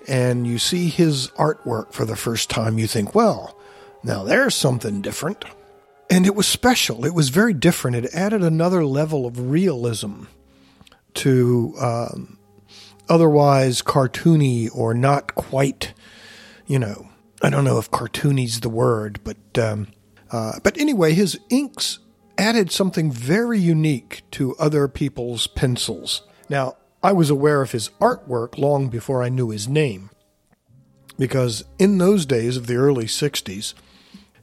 and 0.08 0.48
you 0.48 0.58
see 0.58 0.90
his 0.90 1.28
artwork 1.30 1.92
for 1.92 2.06
the 2.06 2.16
first 2.16 2.50
time, 2.50 2.80
you 2.80 2.88
think, 2.88 3.14
well, 3.14 3.58
now 4.04 4.24
there's 4.24 4.56
something 4.56 5.02
different. 5.02 5.46
And 6.10 6.26
it 6.26 6.34
was 6.34 6.48
special. 6.48 7.06
It 7.06 7.14
was 7.14 7.30
very 7.30 7.54
different. 7.54 7.98
It 7.98 8.14
added 8.14 8.42
another 8.42 8.84
level 8.86 9.28
of 9.28 9.52
realism 9.52 10.24
to 11.16 11.76
um, 11.80 12.40
otherwise 13.08 13.82
cartoony 13.82 14.70
or 14.74 14.94
not 14.94 15.36
quite, 15.36 15.94
you 16.66 16.80
know, 16.80 17.10
I 17.42 17.50
don't 17.50 17.64
know 17.64 17.80
if 17.80 17.92
cartoony's 17.92 18.60
the 18.60 18.70
word, 18.70 19.20
but 19.24 19.38
um, 19.58 19.88
uh, 20.32 20.60
but 20.64 20.78
anyway, 20.78 21.14
his 21.14 21.40
inks 21.50 22.00
added 22.38 22.72
something 22.72 23.12
very 23.12 23.60
unique 23.60 24.24
to 24.32 24.56
other 24.58 24.88
people's 24.88 25.48
pencils. 25.48 26.24
Now, 26.50 26.78
I 27.02 27.14
was 27.14 27.30
aware 27.30 27.62
of 27.62 27.72
his 27.72 27.90
artwork 28.02 28.58
long 28.58 28.90
before 28.90 29.24
I 29.24 29.30
knew 29.30 29.50
his 29.50 29.68
name, 29.68 30.10
because 31.18 31.64
in 31.78 31.98
those 31.98 32.26
days 32.26 32.58
of 32.58 32.68
the 32.68 32.76
early 32.76 33.06
'60s 33.06 33.74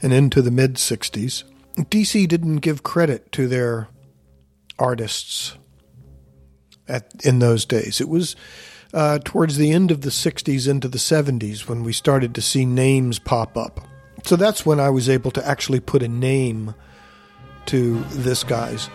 and 0.01 0.13
into 0.13 0.41
the 0.41 0.51
mid 0.51 0.75
'60s, 0.75 1.45
DC 1.77 2.27
didn't 2.27 2.57
give 2.57 2.83
credit 2.83 3.31
to 3.33 3.47
their 3.47 3.89
artists. 4.79 5.57
At 6.89 7.13
in 7.25 7.41
those 7.41 7.65
days, 7.65 8.01
it 8.01 8.09
was 8.09 8.37
uh, 8.97 9.19
towards 9.23 9.59
the 9.59 9.71
end 9.73 9.91
of 9.91 10.01
the 10.01 10.09
60s 10.09 10.67
into 10.67 10.89
the 10.89 10.97
70s 10.97 11.69
when 11.69 11.85
we 11.85 11.93
started 11.93 12.35
to 12.35 12.41
see 12.41 12.65
names 12.65 13.19
pop 13.19 13.55
up. 13.55 13.87
So 14.25 14.37
that's 14.37 14.65
when 14.65 14.81
I 14.81 14.89
was 14.89 15.11
able 15.11 15.31
to 15.33 15.47
actually 15.47 15.81
put 15.81 16.03
a 16.03 16.09
name 16.09 16.75
to 17.67 18.03
this 18.05 18.43
guy's 18.43 18.89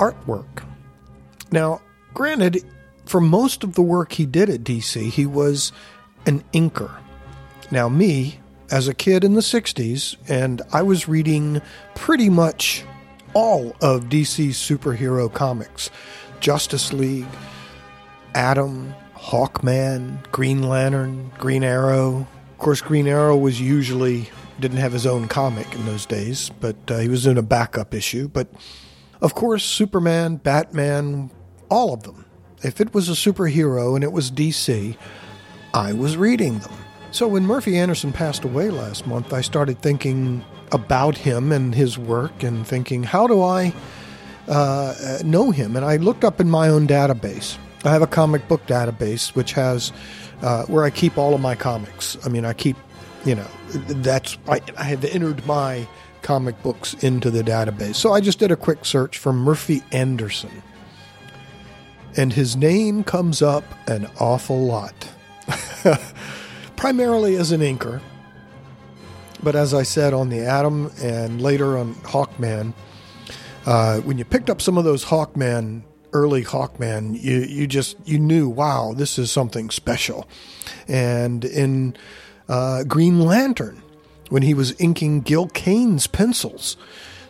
artwork. 0.00 0.64
Now, 1.52 1.80
granted, 2.14 2.64
for 3.04 3.20
most 3.20 3.62
of 3.62 3.74
the 3.74 3.82
work 3.82 4.14
he 4.14 4.26
did 4.26 4.50
at 4.50 4.64
DC, 4.64 5.08
he 5.08 5.24
was 5.24 5.70
an 6.26 6.42
inker. 6.52 6.90
Now, 7.70 7.88
me, 7.88 8.40
as 8.72 8.88
a 8.88 8.94
kid 8.94 9.22
in 9.22 9.34
the 9.34 9.40
60s, 9.40 10.16
and 10.28 10.62
I 10.72 10.82
was 10.82 11.06
reading 11.06 11.62
pretty 11.94 12.28
much 12.28 12.84
all 13.34 13.76
of 13.80 14.06
DC's 14.06 14.56
superhero 14.56 15.32
comics 15.32 15.90
Justice 16.40 16.92
League, 16.92 17.26
Atom, 18.34 18.94
Hawkman, 19.24 20.30
Green 20.32 20.62
Lantern, 20.62 21.30
Green 21.38 21.64
Arrow. 21.64 22.26
Of 22.52 22.58
course, 22.58 22.82
Green 22.82 23.06
Arrow 23.06 23.36
was 23.36 23.60
usually 23.60 24.28
didn't 24.60 24.76
have 24.78 24.92
his 24.92 25.06
own 25.06 25.28
comic 25.28 25.72
in 25.74 25.86
those 25.86 26.06
days, 26.06 26.50
but 26.60 26.76
uh, 26.88 26.98
he 26.98 27.08
was 27.08 27.26
in 27.26 27.38
a 27.38 27.42
backup 27.42 27.94
issue. 27.94 28.28
But 28.28 28.48
of 29.20 29.34
course, 29.34 29.64
Superman, 29.64 30.36
Batman, 30.36 31.30
all 31.70 31.94
of 31.94 32.02
them. 32.02 32.26
If 32.62 32.80
it 32.80 32.94
was 32.94 33.08
a 33.08 33.12
superhero 33.12 33.94
and 33.94 34.04
it 34.04 34.12
was 34.12 34.30
DC, 34.30 34.96
I 35.72 35.92
was 35.92 36.16
reading 36.16 36.58
them. 36.58 36.72
So 37.10 37.26
when 37.26 37.46
Murphy 37.46 37.78
Anderson 37.78 38.12
passed 38.12 38.44
away 38.44 38.70
last 38.70 39.06
month, 39.06 39.32
I 39.32 39.40
started 39.40 39.80
thinking 39.80 40.44
about 40.70 41.16
him 41.16 41.50
and 41.50 41.74
his 41.74 41.98
work 41.98 42.42
and 42.42 42.66
thinking, 42.66 43.02
how 43.04 43.26
do 43.26 43.42
I 43.42 43.72
uh, 44.48 45.18
know 45.24 45.50
him? 45.50 45.76
And 45.76 45.84
I 45.84 45.96
looked 45.96 46.24
up 46.24 46.40
in 46.40 46.50
my 46.50 46.68
own 46.68 46.86
database. 46.86 47.56
I 47.84 47.90
have 47.90 48.02
a 48.02 48.06
comic 48.06 48.48
book 48.48 48.66
database 48.66 49.34
which 49.34 49.52
has 49.52 49.92
uh, 50.42 50.64
where 50.66 50.84
I 50.84 50.90
keep 50.90 51.18
all 51.18 51.34
of 51.34 51.40
my 51.40 51.54
comics. 51.54 52.16
I 52.24 52.28
mean, 52.28 52.44
I 52.44 52.52
keep, 52.52 52.76
you 53.24 53.34
know, 53.34 53.46
that's 53.72 54.38
I, 54.48 54.60
I 54.76 54.84
have 54.84 55.04
entered 55.04 55.46
my 55.46 55.86
comic 56.22 56.60
books 56.62 56.94
into 56.94 57.30
the 57.30 57.42
database. 57.42 57.96
So 57.96 58.12
I 58.12 58.20
just 58.20 58.38
did 58.38 58.50
a 58.50 58.56
quick 58.56 58.84
search 58.84 59.18
for 59.18 59.32
Murphy 59.32 59.82
Anderson, 59.92 60.62
and 62.16 62.32
his 62.32 62.56
name 62.56 63.04
comes 63.04 63.42
up 63.42 63.64
an 63.86 64.08
awful 64.18 64.64
lot, 64.64 64.94
primarily 66.76 67.36
as 67.36 67.52
an 67.52 67.60
inker. 67.60 68.00
But 69.42 69.54
as 69.54 69.74
I 69.74 69.82
said 69.82 70.14
on 70.14 70.30
the 70.30 70.40
Atom 70.40 70.90
and 71.02 71.42
later 71.42 71.76
on 71.76 71.94
Hawkman, 71.96 72.72
uh, 73.66 74.00
when 74.00 74.16
you 74.16 74.24
picked 74.24 74.48
up 74.48 74.62
some 74.62 74.78
of 74.78 74.84
those 74.84 75.04
Hawkman 75.04 75.82
early 76.14 76.44
Hawkman, 76.44 77.20
you 77.20 77.40
you 77.40 77.66
just 77.66 77.96
you 78.06 78.18
knew, 78.18 78.48
wow, 78.48 78.94
this 78.96 79.18
is 79.18 79.30
something 79.30 79.68
special. 79.68 80.26
And 80.88 81.44
in 81.44 81.96
uh, 82.48 82.84
Green 82.84 83.20
Lantern, 83.20 83.82
when 84.28 84.42
he 84.42 84.54
was 84.54 84.78
inking 84.80 85.20
Gil 85.20 85.48
Kane's 85.48 86.06
pencils. 86.06 86.76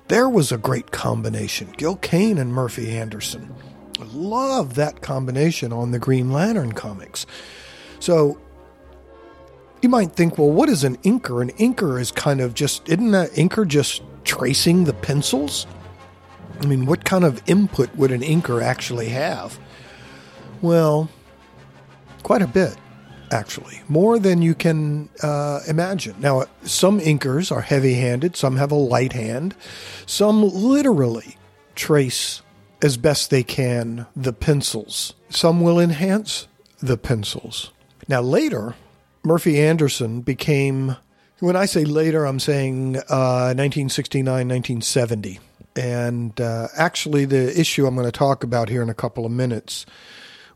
There 0.09 0.29
was 0.29 0.53
a 0.53 0.59
great 0.59 0.91
combination. 0.91 1.73
Gil 1.77 1.97
Kane 1.97 2.39
and 2.39 2.53
Murphy 2.53 2.97
Anderson. 2.97 3.55
I 4.01 4.05
love 4.13 4.75
that 4.75 5.01
combination 5.01 5.73
on 5.73 5.91
the 5.91 5.99
Green 5.99 6.31
Lantern 6.33 6.73
comics. 6.73 7.27
So 8.01 8.41
you 9.83 9.89
might 9.89 10.13
think, 10.13 10.39
well, 10.39 10.51
what 10.51 10.69
is 10.69 10.85
an 10.85 10.97
inker? 10.99 11.41
An 11.43 11.51
inker 11.53 12.01
is 12.01 12.11
kind 12.11 12.41
of 12.41 12.55
just, 12.55 12.89
isn't 12.89 13.13
that 13.13 13.31
inker 13.33 13.67
just 13.67 14.03
tracing 14.25 14.85
the 14.85 14.95
pencils? 14.95 15.67
I 16.61 16.67
mean, 16.67 16.87
what 16.87 17.05
kind 17.05 17.25
of 17.25 17.43
input 17.47 17.95
would 17.97 18.11
an 18.11 18.21
inker 18.21 18.63
actually 18.63 19.09
have? 19.09 19.59
Well, 20.63 21.11
quite 22.23 22.43
a 22.43 22.47
bit, 22.47 22.77
actually. 23.31 23.83
More 23.89 24.19
than 24.19 24.41
you 24.43 24.55
can 24.55 25.09
uh, 25.23 25.61
imagine. 25.69 26.17
Now, 26.21 26.45
some 26.63 27.01
inkers 27.01 27.53
are 27.53 27.61
heavy 27.61 27.95
handed, 27.95 28.37
some 28.37 28.57
have 28.57 28.73
a 28.73 28.77
light 28.77 29.13
hand, 29.13 29.55
some 30.07 30.43
literally 30.43 31.37
trace 31.75 32.43
as 32.83 32.97
best 32.97 33.31
they 33.31 33.43
can 33.43 34.07
the 34.15 34.33
pencils. 34.33 35.15
Some 35.31 35.61
will 35.61 35.81
enhance 35.81 36.47
the 36.81 36.97
pencils. 36.97 37.73
Now, 38.09 38.21
later, 38.21 38.75
Murphy 39.25 39.61
Anderson 39.61 40.21
became, 40.21 40.97
when 41.41 41.57
I 41.57 41.65
say 41.65 41.85
later, 41.85 42.27
I'm 42.27 42.39
saying 42.39 42.97
uh, 43.09 43.55
1969, 43.57 44.27
1970. 44.27 45.41
And 45.77 46.41
uh, 46.41 46.69
actually, 46.77 47.25
the 47.25 47.59
issue 47.59 47.87
I'm 47.87 47.95
going 47.95 48.07
to 48.07 48.13
talk 48.13 48.45
about 48.45 48.69
here 48.69 48.83
in 48.83 48.89
a 48.89 48.95
couple 48.95 49.27
of 49.27 49.33
minutes 49.33 49.87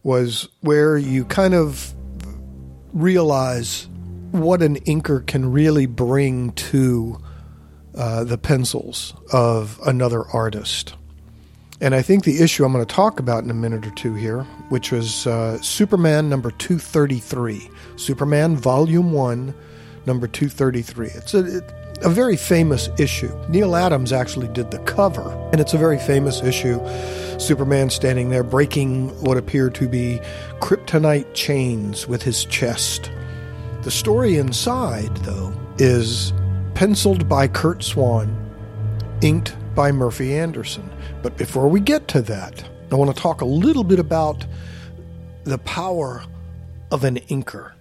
was 0.02 0.48
where 0.60 0.96
you 0.96 1.24
kind 1.24 1.54
of 1.54 1.92
realize 2.92 3.88
what 4.30 4.62
an 4.62 4.76
inker 4.80 5.26
can 5.26 5.50
really 5.50 5.86
bring 5.86 6.52
to 6.52 7.18
uh, 7.94 8.24
the 8.24 8.38
pencils 8.38 9.14
of 9.32 9.80
another 9.84 10.24
artist. 10.28 10.94
And 11.80 11.94
I 11.94 12.02
think 12.02 12.24
the 12.24 12.40
issue 12.40 12.64
I'm 12.64 12.72
going 12.72 12.84
to 12.84 12.94
talk 12.94 13.20
about 13.20 13.44
in 13.44 13.50
a 13.50 13.54
minute 13.54 13.86
or 13.86 13.90
two 13.90 14.14
here, 14.14 14.42
which 14.68 14.90
was 14.90 15.26
uh, 15.26 15.60
Superman 15.62 16.28
number 16.28 16.50
233, 16.50 17.70
Superman 17.96 18.56
Volume 18.56 19.12
1, 19.12 19.54
number 20.06 20.26
233. 20.26 21.06
It's 21.08 21.34
a, 21.34 21.58
it, 21.58 21.72
a 22.02 22.08
very 22.08 22.36
famous 22.36 22.88
issue. 22.98 23.32
Neal 23.48 23.74
Adams 23.74 24.12
actually 24.12 24.48
did 24.48 24.70
the 24.70 24.78
cover, 24.80 25.30
and 25.52 25.60
it's 25.60 25.74
a 25.74 25.78
very 25.78 25.98
famous 25.98 26.42
issue. 26.42 26.80
Superman 27.38 27.90
standing 27.90 28.30
there 28.30 28.44
breaking 28.44 29.08
what 29.22 29.36
appear 29.36 29.70
to 29.70 29.88
be 29.88 30.20
kryptonite 30.60 31.32
chains 31.34 32.06
with 32.06 32.22
his 32.22 32.44
chest. 32.44 33.10
The 33.82 33.90
story 33.90 34.36
inside, 34.36 35.16
though, 35.18 35.52
is 35.78 36.32
penciled 36.74 37.28
by 37.28 37.48
Curt 37.48 37.82
Swan, 37.82 38.36
inked 39.20 39.56
by 39.74 39.92
Murphy 39.92 40.34
Anderson. 40.36 40.88
But 41.22 41.36
before 41.36 41.68
we 41.68 41.80
get 41.80 42.06
to 42.08 42.22
that, 42.22 42.68
I 42.90 42.94
want 42.94 43.14
to 43.14 43.22
talk 43.22 43.40
a 43.40 43.44
little 43.44 43.84
bit 43.84 43.98
about 43.98 44.46
the 45.44 45.58
power 45.58 46.24
of 46.90 47.04
an 47.04 47.16
inker. 47.28 47.72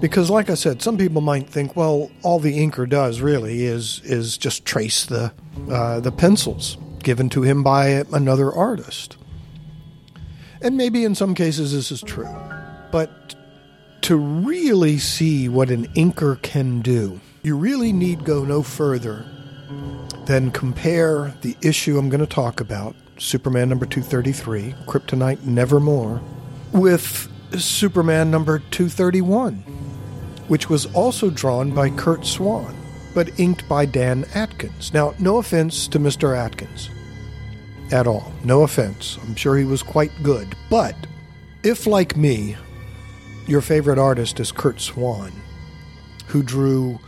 Because, 0.00 0.28
like 0.30 0.50
I 0.50 0.54
said, 0.54 0.82
some 0.82 0.98
people 0.98 1.22
might 1.22 1.48
think, 1.48 1.74
well, 1.74 2.10
all 2.22 2.38
the 2.38 2.58
inker 2.58 2.88
does 2.88 3.20
really 3.20 3.64
is 3.64 4.00
is 4.04 4.36
just 4.36 4.64
trace 4.64 5.06
the 5.06 5.32
uh, 5.70 6.00
the 6.00 6.12
pencils 6.12 6.76
given 7.02 7.28
to 7.30 7.42
him 7.42 7.62
by 7.62 8.04
another 8.12 8.52
artist. 8.52 9.16
And 10.60 10.76
maybe 10.76 11.04
in 11.04 11.14
some 11.14 11.34
cases 11.34 11.72
this 11.72 11.92
is 11.92 12.02
true, 12.02 12.28
but 12.90 13.34
to 14.02 14.16
really 14.16 14.98
see 14.98 15.48
what 15.48 15.70
an 15.70 15.86
inker 15.94 16.40
can 16.42 16.80
do, 16.80 17.20
you 17.42 17.56
really 17.56 17.92
need 17.92 18.24
go 18.24 18.44
no 18.44 18.62
further 18.62 19.24
than 20.26 20.50
compare 20.50 21.34
the 21.42 21.56
issue 21.62 21.98
I'm 21.98 22.08
going 22.08 22.20
to 22.20 22.26
talk 22.26 22.60
about, 22.60 22.96
Superman 23.18 23.68
number 23.68 23.86
233, 23.86 24.74
Kryptonite 24.86 25.44
Nevermore, 25.44 26.20
with 26.72 27.28
Superman 27.56 28.30
number 28.30 28.58
231, 28.58 29.62
which 30.48 30.68
was 30.68 30.86
also 30.94 31.30
drawn 31.30 31.70
by 31.70 31.90
Curt 31.90 32.24
Swan, 32.24 32.76
but 33.14 33.38
inked 33.38 33.68
by 33.68 33.86
Dan 33.86 34.24
Adkins. 34.34 34.92
Now, 34.92 35.14
no 35.18 35.38
offense 35.38 35.88
to 35.88 35.98
Mr. 35.98 36.36
Adkins 36.36 36.90
at 37.92 38.06
all. 38.06 38.32
No 38.44 38.62
offense. 38.62 39.18
I'm 39.22 39.34
sure 39.34 39.56
he 39.56 39.64
was 39.64 39.82
quite 39.82 40.12
good. 40.22 40.54
But 40.70 40.94
if, 41.62 41.86
like 41.86 42.16
me, 42.16 42.56
your 43.46 43.60
favorite 43.60 43.98
artist 43.98 44.40
is 44.40 44.52
Curt 44.52 44.80
Swan, 44.80 45.32
who 46.26 46.42
drew 46.42 46.98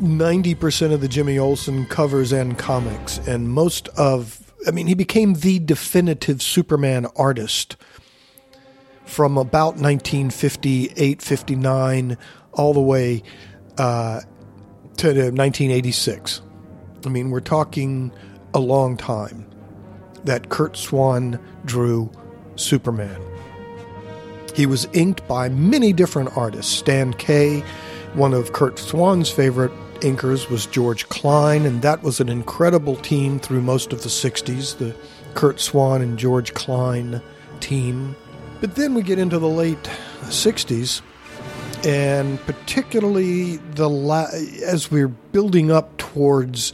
90% 0.00 0.92
of 0.92 1.00
the 1.00 1.08
Jimmy 1.08 1.38
Olsen 1.38 1.86
covers 1.86 2.32
and 2.32 2.58
comics, 2.58 3.18
and 3.18 3.48
most 3.48 3.88
of, 3.90 4.52
I 4.66 4.70
mean, 4.70 4.86
he 4.86 4.94
became 4.94 5.34
the 5.34 5.58
definitive 5.58 6.42
Superman 6.42 7.06
artist 7.16 7.76
from 9.04 9.36
about 9.36 9.76
1958, 9.76 11.22
59, 11.22 12.16
all 12.52 12.74
the 12.74 12.80
way 12.80 13.22
uh, 13.78 14.20
to 14.98 15.08
1986. 15.08 16.42
I 17.04 17.08
mean, 17.08 17.30
we're 17.30 17.40
talking 17.40 18.12
a 18.54 18.60
long 18.60 18.96
time 18.96 19.46
that 20.24 20.48
Curt 20.48 20.76
Swan 20.76 21.38
drew 21.64 22.10
Superman. 22.56 23.20
He 24.54 24.66
was 24.66 24.86
inked 24.92 25.26
by 25.26 25.48
many 25.48 25.92
different 25.92 26.36
artists. 26.36 26.72
Stan 26.72 27.14
Kaye, 27.14 27.60
one 28.14 28.34
of 28.34 28.52
Curt 28.52 28.78
Swan's 28.78 29.30
favorite 29.30 29.72
inkers 30.00 30.50
was 30.50 30.66
George 30.66 31.08
Klein, 31.08 31.64
and 31.64 31.80
that 31.82 32.02
was 32.02 32.20
an 32.20 32.28
incredible 32.28 32.96
team 32.96 33.38
through 33.38 33.62
most 33.62 33.92
of 33.92 34.02
the 34.02 34.08
60s, 34.08 34.76
the 34.76 34.94
Curt 35.34 35.60
Swan 35.60 36.02
and 36.02 36.18
George 36.18 36.52
Klein 36.54 37.22
team. 37.60 38.14
But 38.60 38.74
then 38.74 38.94
we 38.94 39.02
get 39.02 39.18
into 39.18 39.38
the 39.38 39.48
late 39.48 39.90
60s, 40.24 41.00
and 41.84 42.40
particularly 42.46 43.56
the 43.56 43.88
la- 43.88 44.30
as 44.64 44.90
we're 44.90 45.08
building 45.08 45.70
up 45.70 45.96
towards 45.96 46.72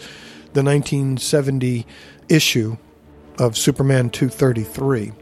the 0.52 0.62
1970 0.62 1.86
issue 2.28 2.76
of 3.38 3.56
Superman 3.56 4.10
233, 4.10 5.12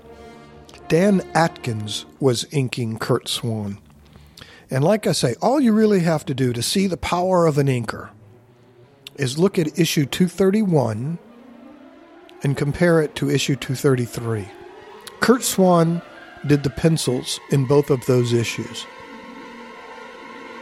Dan 0.89 1.23
Adkins 1.35 2.07
was 2.21 2.47
inking 2.53 2.99
Curt 2.99 3.29
Swan. 3.29 3.79
And 4.71 4.83
like 4.83 5.07
I 5.07 5.13
say, 5.13 5.35
all 5.41 5.61
you 5.61 5.73
really 5.73 6.01
have 6.01 6.25
to 6.27 6.35
do 6.35 6.53
to 6.53 6.63
see 6.63 6.87
the 6.87 6.97
power 6.97 7.47
of 7.47 7.59
an 7.59 7.69
inker 7.69 8.11
is 9.17 9.39
look 9.39 9.59
at 9.59 9.79
issue 9.79 10.07
231 10.07 11.19
and 12.43 12.57
compare 12.57 13.01
it 13.01 13.15
to 13.17 13.31
issue 13.31 13.57
233. 13.57 14.49
Curt 15.21 15.43
Swan 15.43 16.03
did 16.47 16.63
the 16.63 16.71
pencils 16.71 17.41
in 17.51 17.67
both 17.67 17.91
of 17.91 18.05
those 18.07 18.33
issues. 18.33 18.87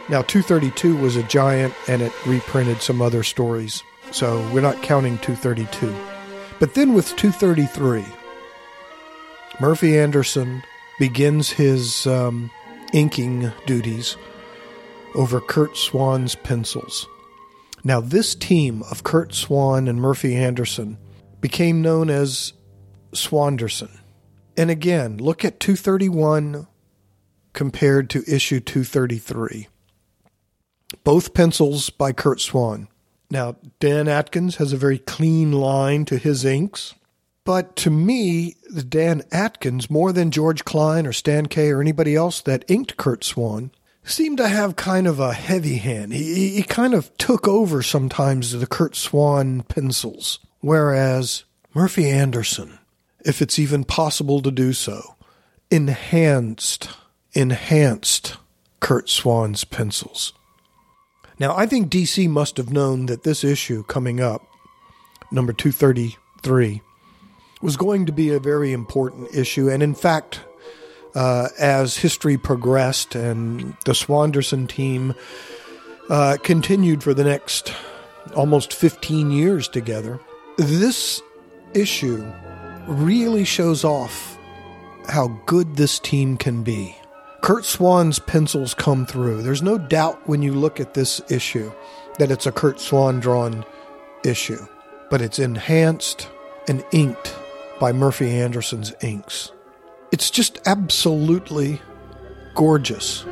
Now, 0.07 0.21
232 0.21 0.97
was 0.97 1.15
a 1.15 1.23
giant 1.23 1.73
and 1.87 2.01
it 2.03 2.11
reprinted 2.27 2.81
some 2.81 3.01
other 3.01 3.23
stories, 3.23 3.81
so 4.11 4.39
we're 4.51 4.61
not 4.61 4.83
counting 4.83 5.17
232. 5.17 5.95
But 6.59 6.75
then 6.75 6.93
with 6.93 7.15
233, 7.15 8.05
Murphy 9.59 9.97
Anderson 9.97 10.61
begins 10.99 11.49
his 11.49 12.05
um, 12.05 12.51
inking 12.93 13.51
duties 13.65 14.15
over 15.15 15.41
Curt 15.41 15.75
Swan's 15.75 16.35
pencils. 16.35 17.07
Now, 17.83 17.99
this 17.99 18.35
team 18.35 18.83
of 18.91 19.03
Curt 19.03 19.33
Swan 19.33 19.87
and 19.87 19.99
Murphy 19.99 20.35
Anderson 20.35 20.97
became 21.41 21.81
known 21.81 22.09
as 22.09 22.53
Swanderson. 23.13 23.99
And 24.57 24.69
again, 24.69 25.17
look 25.17 25.43
at 25.43 25.59
231 25.59 26.67
compared 27.53 28.09
to 28.11 28.23
issue 28.27 28.59
233. 28.59 29.67
Both 31.03 31.33
pencils 31.33 31.89
by 31.89 32.13
Curt 32.13 32.41
Swan. 32.41 32.87
Now, 33.29 33.55
Dan 33.79 34.07
Adkins 34.07 34.57
has 34.57 34.71
a 34.71 34.77
very 34.77 34.99
clean 34.99 35.51
line 35.51 36.05
to 36.05 36.17
his 36.17 36.45
inks, 36.45 36.93
but 37.43 37.75
to 37.77 37.89
me, 37.89 38.55
Dan 38.89 39.23
Adkins, 39.31 39.89
more 39.89 40.11
than 40.11 40.31
George 40.31 40.65
Klein 40.65 41.05
or 41.05 41.13
Stan 41.13 41.47
Kaye 41.47 41.69
or 41.69 41.81
anybody 41.81 42.15
else 42.15 42.41
that 42.41 42.65
inked 42.67 42.97
Curt 42.97 43.23
Swan, 43.23 43.71
seemed 44.03 44.37
to 44.37 44.47
have 44.47 44.75
kind 44.75 45.07
of 45.07 45.19
a 45.19 45.33
heavy 45.33 45.77
hand. 45.77 46.13
He, 46.13 46.49
he 46.51 46.63
kind 46.63 46.93
of 46.93 47.15
took 47.17 47.47
over 47.47 47.81
sometimes 47.81 48.51
the 48.51 48.67
Curt 48.67 48.95
Swan 48.95 49.63
pencils, 49.63 50.39
whereas 50.59 51.43
Murphy 51.73 52.09
Anderson, 52.09 52.79
if 53.25 53.41
it's 53.41 53.59
even 53.59 53.83
possible 53.83 54.41
to 54.41 54.51
do 54.51 54.73
so, 54.73 55.15
enhanced, 55.71 56.89
enhanced 57.33 58.37
Curt 58.79 59.09
Swan's 59.09 59.63
pencils. 59.63 60.33
Now, 61.39 61.55
I 61.55 61.65
think 61.65 61.89
DC 61.89 62.29
must 62.29 62.57
have 62.57 62.71
known 62.71 63.07
that 63.07 63.23
this 63.23 63.43
issue 63.43 63.83
coming 63.83 64.21
up, 64.21 64.45
number 65.31 65.53
233, 65.53 66.81
was 67.61 67.77
going 67.77 68.05
to 68.05 68.11
be 68.11 68.33
a 68.33 68.39
very 68.39 68.71
important 68.71 69.33
issue. 69.33 69.69
And 69.69 69.83
in 69.83 69.95
fact, 69.95 70.41
uh, 71.15 71.49
as 71.57 71.97
history 71.97 72.37
progressed 72.37 73.15
and 73.15 73.75
the 73.85 73.95
Swanderson 73.95 74.67
team 74.67 75.15
uh, 76.09 76.37
continued 76.43 77.01
for 77.03 77.13
the 77.13 77.23
next 77.23 77.73
almost 78.35 78.73
15 78.73 79.31
years 79.31 79.67
together. 79.67 80.19
This 80.57 81.21
issue 81.73 82.25
really 82.87 83.45
shows 83.45 83.83
off 83.83 84.37
how 85.07 85.39
good 85.45 85.75
this 85.75 85.99
team 85.99 86.37
can 86.37 86.63
be. 86.63 86.95
Curt 87.45 87.63
Swan's 87.63 88.17
pencils 88.17 88.73
come 88.73 89.05
through. 89.05 89.43
There's 89.43 89.61
no 89.61 89.77
doubt 89.77 90.27
when 90.27 90.41
you 90.41 90.51
look 90.51 90.79
at 90.79 90.95
this 90.95 91.21
issue 91.29 91.71
that 92.17 92.31
it's 92.31 92.47
a 92.47 92.51
Curt 92.51 92.79
Swan 92.79 93.19
drawn 93.19 93.63
issue, 94.23 94.65
but 95.11 95.21
it's 95.21 95.37
enhanced 95.37 96.27
and 96.67 96.83
inked 96.91 97.35
by 97.79 97.91
Murphy 97.91 98.31
Anderson's 98.31 98.95
inks. 98.99 99.51
It's 100.11 100.31
just 100.31 100.59
absolutely 100.65 101.79
gorgeous. 102.55 103.27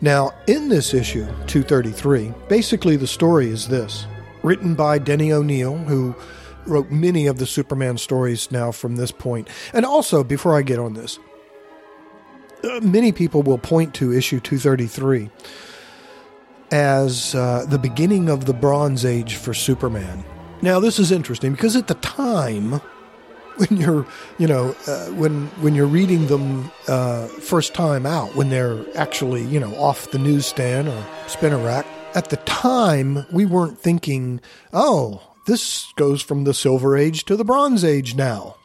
Now, 0.00 0.32
in 0.48 0.68
this 0.68 0.92
issue, 0.92 1.26
233, 1.46 2.34
basically 2.48 2.96
the 2.96 3.06
story 3.06 3.50
is 3.50 3.68
this 3.68 4.04
written 4.42 4.74
by 4.74 4.98
Denny 4.98 5.30
O'Neil, 5.30 5.76
who 5.76 6.12
wrote 6.66 6.90
many 6.90 7.28
of 7.28 7.38
the 7.38 7.46
Superman 7.46 7.98
stories 7.98 8.50
now 8.50 8.72
from 8.72 8.96
this 8.96 9.12
point. 9.12 9.48
And 9.72 9.86
also, 9.86 10.24
before 10.24 10.58
I 10.58 10.62
get 10.62 10.80
on 10.80 10.94
this, 10.94 11.20
uh, 12.64 12.80
many 12.80 13.12
people 13.12 13.42
will 13.42 13.58
point 13.58 13.94
to 13.94 14.12
issue 14.12 14.40
233 14.40 15.30
as 16.70 17.34
uh, 17.34 17.64
the 17.68 17.78
beginning 17.78 18.28
of 18.28 18.44
the 18.46 18.54
Bronze 18.54 19.04
Age 19.04 19.36
for 19.36 19.54
Superman. 19.54 20.24
Now, 20.62 20.80
this 20.80 20.98
is 20.98 21.12
interesting 21.12 21.52
because 21.52 21.76
at 21.76 21.86
the 21.86 21.94
time, 21.94 22.80
when 23.56 23.80
you're, 23.80 24.06
you 24.38 24.46
know, 24.46 24.74
uh, 24.86 25.06
when 25.10 25.46
when 25.60 25.74
you're 25.74 25.86
reading 25.86 26.26
them 26.26 26.70
uh, 26.88 27.26
first 27.26 27.74
time 27.74 28.06
out, 28.06 28.34
when 28.34 28.48
they're 28.48 28.84
actually, 28.96 29.44
you 29.44 29.60
know, 29.60 29.74
off 29.76 30.10
the 30.10 30.18
newsstand 30.18 30.88
or 30.88 31.06
spinner 31.26 31.58
rack, 31.58 31.86
at 32.14 32.30
the 32.30 32.36
time 32.38 33.26
we 33.30 33.44
weren't 33.44 33.78
thinking, 33.78 34.40
oh, 34.72 35.34
this 35.46 35.92
goes 35.96 36.22
from 36.22 36.44
the 36.44 36.54
Silver 36.54 36.96
Age 36.96 37.24
to 37.26 37.36
the 37.36 37.44
Bronze 37.44 37.84
Age 37.84 38.14
now. 38.14 38.55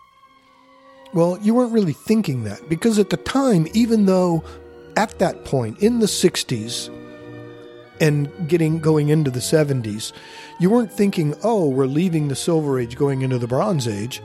Well, 1.14 1.38
you 1.42 1.54
weren't 1.54 1.74
really 1.74 1.94
thinking 1.94 2.44
that 2.46 2.70
because 2.70 2.98
at 2.98 3.10
the 3.10 3.18
time, 3.18 3.68
even 3.74 4.06
though 4.06 4.44
at 4.96 5.20
that 5.20 5.44
point 5.44 5.80
in 5.80 6.00
the 6.00 6.06
60s 6.06 6.90
and 8.00 8.30
getting 8.48 8.80
going 8.80 9.10
into 9.10 9.30
the 9.30 9.40
70s, 9.40 10.14
you 10.60 10.70
weren't 10.70 10.92
thinking, 10.92 11.36
oh, 11.44 11.68
we're 11.68 11.86
leaving 11.86 12.28
the 12.28 12.36
Silver 12.36 12.80
Age 12.80 12.96
going 12.96 13.24
into 13.24 13.38
the 13.38 13.48
Bronze 13.48 13.88
Age 13.88 14.22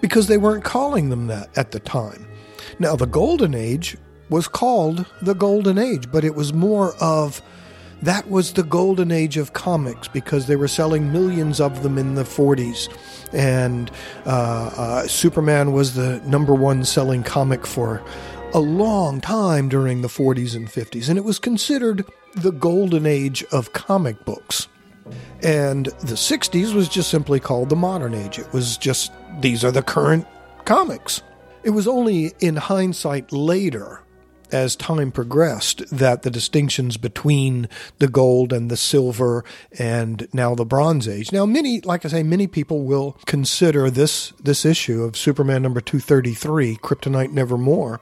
because 0.00 0.28
they 0.28 0.38
weren't 0.38 0.64
calling 0.64 1.08
them 1.08 1.26
that 1.26 1.50
at 1.56 1.72
the 1.72 1.80
time. 1.80 2.26
Now, 2.78 2.94
the 2.94 3.06
Golden 3.06 3.54
Age 3.54 3.96
was 4.30 4.46
called 4.46 5.06
the 5.22 5.34
Golden 5.34 5.76
Age, 5.76 6.10
but 6.10 6.24
it 6.24 6.34
was 6.34 6.52
more 6.52 6.94
of 7.00 7.42
that 8.02 8.30
was 8.30 8.52
the 8.52 8.62
golden 8.62 9.10
age 9.10 9.36
of 9.36 9.52
comics 9.52 10.08
because 10.08 10.46
they 10.46 10.56
were 10.56 10.68
selling 10.68 11.12
millions 11.12 11.60
of 11.60 11.82
them 11.82 11.98
in 11.98 12.14
the 12.14 12.22
40s. 12.22 12.88
And 13.32 13.90
uh, 14.24 14.70
uh, 14.76 15.06
Superman 15.08 15.72
was 15.72 15.94
the 15.94 16.20
number 16.20 16.54
one 16.54 16.84
selling 16.84 17.22
comic 17.22 17.66
for 17.66 18.02
a 18.54 18.60
long 18.60 19.20
time 19.20 19.68
during 19.68 20.02
the 20.02 20.08
40s 20.08 20.54
and 20.54 20.68
50s. 20.68 21.08
And 21.08 21.18
it 21.18 21.24
was 21.24 21.38
considered 21.38 22.04
the 22.34 22.52
golden 22.52 23.04
age 23.04 23.44
of 23.52 23.72
comic 23.72 24.24
books. 24.24 24.68
And 25.42 25.86
the 25.86 26.14
60s 26.14 26.74
was 26.74 26.88
just 26.88 27.10
simply 27.10 27.40
called 27.40 27.68
the 27.68 27.76
modern 27.76 28.14
age. 28.14 28.38
It 28.38 28.52
was 28.52 28.76
just, 28.76 29.12
these 29.40 29.64
are 29.64 29.70
the 29.70 29.82
current 29.82 30.26
comics. 30.64 31.22
It 31.64 31.70
was 31.70 31.88
only 31.88 32.32
in 32.40 32.56
hindsight 32.56 33.32
later 33.32 34.02
as 34.52 34.76
time 34.76 35.10
progressed 35.10 35.82
that 35.90 36.22
the 36.22 36.30
distinctions 36.30 36.96
between 36.96 37.68
the 37.98 38.08
gold 38.08 38.52
and 38.52 38.70
the 38.70 38.76
silver 38.76 39.44
and 39.78 40.28
now 40.32 40.54
the 40.54 40.64
bronze 40.64 41.08
age. 41.08 41.32
Now 41.32 41.46
many 41.46 41.80
like 41.82 42.04
i 42.04 42.08
say 42.08 42.22
many 42.22 42.46
people 42.46 42.84
will 42.84 43.16
consider 43.26 43.90
this 43.90 44.32
this 44.40 44.64
issue 44.64 45.02
of 45.02 45.16
superman 45.16 45.62
number 45.62 45.80
233 45.80 46.76
kryptonite 46.76 47.32
nevermore 47.32 48.00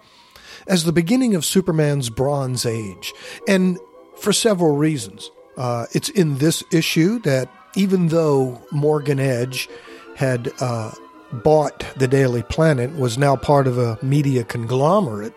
as 0.66 0.84
the 0.84 0.92
beginning 0.92 1.34
of 1.34 1.44
superman's 1.44 2.11
bronze 2.11 2.66
age. 2.66 3.12
And 3.47 3.78
for 4.16 4.32
several 4.32 4.76
reasons. 4.76 5.30
Uh, 5.57 5.86
it's 5.92 6.11
in 6.11 6.38
this 6.38 6.62
issue 6.70 7.18
that 7.20 7.49
even 7.76 8.09
though 8.09 8.61
morgan 8.72 9.18
edge 9.18 9.68
had 10.16 10.53
uh, 10.61 10.90
bought 11.32 11.84
the 11.97 12.09
daily 12.09 12.42
planet 12.42 12.94
was 12.97 13.18
now 13.18 13.36
part 13.36 13.66
of 13.66 13.78
a 13.78 13.99
media 14.03 14.44
conglomerate 14.44 15.34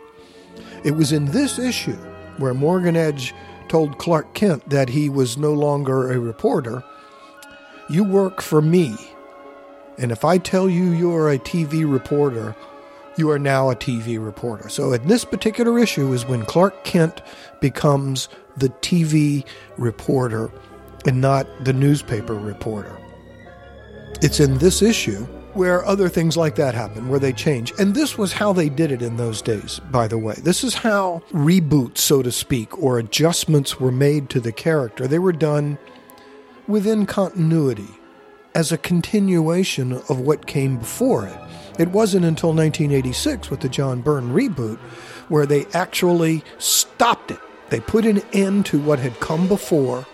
it 0.84 0.92
was 0.92 1.12
in 1.12 1.26
this 1.26 1.60
issue 1.60 1.98
where 2.38 2.54
Morgan 2.54 2.96
Edge 2.96 3.34
told 3.68 3.98
Clark 3.98 4.34
Kent 4.34 4.70
that 4.70 4.90
he 4.90 5.10
was 5.10 5.38
no 5.38 5.54
longer 5.54 6.12
a 6.12 6.20
reporter. 6.20 6.84
You 7.90 8.04
work 8.04 8.42
for 8.42 8.62
me. 8.62 8.96
And 9.98 10.12
if 10.12 10.24
I 10.24 10.38
tell 10.38 10.70
you 10.70 10.92
you're 10.92 11.30
a 11.30 11.38
TV 11.40 11.90
reporter, 11.92 12.56
you 13.18 13.30
are 13.30 13.40
now 13.40 13.70
a 13.70 13.76
TV 13.76 14.24
reporter. 14.24 14.70
So 14.70 14.94
in 14.94 15.08
this 15.08 15.26
particular 15.26 15.78
issue 15.78 16.12
is 16.14 16.26
when 16.26 16.46
Clark 16.46 16.84
Kent 16.86 17.22
becomes 17.60 18.30
the 18.56 18.70
TV 18.70 19.46
reporter 19.78 20.50
and 21.06 21.20
not 21.20 21.48
the 21.64 21.74
newspaper 21.74 22.34
reporter. 22.34 22.98
It's 24.22 24.40
in 24.40 24.58
this 24.58 24.82
issue 24.82 25.28
where 25.54 25.86
other 25.86 26.10
things 26.10 26.38
like 26.38 26.56
that 26.56 26.76
happen, 26.76 27.10
where 27.10 27.20
they 27.20 27.34
change. 27.34 27.74
And 27.80 27.96
this 27.96 28.18
was 28.18 28.34
how 28.34 28.54
they 28.54 28.70
did 28.70 28.92
it 28.92 29.02
in 29.02 29.18
those 29.18 29.42
days, 29.42 29.80
by 29.92 30.08
the 30.08 30.18
way. 30.18 30.36
This 30.44 30.64
is 30.64 30.76
how 30.76 31.22
reboots, 31.32 32.00
so 32.00 32.22
to 32.22 32.32
speak, 32.32 32.78
or 32.82 33.00
adjustments 33.00 33.80
were 33.80 33.92
made 33.92 34.30
to 34.30 34.40
the 34.40 34.52
character. 34.52 35.08
They 35.08 35.20
were 35.20 35.34
done 35.34 35.78
within 36.68 37.06
continuity 37.06 37.90
as 38.54 38.72
a 38.72 38.78
continuation 38.78 39.94
of 39.94 40.20
what 40.20 40.46
came 40.46 40.78
before 40.78 41.26
it. 41.28 41.38
It 41.80 41.90
wasn't 41.90 42.26
until 42.26 42.50
1986 42.50 43.50
with 43.50 43.62
the 43.62 43.70
John 43.70 44.02
Byrne 44.02 44.34
reboot 44.34 44.78
where 45.30 45.46
they 45.46 45.66
actually 45.74 46.44
stopped 46.58 47.32
it. 47.32 47.40
They 47.70 47.80
put 47.80 48.06
an 48.06 48.22
end 48.34 48.66
to 48.68 48.80
what 48.80 49.00
had 49.00 49.20
come 49.20 49.48
before, 49.48 50.06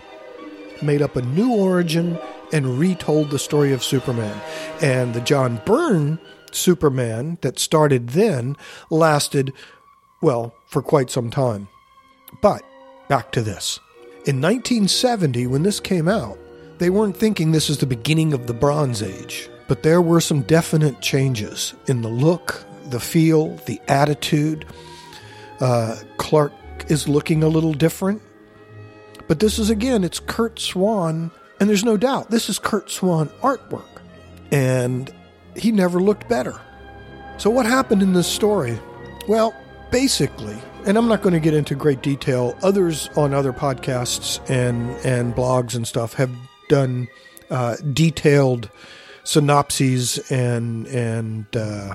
made 0.82 1.02
up 1.02 1.16
a 1.16 1.22
new 1.22 1.54
origin, 1.54 2.18
and 2.52 2.78
retold 2.78 3.30
the 3.30 3.38
story 3.38 3.72
of 3.72 3.84
Superman. 3.84 4.40
And 4.80 5.14
the 5.14 5.20
John 5.20 5.60
Byrne 5.64 6.18
Superman 6.52 7.38
that 7.42 7.58
started 7.58 8.10
then 8.10 8.56
lasted, 8.90 9.52
well, 10.20 10.54
for 10.66 10.82
quite 10.82 11.10
some 11.10 11.30
time. 11.30 11.68
But 12.40 12.62
back 13.08 13.32
to 13.32 13.42
this. 13.42 13.78
In 14.26 14.40
1970, 14.40 15.46
when 15.46 15.62
this 15.62 15.80
came 15.80 16.08
out, 16.08 16.38
they 16.78 16.90
weren't 16.90 17.16
thinking 17.16 17.52
this 17.52 17.70
is 17.70 17.78
the 17.78 17.86
beginning 17.86 18.32
of 18.32 18.46
the 18.46 18.54
Bronze 18.54 19.02
Age, 19.02 19.48
but 19.68 19.82
there 19.82 20.02
were 20.02 20.20
some 20.20 20.42
definite 20.42 21.00
changes 21.00 21.74
in 21.86 22.02
the 22.02 22.08
look, 22.08 22.64
the 22.86 23.00
feel, 23.00 23.56
the 23.66 23.80
attitude. 23.88 24.66
Uh, 25.60 25.96
Clark 26.18 26.52
is 26.88 27.08
looking 27.08 27.42
a 27.42 27.48
little 27.48 27.72
different. 27.72 28.20
But 29.28 29.40
this 29.40 29.58
is 29.58 29.70
again, 29.70 30.04
it's 30.04 30.20
Curt 30.20 30.58
Swan 30.58 31.30
and 31.60 31.68
there's 31.68 31.84
no 31.84 31.96
doubt 31.96 32.30
this 32.30 32.48
is 32.48 32.58
Curt 32.58 32.90
Swan 32.90 33.28
artwork. 33.42 33.84
And 34.52 35.12
he 35.56 35.72
never 35.72 36.00
looked 36.00 36.28
better. 36.28 36.60
So, 37.38 37.50
what 37.50 37.66
happened 37.66 38.02
in 38.02 38.12
this 38.12 38.26
story? 38.26 38.78
Well, 39.28 39.54
basically, 39.90 40.56
and 40.86 40.96
I'm 40.96 41.08
not 41.08 41.22
going 41.22 41.32
to 41.32 41.40
get 41.40 41.52
into 41.54 41.74
great 41.74 42.02
detail, 42.02 42.56
others 42.62 43.10
on 43.16 43.34
other 43.34 43.52
podcasts 43.52 44.40
and, 44.48 44.90
and 45.04 45.34
blogs 45.34 45.74
and 45.74 45.86
stuff 45.86 46.14
have 46.14 46.30
done 46.68 47.08
uh, 47.50 47.76
detailed 47.92 48.70
synopses 49.24 50.18
and, 50.30 50.86
and 50.86 51.44
uh, 51.56 51.94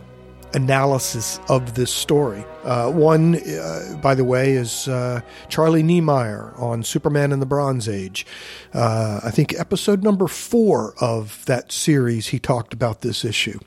analysis 0.53 1.39
of 1.49 1.75
this 1.75 1.93
story. 1.93 2.43
Uh, 2.63 2.91
one, 2.91 3.35
uh, 3.35 3.99
by 4.01 4.15
the 4.15 4.23
way, 4.23 4.53
is 4.53 4.87
uh, 4.87 5.21
Charlie 5.49 5.83
Niemeyer 5.83 6.53
on 6.57 6.83
Superman 6.83 7.31
in 7.31 7.39
the 7.39 7.45
Bronze 7.45 7.87
Age. 7.87 8.25
Uh, 8.73 9.21
I 9.23 9.31
think 9.31 9.53
episode 9.59 10.03
number 10.03 10.27
four 10.27 10.93
of 10.99 11.45
that 11.45 11.71
series, 11.71 12.27
he 12.27 12.39
talked 12.39 12.73
about 12.73 13.01
this 13.01 13.25
issue. 13.25 13.59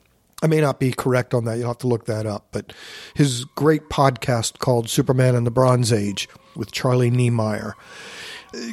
I 0.42 0.46
may 0.46 0.60
not 0.60 0.78
be 0.78 0.92
correct 0.92 1.32
on 1.32 1.44
that. 1.46 1.56
You'll 1.56 1.68
have 1.68 1.78
to 1.78 1.86
look 1.86 2.04
that 2.04 2.26
up. 2.26 2.48
But 2.52 2.74
his 3.14 3.44
great 3.54 3.88
podcast 3.88 4.58
called 4.58 4.90
Superman 4.90 5.34
in 5.34 5.44
the 5.44 5.50
Bronze 5.50 5.92
Age 5.92 6.28
with 6.54 6.70
Charlie 6.70 7.10
Niemeyer 7.10 7.74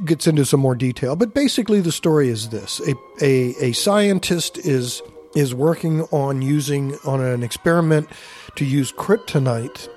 gets 0.06 0.28
into 0.28 0.46
some 0.46 0.60
more 0.60 0.76
detail. 0.76 1.16
But 1.16 1.34
basically, 1.34 1.82
the 1.82 1.92
story 1.92 2.30
is 2.30 2.50
this 2.50 2.82
a, 2.82 2.94
a, 3.22 3.70
a 3.70 3.72
scientist 3.74 4.58
is 4.58 5.02
is 5.36 5.54
working 5.54 6.02
on 6.12 6.42
using 6.42 6.98
on 7.06 7.22
an 7.22 7.44
experiment 7.44 8.10
to 8.56 8.66
use 8.66 8.92
kryptonite 8.92 9.88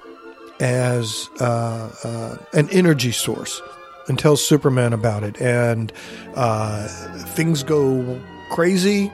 as 0.61 1.28
uh, 1.41 1.91
uh, 2.05 2.37
an 2.53 2.68
energy 2.70 3.11
source 3.11 3.61
and 4.07 4.18
tells 4.18 4.47
Superman 4.47 4.93
about 4.93 5.22
it. 5.24 5.41
And 5.41 5.93
uh, 6.35 6.87
things 7.35 7.62
go 7.62 8.20
crazy. 8.51 9.11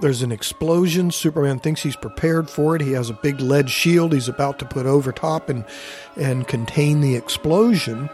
There's 0.00 0.22
an 0.22 0.32
explosion. 0.32 1.10
Superman 1.10 1.60
thinks 1.60 1.82
he's 1.82 1.96
prepared 1.96 2.50
for 2.50 2.76
it. 2.76 2.82
He 2.82 2.92
has 2.92 3.08
a 3.08 3.14
big 3.14 3.40
lead 3.40 3.70
shield 3.70 4.12
he's 4.12 4.28
about 4.28 4.58
to 4.58 4.66
put 4.66 4.86
over 4.86 5.12
top 5.12 5.48
and 5.48 5.64
and 6.16 6.46
contain 6.46 7.00
the 7.00 7.16
explosion. 7.16 8.10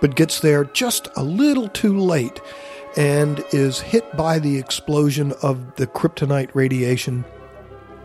but 0.00 0.14
gets 0.16 0.40
there 0.40 0.64
just 0.64 1.08
a 1.16 1.22
little 1.22 1.68
too 1.68 1.98
late 1.98 2.40
and 2.96 3.44
is 3.52 3.80
hit 3.80 4.16
by 4.16 4.38
the 4.38 4.58
explosion 4.58 5.32
of 5.42 5.76
the 5.76 5.86
kryptonite 5.86 6.50
radiation 6.54 7.24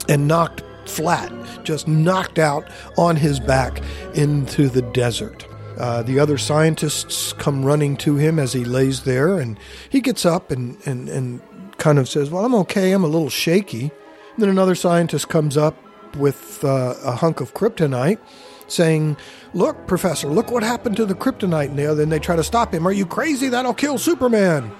and 0.07 0.27
knocked 0.27 0.63
flat, 0.85 1.31
just 1.63 1.87
knocked 1.87 2.39
out 2.39 2.67
on 2.97 3.15
his 3.15 3.39
back 3.39 3.81
into 4.13 4.69
the 4.69 4.81
desert. 4.81 5.47
Uh, 5.77 6.03
the 6.03 6.19
other 6.19 6.37
scientists 6.37 7.33
come 7.33 7.65
running 7.65 7.97
to 7.97 8.15
him 8.15 8.37
as 8.37 8.53
he 8.53 8.63
lays 8.63 9.03
there, 9.03 9.37
and 9.37 9.57
he 9.89 10.01
gets 10.01 10.25
up 10.25 10.51
and, 10.51 10.77
and, 10.85 11.09
and 11.09 11.41
kind 11.77 11.97
of 11.97 12.07
says, 12.07 12.29
Well, 12.29 12.45
I'm 12.45 12.55
okay, 12.55 12.91
I'm 12.91 13.03
a 13.03 13.07
little 13.07 13.29
shaky. 13.29 13.91
And 14.33 14.41
then 14.41 14.49
another 14.49 14.75
scientist 14.75 15.29
comes 15.29 15.57
up 15.57 15.75
with 16.15 16.63
uh, 16.63 16.95
a 17.03 17.13
hunk 17.13 17.41
of 17.41 17.53
kryptonite 17.53 18.19
saying, 18.67 19.17
Look, 19.53 19.85
Professor, 19.87 20.27
look 20.27 20.49
what 20.49 20.63
happened 20.63 20.97
to 20.97 21.05
the 21.05 21.13
kryptonite. 21.13 21.69
And 21.69 21.77
then 21.77 22.09
they 22.09 22.19
try 22.19 22.35
to 22.35 22.43
stop 22.43 22.73
him. 22.73 22.87
Are 22.87 22.91
you 22.91 23.05
crazy? 23.05 23.49
That'll 23.49 23.73
kill 23.73 23.97
Superman. 23.97 24.71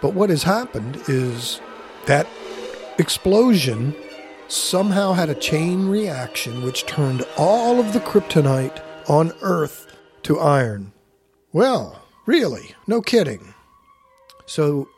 But 0.00 0.14
what 0.14 0.30
has 0.30 0.42
happened 0.42 1.02
is 1.08 1.60
that 2.06 2.26
explosion 2.98 3.94
somehow 4.48 5.12
had 5.12 5.28
a 5.28 5.34
chain 5.34 5.88
reaction 5.88 6.64
which 6.64 6.86
turned 6.86 7.24
all 7.36 7.78
of 7.78 7.92
the 7.92 8.00
kryptonite 8.00 8.82
on 9.08 9.32
Earth 9.42 9.94
to 10.22 10.38
iron. 10.38 10.92
Well, 11.52 12.02
really, 12.26 12.74
no 12.86 13.02
kidding. 13.02 13.54
So 14.46 14.88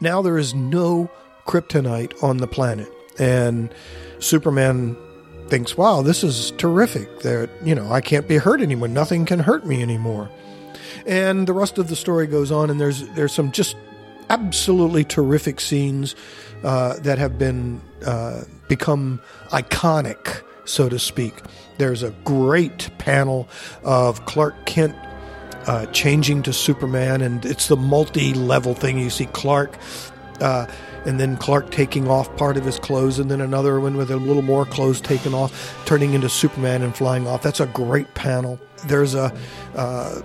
now 0.00 0.20
there 0.22 0.38
is 0.38 0.54
no 0.54 1.10
kryptonite 1.46 2.22
on 2.22 2.36
the 2.36 2.46
planet. 2.46 2.92
And 3.18 3.72
Superman 4.18 4.96
thinks, 5.48 5.76
wow, 5.76 6.02
this 6.02 6.24
is 6.24 6.52
terrific. 6.52 7.20
That, 7.20 7.50
you 7.64 7.74
know, 7.74 7.90
I 7.90 8.00
can't 8.00 8.26
be 8.26 8.36
hurt 8.36 8.60
anymore. 8.60 8.88
Nothing 8.88 9.24
can 9.24 9.40
hurt 9.40 9.66
me 9.66 9.82
anymore. 9.82 10.30
And 11.06 11.46
the 11.46 11.52
rest 11.52 11.78
of 11.78 11.88
the 11.88 11.96
story 11.96 12.26
goes 12.26 12.50
on, 12.50 12.70
and 12.70 12.80
there's 12.80 13.06
there's 13.10 13.32
some 13.32 13.52
just 13.52 13.76
absolutely 14.30 15.04
terrific 15.04 15.60
scenes 15.60 16.14
uh, 16.62 16.94
that 17.00 17.18
have 17.18 17.38
been 17.38 17.80
uh, 18.06 18.44
become 18.68 19.20
iconic, 19.48 20.42
so 20.64 20.88
to 20.88 20.98
speak. 20.98 21.34
There's 21.76 22.02
a 22.02 22.10
great 22.24 22.88
panel 22.96 23.48
of 23.82 24.24
Clark 24.24 24.64
Kent 24.64 24.96
uh, 25.66 25.86
changing 25.86 26.42
to 26.44 26.52
Superman, 26.52 27.20
and 27.20 27.44
it's 27.44 27.68
the 27.68 27.76
multi-level 27.76 28.74
thing. 28.74 28.98
You 28.98 29.10
see 29.10 29.26
Clark. 29.26 29.76
And 31.06 31.20
then 31.20 31.36
Clark 31.36 31.70
taking 31.70 32.08
off 32.08 32.34
part 32.36 32.56
of 32.56 32.64
his 32.64 32.78
clothes, 32.78 33.18
and 33.18 33.30
then 33.30 33.40
another 33.40 33.78
one 33.78 33.96
with 33.96 34.10
a 34.10 34.16
little 34.16 34.42
more 34.42 34.64
clothes 34.64 35.00
taken 35.00 35.34
off, 35.34 35.84
turning 35.84 36.14
into 36.14 36.28
Superman 36.28 36.82
and 36.82 36.96
flying 36.96 37.26
off. 37.26 37.42
That's 37.42 37.60
a 37.60 37.66
great 37.66 38.14
panel. 38.14 38.58
There's 38.86 39.14
a, 39.14 39.34
uh, 39.74 40.22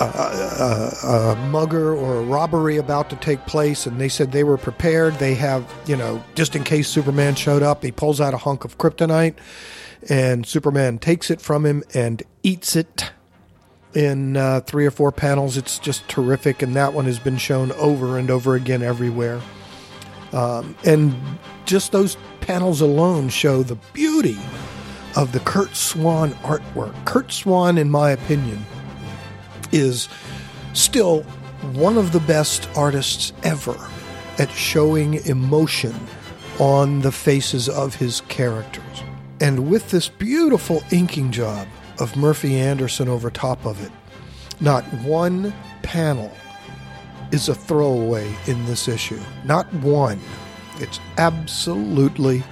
a, 0.00 0.04
a, 0.04 1.08
a, 1.08 1.36
mugger 1.50 1.94
or 1.94 2.16
a 2.16 2.22
robbery 2.22 2.76
about 2.76 3.10
to 3.10 3.16
take 3.16 3.44
place, 3.46 3.86
and 3.86 4.00
they 4.00 4.08
said 4.08 4.32
they 4.32 4.44
were 4.44 4.56
prepared. 4.56 5.14
They 5.14 5.34
have, 5.34 5.72
you 5.86 5.96
know, 5.96 6.22
just 6.34 6.56
in 6.56 6.64
case 6.64 6.88
Superman 6.88 7.34
showed 7.34 7.62
up, 7.62 7.82
he 7.82 7.92
pulls 7.92 8.20
out 8.20 8.34
a 8.34 8.38
hunk 8.38 8.64
of 8.64 8.78
kryptonite, 8.78 9.34
and 10.08 10.46
Superman 10.46 10.98
takes 10.98 11.30
it 11.30 11.40
from 11.40 11.64
him 11.64 11.82
and 11.94 12.22
eats 12.42 12.76
it 12.76 13.12
in 13.94 14.36
uh, 14.36 14.60
three 14.60 14.86
or 14.86 14.90
four 14.90 15.12
panels. 15.12 15.56
It's 15.56 15.78
just 15.78 16.08
terrific, 16.08 16.62
and 16.62 16.74
that 16.74 16.92
one 16.92 17.04
has 17.04 17.18
been 17.18 17.38
shown 17.38 17.72
over 17.72 18.18
and 18.18 18.30
over 18.30 18.54
again 18.54 18.82
everywhere. 18.82 19.40
Um, 20.32 20.76
and 20.84 21.14
just 21.64 21.92
those 21.92 22.16
panels 22.40 22.80
alone 22.80 23.28
show 23.28 23.62
the 23.62 23.76
beauty 23.92 24.38
of 25.16 25.32
the 25.32 25.40
Curt 25.40 25.74
Swan 25.76 26.32
artwork. 26.42 26.92
Curt 27.04 27.32
Swan, 27.32 27.78
in 27.78 27.90
my 27.90 28.10
opinion, 28.10 28.64
is 29.72 30.08
still 30.72 31.22
one 31.72 31.96
of 31.96 32.12
the 32.12 32.20
best 32.20 32.68
artists 32.76 33.32
ever 33.42 33.76
at 34.38 34.50
showing 34.50 35.14
emotion 35.26 35.94
on 36.58 37.00
the 37.00 37.12
faces 37.12 37.68
of 37.68 37.94
his 37.94 38.20
characters. 38.22 39.02
And 39.40 39.68
with 39.68 39.90
this 39.90 40.08
beautiful 40.08 40.82
inking 40.92 41.32
job 41.32 41.66
of 41.98 42.16
Murphy 42.16 42.56
Anderson 42.56 43.08
over 43.08 43.30
top 43.30 43.64
of 43.64 43.84
it, 43.84 43.92
not 44.60 44.84
one 45.02 45.52
panel 45.82 46.32
is 47.34 47.48
a 47.48 47.54
throwaway 47.54 48.32
in 48.46 48.64
this 48.66 48.86
issue. 48.86 49.20
Not 49.44 49.66
one. 49.74 50.20
It's 50.76 51.00
absolutely 51.18 52.44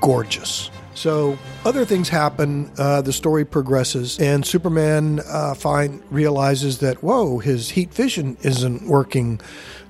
gorgeous. 0.00 0.70
So 0.94 1.36
other 1.66 1.84
things 1.84 2.08
happen. 2.08 2.70
Uh, 2.78 3.02
the 3.02 3.12
story 3.12 3.44
progresses, 3.44 4.18
and 4.18 4.44
Superman 4.46 5.20
uh, 5.28 5.52
find 5.52 6.02
realizes 6.10 6.78
that 6.78 7.02
whoa, 7.02 7.40
his 7.40 7.68
heat 7.68 7.92
vision 7.92 8.38
isn't 8.40 8.88
working, 8.88 9.38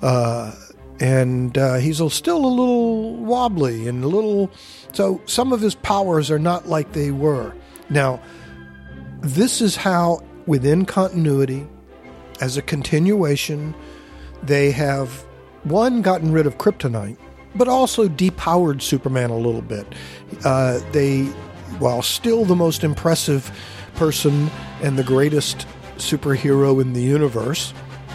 uh, 0.03 0.55
and 0.99 1.57
uh, 1.57 1.77
he's 1.77 2.03
still 2.13 2.45
a 2.45 2.55
little 2.61 3.15
wobbly 3.17 3.87
and 3.87 4.03
a 4.03 4.09
little. 4.09 4.51
So 4.93 5.21
some 5.27 5.53
of 5.53 5.61
his 5.61 5.77
powers 5.77 6.33
are 6.33 6.39
not 6.41 6.69
like 6.69 6.93
they 6.93 7.13
were. 7.13 7.55
Now, 7.89 8.21
this 9.21 9.61
is 9.61 9.77
how 9.77 10.25
within 10.47 10.85
continuity, 10.85 11.65
as 12.41 12.57
a 12.57 12.63
continuation, 12.63 13.75
they 14.43 14.71
have 14.71 15.11
one 15.65 16.03
gotten 16.03 16.33
rid 16.33 16.47
of 16.47 16.59
kryptonite 16.59 17.19
but 17.55 17.69
also 17.69 18.09
depowered 18.09 18.83
Superman 18.83 19.31
a 19.31 19.37
little 19.37 19.63
bit. 19.63 19.87
Uh, 20.45 20.81
they, 20.93 21.25
while 21.79 22.03
still 22.03 22.45
the 22.45 22.57
most 22.57 22.85
impressive 22.85 23.51
person 23.95 24.51
and 24.83 24.99
the 24.99 25.05
greatest 25.05 25.67
superhero 25.97 26.81
in 26.81 26.93
the 26.93 27.03
universe, 27.03 27.75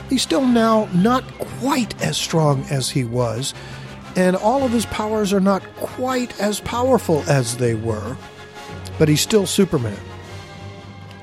he's 0.10 0.22
still 0.22 0.46
now 0.46 0.88
not 0.94 1.24
quite 1.38 2.00
as 2.02 2.18
strong 2.18 2.64
as 2.70 2.90
he 2.90 3.04
was, 3.04 3.54
and 4.16 4.36
all 4.36 4.64
of 4.64 4.72
his 4.72 4.86
powers 4.88 5.34
are 5.34 5.42
not 5.42 5.64
quite 5.76 6.40
as 6.40 6.62
powerful 6.62 7.22
as 7.28 7.58
they 7.58 7.76
were, 7.76 8.16
but 8.98 9.10
he's 9.10 9.22
still 9.22 9.46
Superman. 9.46 10.00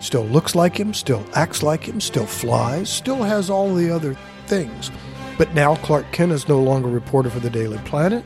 Still 0.00 0.26
looks 0.26 0.54
like 0.54 0.78
him, 0.78 0.92
still 0.92 1.24
acts 1.34 1.62
like 1.62 1.84
him, 1.84 2.00
still 2.00 2.26
flies, 2.26 2.90
still 2.90 3.22
has 3.22 3.48
all 3.48 3.72
the 3.74 3.88
other 3.88 4.16
things. 4.46 4.90
But 5.38 5.54
now 5.54 5.76
Clark 5.76 6.12
Kent 6.12 6.32
is 6.32 6.48
no 6.48 6.60
longer 6.60 6.88
a 6.88 6.92
reporter 6.92 7.30
for 7.30 7.40
the 7.40 7.50
Daily 7.50 7.78
Planet. 7.78 8.24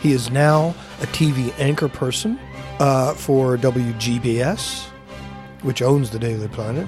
He 0.00 0.12
is 0.12 0.30
now 0.30 0.74
a 1.00 1.06
TV 1.06 1.52
anchor 1.58 1.88
person 1.88 2.38
uh, 2.78 3.14
for 3.14 3.56
WGBS, 3.56 4.84
which 5.62 5.82
owns 5.82 6.10
the 6.10 6.18
Daily 6.18 6.48
Planet. 6.48 6.86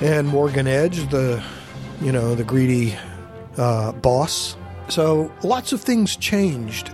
And 0.00 0.28
Morgan 0.28 0.66
Edge, 0.66 1.08
the 1.10 1.42
you 2.00 2.10
know 2.10 2.34
the 2.34 2.44
greedy 2.44 2.96
uh, 3.56 3.92
boss. 3.92 4.56
So 4.88 5.32
lots 5.42 5.72
of 5.72 5.80
things 5.80 6.16
changed 6.16 6.92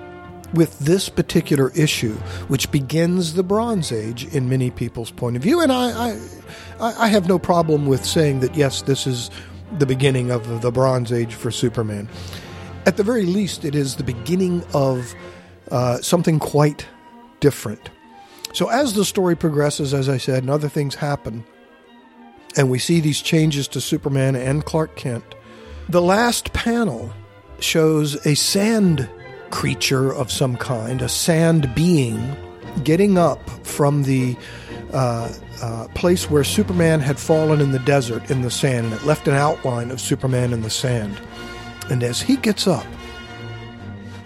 with 0.54 0.78
this 0.78 1.08
particular 1.08 1.70
issue, 1.70 2.14
which 2.48 2.70
begins 2.70 3.34
the 3.34 3.42
Bronze 3.42 3.92
Age 3.92 4.32
in 4.34 4.48
many 4.48 4.70
people's 4.70 5.10
point 5.10 5.36
of 5.36 5.42
view. 5.42 5.60
And 5.60 5.70
I, 5.70 6.16
I, 6.80 7.04
I 7.04 7.08
have 7.08 7.28
no 7.28 7.38
problem 7.38 7.86
with 7.86 8.04
saying 8.04 8.40
that 8.40 8.54
yes, 8.54 8.82
this 8.82 9.06
is 9.06 9.30
the 9.78 9.86
beginning 9.86 10.30
of 10.30 10.62
the 10.62 10.70
Bronze 10.70 11.12
Age 11.12 11.34
for 11.34 11.50
Superman. 11.50 12.08
At 12.86 12.96
the 12.96 13.02
very 13.02 13.26
least, 13.26 13.64
it 13.64 13.74
is 13.74 13.96
the 13.96 14.04
beginning 14.04 14.64
of 14.72 15.14
uh, 15.70 15.98
something 15.98 16.38
quite 16.38 16.86
different. 17.40 17.90
So, 18.52 18.68
as 18.68 18.94
the 18.94 19.04
story 19.04 19.36
progresses, 19.36 19.92
as 19.92 20.08
I 20.08 20.16
said, 20.16 20.42
and 20.42 20.50
other 20.50 20.68
things 20.68 20.94
happen, 20.94 21.44
and 22.56 22.70
we 22.70 22.78
see 22.78 23.00
these 23.00 23.20
changes 23.20 23.68
to 23.68 23.80
Superman 23.80 24.34
and 24.34 24.64
Clark 24.64 24.96
Kent, 24.96 25.34
the 25.88 26.02
last 26.02 26.52
panel 26.52 27.12
shows 27.60 28.14
a 28.26 28.34
sand 28.34 29.08
creature 29.50 30.12
of 30.12 30.30
some 30.30 30.56
kind, 30.56 31.02
a 31.02 31.08
sand 31.08 31.74
being, 31.74 32.36
getting 32.84 33.18
up 33.18 33.48
from 33.66 34.02
the 34.04 34.36
uh, 34.92 35.32
uh, 35.62 35.88
place 35.88 36.30
where 36.30 36.44
Superman 36.44 37.00
had 37.00 37.18
fallen 37.18 37.60
in 37.60 37.72
the 37.72 37.78
desert 37.80 38.30
in 38.30 38.42
the 38.42 38.50
sand, 38.50 38.86
and 38.86 38.94
it 38.94 39.04
left 39.04 39.28
an 39.28 39.34
outline 39.34 39.90
of 39.90 40.00
Superman 40.00 40.52
in 40.52 40.62
the 40.62 40.70
sand. 40.70 41.20
And 41.90 42.02
as 42.02 42.20
he 42.20 42.36
gets 42.36 42.66
up 42.66 42.86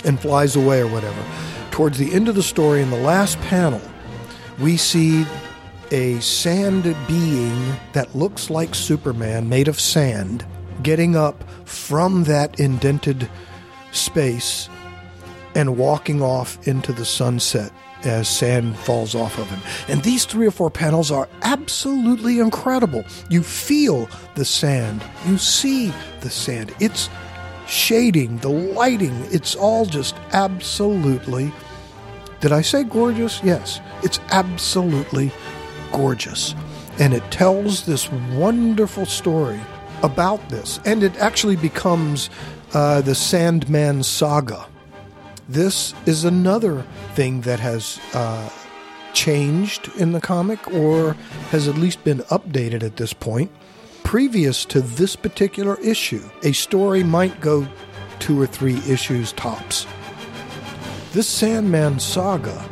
and 0.05 0.21
flies 0.21 0.57
away 0.57 0.81
or 0.81 0.89
whatever, 0.89 1.23
towards 1.71 1.99
the 1.99 2.13
end 2.13 2.29
of 2.29 2.35
the 2.35 2.43
story, 2.43 2.83
in 2.83 2.91
the 2.91 2.97
last 2.97 3.39
panel, 3.41 3.81
we 4.59 4.77
see 4.77 5.25
a 5.91 6.19
sand 6.21 6.83
being 7.07 7.77
that 7.93 8.15
looks 8.15 8.51
like 8.51 8.75
Superman, 8.75 9.49
made 9.49 9.69
of 9.69 9.79
sand, 9.79 10.45
getting 10.83 11.17
up 11.17 11.45
from 11.65 12.25
that 12.25 12.59
indented 12.59 13.29
space 13.93 14.69
and 15.55 15.77
walking 15.77 16.23
off 16.23 16.67
into 16.67 16.93
the 16.93 17.05
sunset 17.05 17.73
as 18.05 18.29
sand 18.29 18.77
falls 18.77 19.15
off 19.15 19.39
of 19.39 19.49
him. 19.49 19.61
And 19.89 20.03
these 20.03 20.25
three 20.25 20.47
or 20.47 20.51
four 20.51 20.71
panels 20.71 21.11
are 21.11 21.29
absolutely 21.43 22.39
incredible. 22.41 23.05
You 23.31 23.43
feel 23.43 24.09
the 24.35 24.45
sand, 24.45 25.03
you 25.27 25.39
see 25.39 25.93
the 26.21 26.31
sand. 26.31 26.75
It's 26.81 27.09
shading, 27.67 28.39
the 28.39 28.49
lighting, 28.49 29.15
it's 29.31 29.55
all 29.55 29.87
just 29.87 30.15
absolutely. 30.33 31.53
Did 32.41 32.53
I 32.53 32.61
say 32.63 32.85
gorgeous? 32.85 33.41
Yes, 33.45 33.81
it's 34.03 34.19
absolutely 34.31 35.31
gorgeous. 35.93 36.55
and 36.99 37.15
it 37.15 37.23
tells 37.31 37.87
this 37.87 38.11
wonderful 38.35 39.07
story 39.07 39.61
about 40.03 40.47
this, 40.49 40.79
and 40.85 41.03
it 41.03 41.17
actually 41.19 41.57
becomes 41.57 42.29
uh, 42.75 43.01
the 43.01 43.15
Sandman 43.15 44.03
saga. 44.03 44.67
This 45.49 45.95
is 46.07 46.25
another 46.25 46.85
thing 47.15 47.43
that 47.43 47.61
has 47.61 48.01
uh, 48.15 48.49
changed 49.13 49.91
in 49.97 50.13
the 50.13 50.21
comic, 50.21 50.73
or 50.73 51.15
has 51.51 51.69
at 51.69 51.77
least 51.77 52.05
been 52.05 52.19
updated 52.31 52.83
at 52.83 52.97
this 52.97 53.13
point. 53.13 53.51
Previous 54.05 54.65
to 54.67 54.81
this 54.81 55.17
particular 55.17 55.79
issue, 55.81 56.23
a 56.43 56.53
story 56.53 57.03
might 57.03 57.41
go 57.41 57.67
two 58.19 58.41
or 58.41 58.47
three 58.47 58.77
issues 58.89 59.33
tops. 59.33 59.87
This 61.13 61.29
Sandman 61.29 61.99
saga 61.99 62.69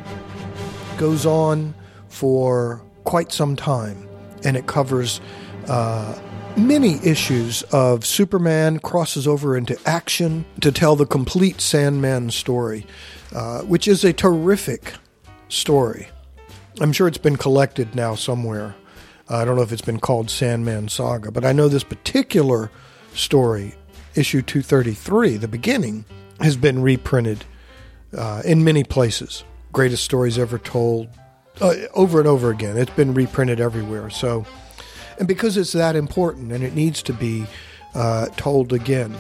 goes 0.97 1.27
on 1.27 1.75
for 2.09 2.83
quite 3.05 3.33
some 3.33 3.57
time, 3.57 4.09
and 4.45 4.57
it 4.57 4.67
covers 4.67 5.21
uh, 5.69 6.19
many 6.57 7.05
issues 7.05 7.63
of 7.73 8.05
Superman 8.05 8.79
crosses 8.79 9.27
over 9.27 9.57
into 9.57 9.79
action 9.87 10.45
to 10.61 10.73
tell 10.73 10.97
the 10.97 11.07
complete 11.07 11.61
Sandman 11.61 12.31
story, 12.31 12.87
uh, 13.35 13.63
which 13.63 13.87
is 13.87 14.05
a 14.05 14.13
terrific 14.13 14.95
story. 15.49 16.09
I'm 16.81 16.93
sure 16.93 17.09
it's 17.09 17.19
been 17.19 17.37
collected 17.37 17.95
now 17.95 18.15
somewhere. 18.15 18.75
Uh, 19.29 19.39
I 19.39 19.45
don't 19.45 19.57
know 19.57 19.63
if 19.63 19.73
it's 19.73 19.83
been 19.83 20.01
called 20.01 20.31
Sandman 20.31 20.89
Saga, 20.89 21.31
but 21.31 21.45
I 21.45 21.53
know 21.53 21.69
this 21.69 21.85
particular 21.85 22.71
story, 23.15 23.75
issue 24.15 24.43
233, 24.43 25.37
the 25.37 25.49
beginning, 25.49 26.05
has 26.41 26.57
been 26.57 26.83
reprinted 26.83 27.45
uh, 28.17 28.43
in 28.45 28.65
many 28.65 28.83
places. 28.83 29.45
Greatest 29.73 30.05
stories 30.05 30.39
ever 30.39 30.59
told, 30.59 31.09
uh, 31.61 31.75
over 31.95 32.19
and 32.19 32.27
over 32.27 32.51
again. 32.51 32.77
It's 32.77 32.91
been 32.93 33.15
reprinted 33.15 33.61
everywhere. 33.61 34.11
So, 34.11 34.47
and 35.21 35.29
because 35.29 35.59
it's 35.59 35.73
that 35.73 35.95
important 35.95 36.51
and 36.51 36.65
it 36.65 36.75
needs 36.75 37.03
to 37.05 37.13
be 37.13 37.47
uh, 37.95 38.27
told 38.37 38.73
again, 38.73 39.15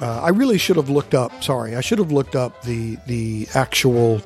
uh, 0.00 0.22
I 0.22 0.30
really 0.30 0.56
should 0.56 0.76
have 0.76 0.88
looked 0.88 1.14
up. 1.14 1.44
Sorry, 1.44 1.76
I 1.76 1.82
should 1.82 1.98
have 1.98 2.10
looked 2.10 2.34
up 2.34 2.62
the 2.62 2.96
the 3.06 3.46
actual 3.54 4.22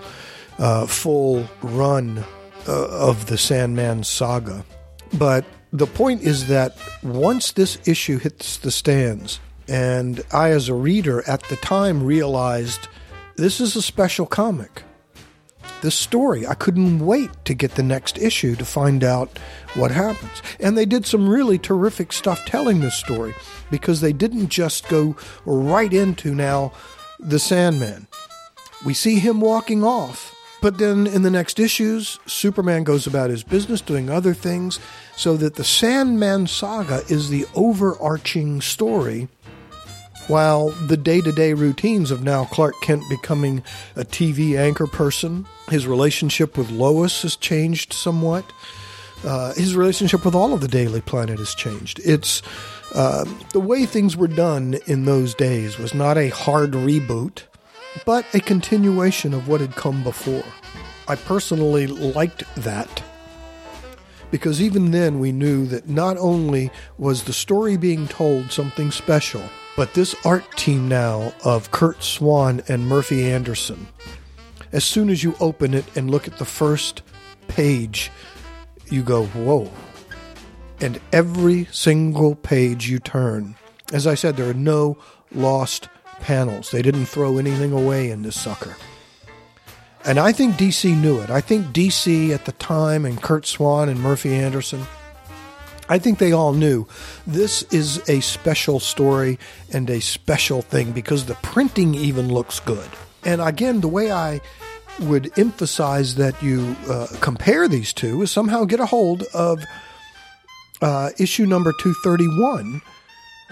uh, 0.58 0.86
full 0.86 1.48
run 1.60 2.24
uh, 2.68 2.88
of 2.88 3.26
the 3.26 3.36
Sandman 3.36 4.04
saga. 4.04 4.64
But 5.14 5.44
the 5.72 5.86
point 5.86 6.22
is 6.22 6.46
that 6.46 6.76
once 7.02 7.52
this 7.52 7.78
issue 7.84 8.18
hits 8.18 8.58
the 8.58 8.70
stands, 8.70 9.40
and 9.66 10.22
I, 10.32 10.50
as 10.50 10.68
a 10.68 10.74
reader 10.74 11.28
at 11.28 11.42
the 11.44 11.56
time, 11.56 12.04
realized 12.04 12.86
this 13.36 13.60
is 13.60 13.74
a 13.74 13.82
special 13.82 14.26
comic. 14.26 14.84
This 15.82 15.94
story, 15.94 16.46
I 16.46 16.54
couldn't 16.54 17.00
wait 17.00 17.30
to 17.44 17.54
get 17.54 17.74
the 17.74 17.82
next 17.82 18.18
issue 18.18 18.54
to 18.56 18.64
find 18.64 19.02
out 19.02 19.38
what 19.74 19.90
happens. 19.90 20.42
And 20.60 20.78
they 20.78 20.86
did 20.86 21.06
some 21.06 21.28
really 21.28 21.58
terrific 21.58 22.12
stuff 22.12 22.44
telling 22.44 22.80
this 22.80 22.94
story 22.94 23.34
because 23.70 24.00
they 24.00 24.12
didn't 24.12 24.48
just 24.48 24.88
go 24.88 25.16
right 25.44 25.92
into 25.92 26.34
now 26.34 26.72
the 27.18 27.38
Sandman. 27.38 28.06
We 28.84 28.94
see 28.94 29.18
him 29.18 29.40
walking 29.40 29.82
off, 29.82 30.34
but 30.60 30.78
then 30.78 31.06
in 31.06 31.22
the 31.22 31.30
next 31.30 31.58
issues, 31.58 32.20
Superman 32.26 32.84
goes 32.84 33.06
about 33.06 33.30
his 33.30 33.42
business 33.42 33.80
doing 33.80 34.10
other 34.10 34.34
things, 34.34 34.78
so 35.16 35.36
that 35.36 35.56
the 35.56 35.64
Sandman 35.64 36.46
saga 36.46 37.02
is 37.08 37.28
the 37.28 37.46
overarching 37.54 38.60
story 38.60 39.28
while 40.28 40.70
the 40.70 40.96
day 40.96 41.20
to 41.20 41.32
day 41.32 41.52
routines 41.52 42.10
of 42.10 42.22
now 42.22 42.44
Clark 42.46 42.74
Kent 42.82 43.02
becoming 43.08 43.62
a 43.96 44.04
TV 44.04 44.56
anchor 44.56 44.86
person, 44.86 45.46
his 45.68 45.86
relationship 45.86 46.56
with 46.56 46.70
Lois 46.70 47.22
has 47.22 47.36
changed 47.36 47.92
somewhat. 47.92 48.44
Uh, 49.24 49.54
his 49.54 49.76
relationship 49.76 50.24
with 50.24 50.34
all 50.34 50.52
of 50.52 50.60
the 50.60 50.68
Daily 50.68 51.00
Planet 51.00 51.38
has 51.38 51.54
changed. 51.54 52.00
It's 52.04 52.42
uh, 52.94 53.24
the 53.52 53.60
way 53.60 53.86
things 53.86 54.16
were 54.16 54.28
done 54.28 54.76
in 54.86 55.04
those 55.04 55.34
days 55.34 55.78
was 55.78 55.94
not 55.94 56.18
a 56.18 56.28
hard 56.28 56.72
reboot, 56.72 57.42
but 58.04 58.26
a 58.34 58.40
continuation 58.40 59.32
of 59.32 59.48
what 59.48 59.60
had 59.60 59.76
come 59.76 60.02
before. 60.02 60.44
I 61.08 61.16
personally 61.16 61.86
liked 61.86 62.42
that 62.56 63.02
because 64.30 64.62
even 64.62 64.90
then 64.90 65.20
we 65.20 65.30
knew 65.30 65.66
that 65.66 65.88
not 65.88 66.16
only 66.16 66.70
was 66.98 67.24
the 67.24 67.32
story 67.32 67.76
being 67.76 68.08
told 68.08 68.50
something 68.50 68.90
special, 68.90 69.42
but 69.76 69.94
this 69.94 70.14
art 70.24 70.44
team 70.56 70.88
now 70.88 71.32
of 71.44 71.70
Curt 71.70 72.02
Swan 72.02 72.62
and 72.68 72.86
Murphy 72.86 73.30
Anderson, 73.30 73.88
as 74.70 74.84
soon 74.84 75.08
as 75.08 75.24
you 75.24 75.34
open 75.40 75.74
it 75.74 75.84
and 75.96 76.10
look 76.10 76.28
at 76.28 76.38
the 76.38 76.44
first 76.44 77.02
page, 77.48 78.10
you 78.90 79.02
go, 79.02 79.26
whoa. 79.26 79.70
And 80.80 81.00
every 81.12 81.66
single 81.66 82.34
page 82.34 82.88
you 82.88 82.98
turn, 82.98 83.54
as 83.92 84.06
I 84.06 84.14
said, 84.14 84.36
there 84.36 84.50
are 84.50 84.54
no 84.54 84.98
lost 85.30 85.88
panels. 86.20 86.70
They 86.70 86.82
didn't 86.82 87.06
throw 87.06 87.38
anything 87.38 87.72
away 87.72 88.10
in 88.10 88.22
this 88.22 88.38
sucker. 88.38 88.76
And 90.04 90.18
I 90.18 90.32
think 90.32 90.56
DC 90.56 90.96
knew 91.00 91.20
it. 91.20 91.30
I 91.30 91.40
think 91.40 91.66
DC 91.68 92.30
at 92.30 92.44
the 92.44 92.52
time 92.52 93.04
and 93.04 93.22
Curt 93.22 93.46
Swan 93.46 93.88
and 93.88 94.00
Murphy 94.00 94.34
Anderson, 94.34 94.84
I 95.92 95.98
think 95.98 96.18
they 96.18 96.32
all 96.32 96.54
knew. 96.54 96.86
This 97.26 97.64
is 97.64 98.08
a 98.08 98.20
special 98.20 98.80
story 98.80 99.38
and 99.74 99.90
a 99.90 100.00
special 100.00 100.62
thing 100.62 100.92
because 100.92 101.26
the 101.26 101.34
printing 101.42 101.94
even 101.94 102.32
looks 102.32 102.60
good. 102.60 102.88
And 103.26 103.42
again, 103.42 103.82
the 103.82 103.88
way 103.88 104.10
I 104.10 104.40
would 105.00 105.38
emphasize 105.38 106.14
that 106.14 106.42
you 106.42 106.74
uh, 106.88 107.08
compare 107.20 107.68
these 107.68 107.92
two 107.92 108.22
is 108.22 108.30
somehow 108.30 108.64
get 108.64 108.80
a 108.80 108.86
hold 108.86 109.24
of 109.34 109.62
uh, 110.80 111.10
issue 111.18 111.44
number 111.44 111.72
231, 111.72 112.80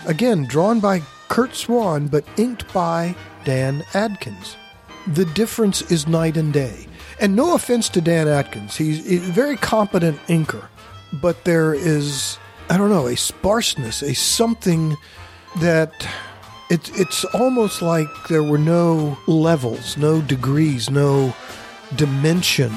again, 0.06 0.46
drawn 0.46 0.80
by 0.80 1.02
Curt 1.28 1.54
Swan 1.54 2.06
but 2.06 2.24
inked 2.38 2.72
by 2.72 3.14
Dan 3.44 3.84
Adkins. 3.92 4.56
The 5.06 5.26
difference 5.26 5.82
is 5.90 6.08
night 6.08 6.38
and 6.38 6.54
day. 6.54 6.86
And 7.20 7.36
no 7.36 7.54
offense 7.54 7.90
to 7.90 8.00
Dan 8.00 8.28
Adkins, 8.28 8.76
he's 8.76 9.06
a 9.06 9.18
very 9.18 9.56
competent 9.56 10.18
inker, 10.28 10.68
but 11.12 11.44
there 11.44 11.74
is, 11.74 12.38
I 12.68 12.76
don't 12.76 12.90
know, 12.90 13.06
a 13.06 13.16
sparseness, 13.16 14.02
a 14.02 14.14
something 14.14 14.96
that 15.58 15.92
it, 16.70 16.90
it's 16.98 17.24
almost 17.26 17.82
like 17.82 18.08
there 18.28 18.42
were 18.42 18.58
no 18.58 19.18
levels, 19.26 19.96
no 19.96 20.20
degrees, 20.20 20.90
no 20.90 21.34
dimension 21.96 22.72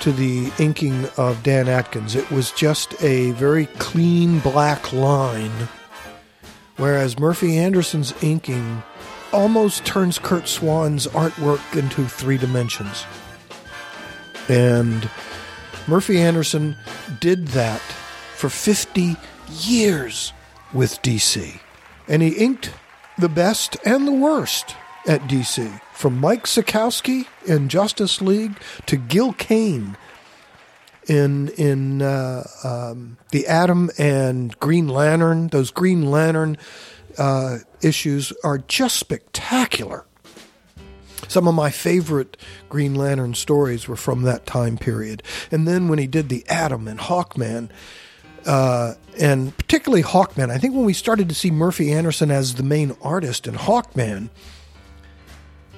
to 0.00 0.12
the 0.12 0.52
inking 0.58 1.06
of 1.16 1.42
Dan 1.42 1.68
Adkins. 1.68 2.14
It 2.14 2.30
was 2.30 2.52
just 2.52 3.02
a 3.02 3.32
very 3.32 3.66
clean 3.78 4.38
black 4.40 4.92
line, 4.92 5.68
whereas 6.76 7.18
Murphy 7.18 7.56
Anderson's 7.56 8.12
inking 8.22 8.82
almost 9.32 9.84
turns 9.84 10.18
Curt 10.18 10.48
Swan's 10.48 11.06
artwork 11.08 11.76
into 11.76 12.04
three 12.06 12.38
dimensions. 12.38 13.04
And 14.48 15.10
Murphy 15.88 16.20
Anderson 16.20 16.76
did 17.18 17.48
that 17.48 17.80
for 18.36 18.50
50 18.50 19.16
years 19.60 20.32
with 20.72 21.00
DC. 21.02 21.58
And 22.06 22.22
he 22.22 22.28
inked 22.28 22.72
the 23.18 23.28
best 23.28 23.76
and 23.84 24.06
the 24.06 24.12
worst 24.12 24.76
at 25.06 25.22
DC. 25.22 25.80
From 25.92 26.20
Mike 26.20 26.44
Sekowsky 26.44 27.26
in 27.46 27.68
Justice 27.68 28.20
League 28.20 28.60
to 28.86 28.96
Gil 28.96 29.32
Kane 29.32 29.96
in 31.08 31.48
in 31.56 32.02
uh, 32.02 32.44
um, 32.62 33.16
the 33.30 33.46
Atom 33.46 33.90
and 33.98 34.58
Green 34.60 34.88
Lantern. 34.88 35.48
Those 35.48 35.70
Green 35.70 36.10
Lantern 36.10 36.58
uh, 37.16 37.58
issues 37.82 38.32
are 38.44 38.58
just 38.58 38.96
spectacular. 38.98 40.04
Some 41.26 41.48
of 41.48 41.54
my 41.54 41.70
favorite 41.70 42.36
Green 42.68 42.94
Lantern 42.94 43.34
stories 43.34 43.88
were 43.88 43.96
from 43.96 44.22
that 44.22 44.46
time 44.46 44.78
period. 44.78 45.22
And 45.50 45.66
then 45.66 45.88
when 45.88 45.98
he 45.98 46.06
did 46.06 46.28
the 46.28 46.44
Atom 46.48 46.86
and 46.86 47.00
Hawkman, 47.00 47.70
uh, 48.46 48.94
and 49.18 49.56
particularly 49.56 50.02
Hawkman, 50.02 50.50
I 50.50 50.58
think 50.58 50.74
when 50.74 50.84
we 50.84 50.92
started 50.92 51.28
to 51.28 51.34
see 51.34 51.50
Murphy 51.50 51.92
Anderson 51.92 52.30
as 52.30 52.54
the 52.54 52.62
main 52.62 52.96
artist 53.02 53.46
in 53.46 53.54
Hawkman, 53.54 54.30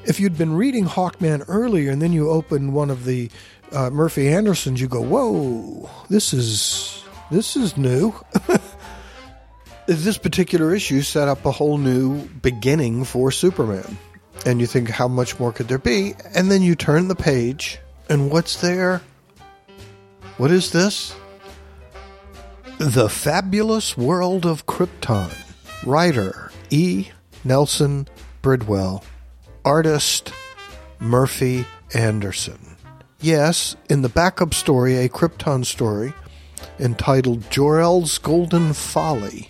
if 0.05 0.21
you'd 0.21 0.39
been 0.39 0.55
reading 0.55 0.85
Hawkman 0.85 1.45
earlier 1.49 1.91
and 1.91 2.01
then 2.01 2.13
you 2.13 2.31
open 2.31 2.73
one 2.73 2.91
of 2.91 3.05
the 3.05 3.31
uh, 3.73 3.91
Murphy 3.91 4.29
Andersons, 4.29 4.81
you 4.81 4.89
go, 4.89 5.01
"Whoa, 5.01 5.89
this 6.09 6.33
is 6.33 7.05
this 7.31 7.57
is 7.57 7.77
new." 7.77 8.15
this 9.87 10.19
particular 10.19 10.75
issue 10.75 11.03
set 11.03 11.29
up 11.29 11.45
a 11.45 11.53
whole 11.53 11.79
new 11.79 12.27
beginning 12.29 13.05
for 13.05 13.31
Superman. 13.31 13.99
And 14.47 14.61
you 14.61 14.67
think, 14.67 14.89
how 14.89 15.07
much 15.07 15.39
more 15.39 15.53
could 15.53 15.69
there 15.69 15.79
be? 15.79 16.15
And 16.35 16.51
then 16.51 16.63
you 16.63 16.75
turn 16.75 17.09
the 17.09 17.15
page, 17.15 17.79
and 18.09 18.31
what's 18.31 18.61
there? 18.61 19.03
What 20.39 20.51
is 20.51 20.73
this? 20.73 21.15
The 22.79 23.11
Fabulous 23.11 23.99
World 23.99 24.47
of 24.47 24.65
Krypton. 24.65 25.31
Writer 25.85 26.51
E. 26.71 27.09
Nelson 27.45 28.09
Bridwell. 28.41 29.05
Artist 29.65 30.33
Murphy 30.99 31.67
Anderson. 31.93 32.77
Yes, 33.21 33.77
in 33.91 34.01
the 34.01 34.09
backup 34.09 34.55
story, 34.55 34.97
a 34.97 35.11
Krypton 35.11 35.67
story, 35.67 36.15
entitled 36.79 37.51
Jor-El's 37.51 38.17
Golden 38.17 38.73
Folly. 38.73 39.50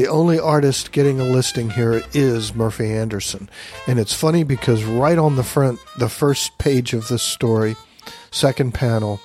The 0.00 0.08
only 0.08 0.38
artist 0.38 0.92
getting 0.92 1.20
a 1.20 1.24
listing 1.24 1.68
here 1.68 2.02
is 2.14 2.54
Murphy 2.54 2.90
Anderson. 2.90 3.50
And 3.86 3.98
it's 3.98 4.14
funny 4.14 4.44
because 4.44 4.82
right 4.82 5.18
on 5.18 5.36
the 5.36 5.44
front, 5.44 5.78
the 5.98 6.08
first 6.08 6.56
page 6.56 6.94
of 6.94 7.08
this 7.08 7.22
story, 7.22 7.76
second 8.30 8.72
panel, 8.72 9.20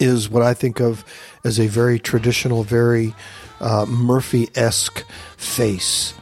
is 0.00 0.28
what 0.28 0.42
I 0.42 0.52
think 0.52 0.80
of 0.80 1.04
as 1.44 1.60
a 1.60 1.68
very 1.68 2.00
traditional, 2.00 2.64
very 2.64 3.14
uh, 3.60 3.86
Murphy 3.88 4.48
esque 4.56 5.06
face, 5.36 6.12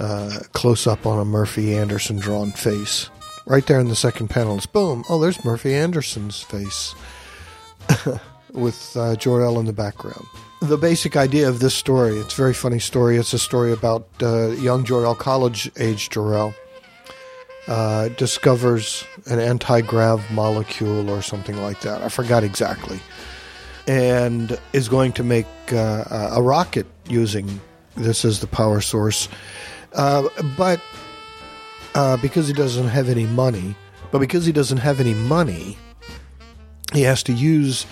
uh, 0.00 0.40
close 0.52 0.84
up 0.88 1.06
on 1.06 1.20
a 1.20 1.24
Murphy 1.24 1.76
Anderson 1.76 2.16
drawn 2.16 2.50
face. 2.50 3.10
Right 3.46 3.64
there 3.64 3.78
in 3.78 3.90
the 3.90 3.94
second 3.94 4.26
panel 4.26 4.58
is 4.58 4.66
boom. 4.66 5.04
Oh, 5.08 5.20
there's 5.20 5.44
Murphy 5.44 5.72
Anderson's 5.72 6.42
face 6.42 6.96
with 8.52 8.96
uh, 8.96 9.14
Jor-El 9.14 9.60
in 9.60 9.66
the 9.66 9.72
background. 9.72 10.26
The 10.64 10.78
basic 10.78 11.14
idea 11.14 11.46
of 11.46 11.60
this 11.60 11.74
story, 11.74 12.16
it's 12.16 12.32
a 12.32 12.36
very 12.38 12.54
funny 12.54 12.78
story. 12.78 13.18
It's 13.18 13.34
a 13.34 13.38
story 13.38 13.70
about 13.70 14.08
uh, 14.22 14.52
young 14.52 14.82
Jor-El, 14.82 15.14
college 15.14 15.70
age 15.78 16.08
Jor-El, 16.08 16.54
uh, 17.68 18.08
discovers 18.08 19.04
an 19.26 19.40
anti 19.40 19.82
grav 19.82 20.22
molecule 20.30 21.10
or 21.10 21.20
something 21.20 21.58
like 21.58 21.82
that. 21.82 22.00
I 22.00 22.08
forgot 22.08 22.44
exactly. 22.44 22.98
And 23.86 24.58
is 24.72 24.88
going 24.88 25.12
to 25.12 25.22
make 25.22 25.46
uh, 25.70 26.30
a 26.32 26.40
rocket 26.40 26.86
using 27.10 27.60
this 27.94 28.24
as 28.24 28.40
the 28.40 28.46
power 28.46 28.80
source. 28.80 29.28
Uh, 29.92 30.30
but 30.56 30.80
uh, 31.94 32.16
because 32.16 32.48
he 32.48 32.54
doesn't 32.54 32.88
have 32.88 33.10
any 33.10 33.26
money, 33.26 33.76
but 34.10 34.18
because 34.18 34.46
he 34.46 34.52
doesn't 34.52 34.78
have 34.78 34.98
any 34.98 35.12
money, 35.12 35.76
he 36.94 37.02
has 37.02 37.22
to 37.24 37.34
use 37.34 37.84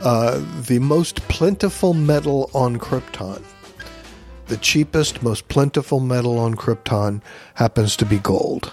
uh, 0.00 0.42
the 0.62 0.78
most 0.78 1.16
plentiful 1.28 1.94
metal 1.94 2.50
on 2.54 2.78
Krypton. 2.78 3.42
The 4.46 4.56
cheapest, 4.56 5.22
most 5.22 5.48
plentiful 5.48 6.00
metal 6.00 6.38
on 6.38 6.54
Krypton 6.54 7.22
happens 7.54 7.96
to 7.96 8.04
be 8.04 8.18
gold. 8.18 8.72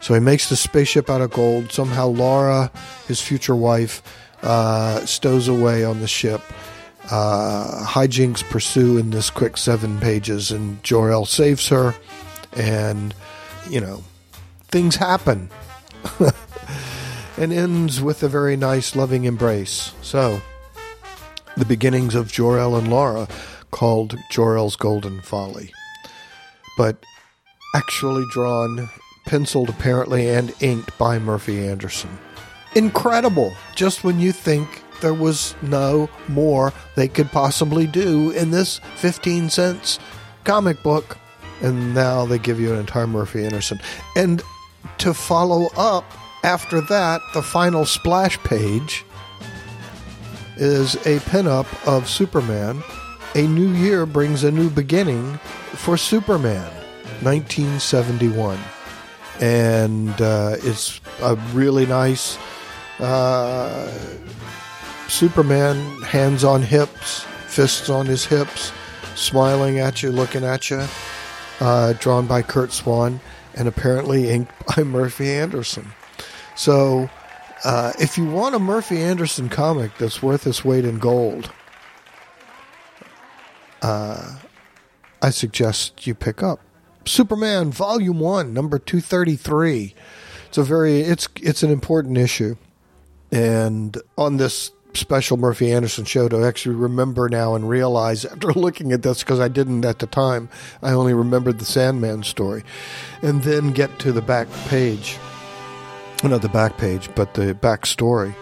So 0.00 0.14
he 0.14 0.20
makes 0.20 0.48
the 0.48 0.56
spaceship 0.56 1.10
out 1.10 1.20
of 1.20 1.30
gold. 1.30 1.72
Somehow 1.72 2.08
Lara, 2.08 2.72
his 3.06 3.20
future 3.20 3.54
wife, 3.54 4.02
uh, 4.42 5.04
stows 5.04 5.48
away 5.48 5.84
on 5.84 6.00
the 6.00 6.08
ship. 6.08 6.40
Uh, 7.10 7.84
hijinks 7.86 8.42
pursue 8.48 8.96
in 8.96 9.10
this 9.10 9.30
quick 9.30 9.56
seven 9.56 9.98
pages, 10.00 10.50
and 10.50 10.82
Jor-El 10.82 11.26
saves 11.26 11.68
her, 11.68 11.94
and 12.52 13.14
you 13.68 13.80
know 13.80 14.04
things 14.68 14.96
happen, 14.96 15.50
and 17.36 17.52
ends 17.52 18.00
with 18.00 18.22
a 18.22 18.28
very 18.28 18.56
nice, 18.56 18.94
loving 18.94 19.24
embrace. 19.24 19.92
So, 20.02 20.40
the 21.56 21.64
beginnings 21.64 22.14
of 22.14 22.30
Jor-El 22.32 22.76
and 22.76 22.90
Lara, 22.90 23.28
called 23.70 24.16
Jor-El's 24.30 24.76
Golden 24.76 25.20
Folly, 25.20 25.72
but 26.76 27.04
actually 27.74 28.24
drawn, 28.32 28.88
penciled 29.26 29.68
apparently, 29.68 30.28
and 30.28 30.52
inked 30.60 30.96
by 30.98 31.18
Murphy 31.18 31.66
Anderson. 31.66 32.10
Incredible! 32.74 33.52
Just 33.74 34.04
when 34.04 34.20
you 34.20 34.32
think 34.32 34.82
there 35.00 35.14
was 35.14 35.54
no 35.62 36.08
more 36.28 36.72
they 36.94 37.08
could 37.08 37.30
possibly 37.30 37.86
do 37.86 38.30
in 38.30 38.50
this 38.50 38.80
15 38.96 39.50
cents 39.50 39.98
comic 40.44 40.82
book. 40.82 41.18
And 41.62 41.94
now 41.94 42.24
they 42.24 42.38
give 42.38 42.58
you 42.58 42.72
an 42.72 42.78
entire 42.78 43.06
Murphy 43.06 43.44
Anderson. 43.44 43.80
And 44.16 44.42
to 44.98 45.12
follow 45.12 45.68
up 45.76 46.04
after 46.42 46.80
that, 46.82 47.20
the 47.34 47.42
final 47.42 47.84
splash 47.84 48.38
page 48.38 49.04
is 50.60 50.94
a 51.06 51.18
pinup 51.20 51.66
of 51.88 52.08
Superman. 52.08 52.82
A 53.34 53.46
new 53.46 53.70
year 53.70 54.06
brings 54.06 54.44
a 54.44 54.50
new 54.50 54.68
beginning 54.68 55.38
for 55.72 55.96
Superman, 55.96 56.70
1971. 57.22 58.58
And 59.40 60.20
uh, 60.20 60.56
it's 60.58 61.00
a 61.22 61.34
really 61.54 61.86
nice 61.86 62.38
uh, 62.98 63.90
Superman, 65.08 66.02
hands 66.02 66.44
on 66.44 66.62
hips, 66.62 67.22
fists 67.46 67.88
on 67.88 68.04
his 68.04 68.26
hips, 68.26 68.70
smiling 69.14 69.78
at 69.78 70.02
you, 70.02 70.12
looking 70.12 70.44
at 70.44 70.68
you, 70.68 70.84
uh, 71.60 71.94
drawn 71.94 72.26
by 72.26 72.42
Curt 72.42 72.72
Swan 72.72 73.20
and 73.54 73.66
apparently 73.66 74.28
inked 74.28 74.52
by 74.66 74.82
Murphy 74.84 75.30
Anderson. 75.30 75.92
So, 76.54 77.08
uh, 77.64 77.92
if 77.98 78.16
you 78.16 78.24
want 78.24 78.54
a 78.54 78.58
Murphy 78.58 78.98
Anderson 78.98 79.48
comic 79.48 79.96
that's 79.98 80.22
worth 80.22 80.46
its 80.46 80.64
weight 80.64 80.84
in 80.84 80.98
gold, 80.98 81.50
uh, 83.82 84.36
I 85.22 85.30
suggest 85.30 86.06
you 86.06 86.14
pick 86.14 86.42
up 86.42 86.60
Superman 87.04 87.70
Volume 87.70 88.20
One, 88.20 88.54
number 88.54 88.78
two 88.78 89.00
thirty 89.00 89.36
three. 89.36 89.94
It's 90.48 90.58
a 90.58 90.62
very 90.62 91.00
it's 91.00 91.28
it's 91.36 91.62
an 91.62 91.70
important 91.70 92.18
issue, 92.18 92.56
and 93.30 93.96
on 94.16 94.36
this 94.36 94.70
special 94.94 95.36
Murphy 95.36 95.72
Anderson 95.72 96.04
show 96.04 96.28
to 96.28 96.44
actually 96.44 96.74
remember 96.74 97.28
now 97.28 97.54
and 97.54 97.68
realize 97.68 98.24
after 98.24 98.52
looking 98.54 98.92
at 98.92 99.02
this 99.02 99.20
because 99.20 99.40
I 99.40 99.48
didn't 99.48 99.84
at 99.84 99.98
the 99.98 100.06
time. 100.06 100.48
I 100.82 100.92
only 100.92 101.14
remembered 101.14 101.58
the 101.58 101.64
Sandman 101.64 102.22
story, 102.22 102.64
and 103.22 103.42
then 103.42 103.72
get 103.72 103.98
to 104.00 104.12
the 104.12 104.22
back 104.22 104.48
page, 104.68 105.18
not 106.28 106.42
the 106.42 106.48
back 106.48 106.76
page, 106.76 107.08
but 107.14 107.34
the 107.34 107.54
back 107.54 107.86
story, 107.86 108.34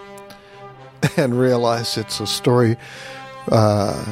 and 1.16 1.38
realize 1.38 1.96
it's 1.96 2.20
a 2.20 2.26
story 2.26 2.76
uh, 3.50 4.04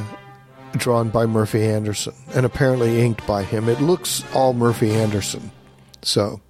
drawn 0.73 1.09
by 1.09 1.27
Murphy 1.27 1.65
Anderson 1.65 2.15
and 2.35 2.47
apparently 2.47 3.01
inked 3.01 3.27
by 3.27 3.43
him. 3.43 3.69
It 3.69 3.81
looks 3.81 4.25
all 4.35 4.53
Murphy 4.53 4.93
Anderson, 4.93 5.51
so. 6.03 6.41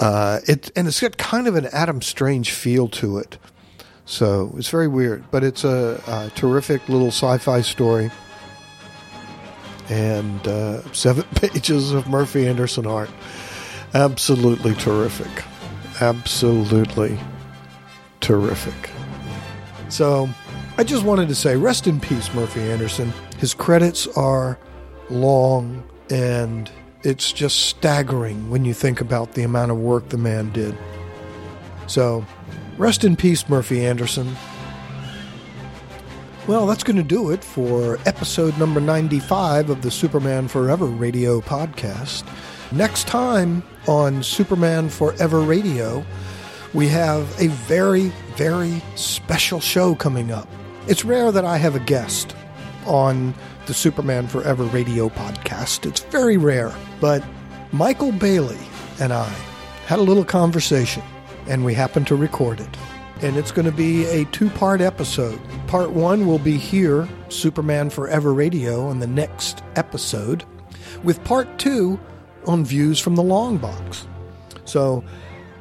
Uh, 0.00 0.38
it 0.46 0.70
and 0.76 0.86
it's 0.86 1.00
got 1.00 1.16
kind 1.16 1.48
of 1.48 1.56
an 1.56 1.66
Adam 1.72 2.00
Strange 2.00 2.52
feel 2.52 2.86
to 2.86 3.18
it. 3.18 3.36
So 4.08 4.54
it's 4.56 4.70
very 4.70 4.88
weird, 4.88 5.30
but 5.30 5.44
it's 5.44 5.64
a, 5.64 6.00
a 6.06 6.30
terrific 6.34 6.88
little 6.88 7.08
sci-fi 7.08 7.60
story, 7.60 8.10
and 9.90 10.48
uh, 10.48 10.80
seven 10.94 11.24
pages 11.34 11.92
of 11.92 12.08
Murphy 12.08 12.48
Anderson 12.48 12.86
art. 12.86 13.10
Absolutely 13.92 14.74
terrific, 14.76 15.44
absolutely 16.00 17.18
terrific. 18.20 18.90
So 19.88 20.28
I 20.76 20.84
just 20.84 21.04
wanted 21.04 21.28
to 21.28 21.34
say, 21.34 21.56
rest 21.56 21.86
in 21.86 22.00
peace, 22.00 22.32
Murphy 22.34 22.60
Anderson. 22.60 23.12
His 23.38 23.54
credits 23.54 24.06
are 24.08 24.58
long, 25.10 25.82
and 26.10 26.70
it's 27.02 27.32
just 27.32 27.66
staggering 27.66 28.50
when 28.50 28.64
you 28.64 28.74
think 28.74 29.00
about 29.00 29.32
the 29.32 29.42
amount 29.42 29.70
of 29.70 29.78
work 29.78 30.08
the 30.08 30.18
man 30.18 30.50
did. 30.52 30.76
So 31.86 32.24
Rest 32.78 33.02
in 33.02 33.16
peace, 33.16 33.48
Murphy 33.48 33.84
Anderson. 33.84 34.36
Well, 36.46 36.64
that's 36.64 36.84
going 36.84 36.96
to 36.96 37.02
do 37.02 37.32
it 37.32 37.42
for 37.42 37.98
episode 38.06 38.56
number 38.56 38.80
95 38.80 39.68
of 39.68 39.82
the 39.82 39.90
Superman 39.90 40.46
Forever 40.46 40.86
radio 40.86 41.40
podcast. 41.40 42.22
Next 42.70 43.06
time 43.06 43.62
on 43.86 44.22
Superman 44.22 44.88
Forever 44.88 45.40
radio, 45.40 46.04
we 46.74 46.88
have 46.88 47.22
a 47.40 47.48
very, 47.48 48.12
very 48.36 48.82
special 48.94 49.60
show 49.60 49.94
coming 49.94 50.30
up. 50.30 50.48
It's 50.86 51.04
rare 51.04 51.32
that 51.32 51.44
I 51.44 51.56
have 51.56 51.74
a 51.74 51.80
guest 51.80 52.36
on 52.86 53.34
the 53.66 53.74
Superman 53.74 54.26
Forever 54.26 54.64
radio 54.64 55.08
podcast. 55.08 55.86
It's 55.86 56.00
very 56.00 56.36
rare. 56.36 56.74
But 57.00 57.24
Michael 57.72 58.12
Bailey 58.12 58.58
and 59.00 59.12
I 59.12 59.28
had 59.86 59.98
a 59.98 60.02
little 60.02 60.24
conversation, 60.24 61.02
and 61.46 61.64
we 61.64 61.72
happened 61.74 62.06
to 62.08 62.16
record 62.16 62.60
it 62.60 62.76
and 63.22 63.36
it's 63.36 63.50
going 63.50 63.66
to 63.66 63.72
be 63.72 64.04
a 64.06 64.24
two 64.26 64.50
part 64.50 64.80
episode. 64.80 65.40
Part 65.66 65.90
one 65.90 66.26
will 66.26 66.38
be 66.38 66.56
here, 66.56 67.08
Superman 67.28 67.90
Forever 67.90 68.32
Radio, 68.32 68.86
on 68.86 69.00
the 69.00 69.06
next 69.06 69.62
episode, 69.76 70.44
with 71.02 71.22
part 71.24 71.58
two 71.58 71.98
on 72.46 72.64
views 72.64 72.98
from 72.98 73.16
the 73.16 73.22
long 73.22 73.58
box. 73.58 74.06
So 74.64 75.04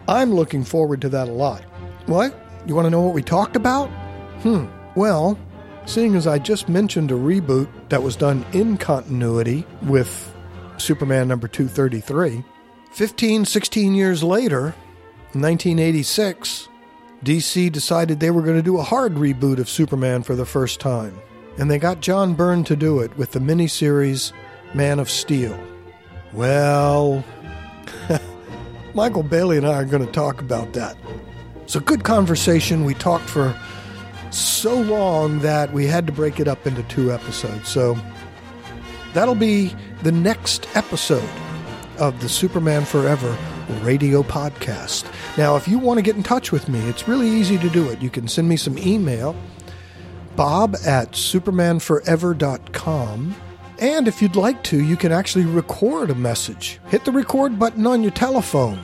I'm 0.07 0.33
looking 0.33 0.63
forward 0.63 1.01
to 1.01 1.09
that 1.09 1.27
a 1.27 1.31
lot. 1.31 1.63
What? 2.05 2.37
You 2.65 2.75
want 2.75 2.85
to 2.85 2.89
know 2.89 3.01
what 3.01 3.13
we 3.13 3.23
talked 3.23 3.55
about? 3.55 3.87
Hmm. 4.41 4.65
Well, 4.95 5.37
seeing 5.85 6.15
as 6.15 6.27
I 6.27 6.39
just 6.39 6.69
mentioned 6.69 7.11
a 7.11 7.15
reboot 7.15 7.69
that 7.89 8.03
was 8.03 8.15
done 8.15 8.45
in 8.53 8.77
continuity 8.77 9.65
with 9.83 10.33
Superman 10.77 11.27
number 11.27 11.47
233, 11.47 12.43
15, 12.91 13.45
16 13.45 13.95
years 13.95 14.23
later, 14.23 14.75
1986, 15.33 16.69
DC 17.23 17.71
decided 17.71 18.19
they 18.19 18.31
were 18.31 18.41
going 18.41 18.57
to 18.57 18.63
do 18.63 18.77
a 18.77 18.83
hard 18.83 19.15
reboot 19.15 19.59
of 19.59 19.69
Superman 19.69 20.23
for 20.23 20.35
the 20.35 20.45
first 20.45 20.79
time. 20.79 21.19
And 21.57 21.71
they 21.71 21.79
got 21.79 22.01
John 22.01 22.35
Byrne 22.35 22.63
to 22.65 22.75
do 22.75 22.99
it 22.99 23.17
with 23.17 23.31
the 23.31 23.39
miniseries 23.39 24.31
Man 24.73 24.99
of 24.99 25.09
Steel. 25.09 25.57
Well, 26.37 27.25
Michael 28.93 29.23
Bailey 29.23 29.57
and 29.57 29.65
I 29.65 29.73
are 29.73 29.85
going 29.85 30.05
to 30.05 30.11
talk 30.11 30.39
about 30.39 30.73
that. 30.73 30.95
It's 31.63 31.75
a 31.75 31.79
good 31.79 32.03
conversation. 32.03 32.85
We 32.85 32.93
talked 32.93 33.27
for 33.27 33.59
so 34.29 34.79
long 34.79 35.39
that 35.39 35.73
we 35.73 35.87
had 35.87 36.05
to 36.05 36.13
break 36.13 36.39
it 36.39 36.47
up 36.47 36.67
into 36.67 36.83
two 36.83 37.11
episodes. 37.11 37.67
So 37.67 37.97
that'll 39.15 39.33
be 39.33 39.75
the 40.03 40.11
next 40.11 40.67
episode 40.75 41.27
of 41.97 42.21
the 42.21 42.29
Superman 42.29 42.85
Forever 42.85 43.35
radio 43.81 44.21
podcast. 44.21 45.11
Now, 45.39 45.55
if 45.55 45.67
you 45.67 45.79
want 45.79 45.97
to 45.97 46.03
get 46.03 46.17
in 46.17 46.21
touch 46.21 46.51
with 46.51 46.69
me, 46.69 46.77
it's 46.81 47.07
really 47.07 47.29
easy 47.29 47.57
to 47.57 47.69
do 47.69 47.89
it. 47.89 47.99
You 47.99 48.11
can 48.11 48.27
send 48.27 48.47
me 48.47 48.57
some 48.57 48.77
email, 48.77 49.35
bob 50.35 50.75
at 50.85 51.13
supermanforever.com. 51.13 53.35
And 53.79 54.07
if 54.07 54.21
you'd 54.21 54.35
like 54.35 54.63
to, 54.63 54.83
you 54.83 54.97
can 54.97 55.11
actually 55.11 55.45
record 55.45 56.09
a 56.09 56.15
message. 56.15 56.79
Hit 56.87 57.05
the 57.05 57.11
record 57.11 57.59
button 57.59 57.85
on 57.85 58.01
your 58.01 58.11
telephone 58.11 58.79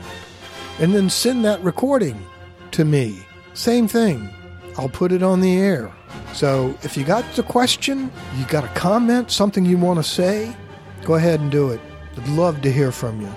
and 0.80 0.94
then 0.94 1.10
send 1.10 1.44
that 1.46 1.64
recording 1.64 2.24
to 2.72 2.86
me. 2.86 3.26
Same 3.54 3.88
thing. 3.88 4.30
I'll 4.78 4.90
put 4.90 5.12
it 5.12 5.24
on 5.24 5.42
the 5.42 5.58
air. 5.58 5.92
So 6.34 6.78
if 6.84 6.96
you 6.98 7.04
got 7.04 7.26
the 7.36 7.44
question, 7.44 8.12
you 8.38 8.46
got 8.46 8.64
a 8.64 8.70
comment, 8.70 9.32
something 9.32 9.66
you 9.66 9.78
want 9.78 10.00
to 10.00 10.04
say, 10.04 10.56
go 11.04 11.16
ahead 11.16 11.40
and 11.40 11.52
do 11.52 11.72
it. 11.72 11.82
I'd 12.18 12.28
love 12.30 12.62
to 12.62 12.72
hear 12.72 12.92
from 12.92 13.22
you. 13.22 13.32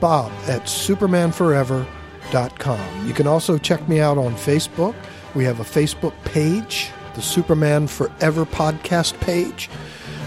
Bob 0.00 0.30
at 0.46 0.62
supermanforever.com. 0.62 3.06
You 3.06 3.14
can 3.14 3.26
also 3.26 3.58
check 3.58 3.88
me 3.88 4.00
out 4.00 4.18
on 4.18 4.34
Facebook. 4.34 4.94
We 5.34 5.44
have 5.44 5.60
a 5.60 5.64
Facebook 5.64 6.14
page, 6.24 6.90
the 7.14 7.22
Superman 7.22 7.88
Forever 7.88 8.44
podcast 8.44 9.18
page. 9.20 9.70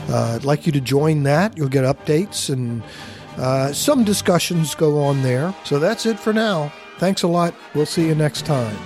Uh, 0.10 0.36
I'd 0.36 0.44
like 0.44 0.66
you 0.66 0.72
to 0.74 0.82
join 0.82 1.24
that. 1.24 1.58
You'll 1.58 1.70
get 1.70 1.84
updates 1.84 2.50
and 2.50 2.84
uh, 3.38 3.72
some 3.74 4.04
discussions 4.04 4.76
go 4.76 5.02
on 5.02 5.22
there. 5.22 5.54
So 5.64 5.80
that's 5.80 6.06
it 6.06 6.20
for 6.20 6.34
now. 6.34 6.72
Thanks 6.98 7.24
a 7.24 7.28
lot. 7.28 7.54
We'll 7.74 7.86
see 7.86 8.08
you 8.08 8.16
next 8.16 8.46
time. 8.46 8.78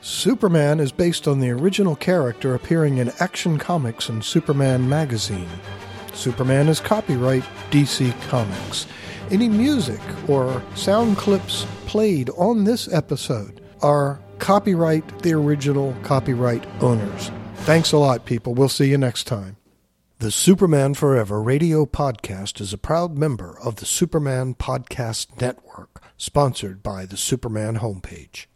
Superman 0.00 0.78
is 0.78 0.92
based 0.92 1.26
on 1.26 1.40
the 1.40 1.50
original 1.50 1.96
character 1.96 2.54
appearing 2.54 2.98
in 2.98 3.10
Action 3.18 3.58
Comics 3.58 4.08
and 4.08 4.24
Superman 4.24 4.88
magazine. 4.88 5.48
Superman 6.14 6.68
is 6.68 6.78
copyright 6.78 7.42
DC 7.70 8.18
Comics. 8.28 8.86
Any 9.30 9.48
music 9.48 10.00
or 10.28 10.62
sound 10.76 11.16
clips 11.16 11.66
played 11.86 12.30
on 12.30 12.62
this 12.62 12.92
episode 12.92 13.60
are 13.82 14.20
copyright 14.38 15.22
the 15.22 15.32
original 15.32 15.96
copyright 16.04 16.64
owners. 16.80 17.32
Thanks 17.64 17.90
a 17.90 17.98
lot, 17.98 18.24
people. 18.24 18.54
We'll 18.54 18.68
see 18.68 18.88
you 18.88 18.98
next 18.98 19.24
time. 19.24 19.56
The 20.18 20.30
Superman 20.30 20.94
Forever 20.94 21.42
radio 21.42 21.84
podcast 21.84 22.58
is 22.58 22.72
a 22.72 22.78
proud 22.78 23.18
member 23.18 23.60
of 23.60 23.76
the 23.76 23.84
Superman 23.84 24.54
Podcast 24.54 25.42
Network, 25.42 26.02
sponsored 26.16 26.82
by 26.82 27.04
the 27.04 27.18
Superman 27.18 27.80
homepage. 27.80 28.46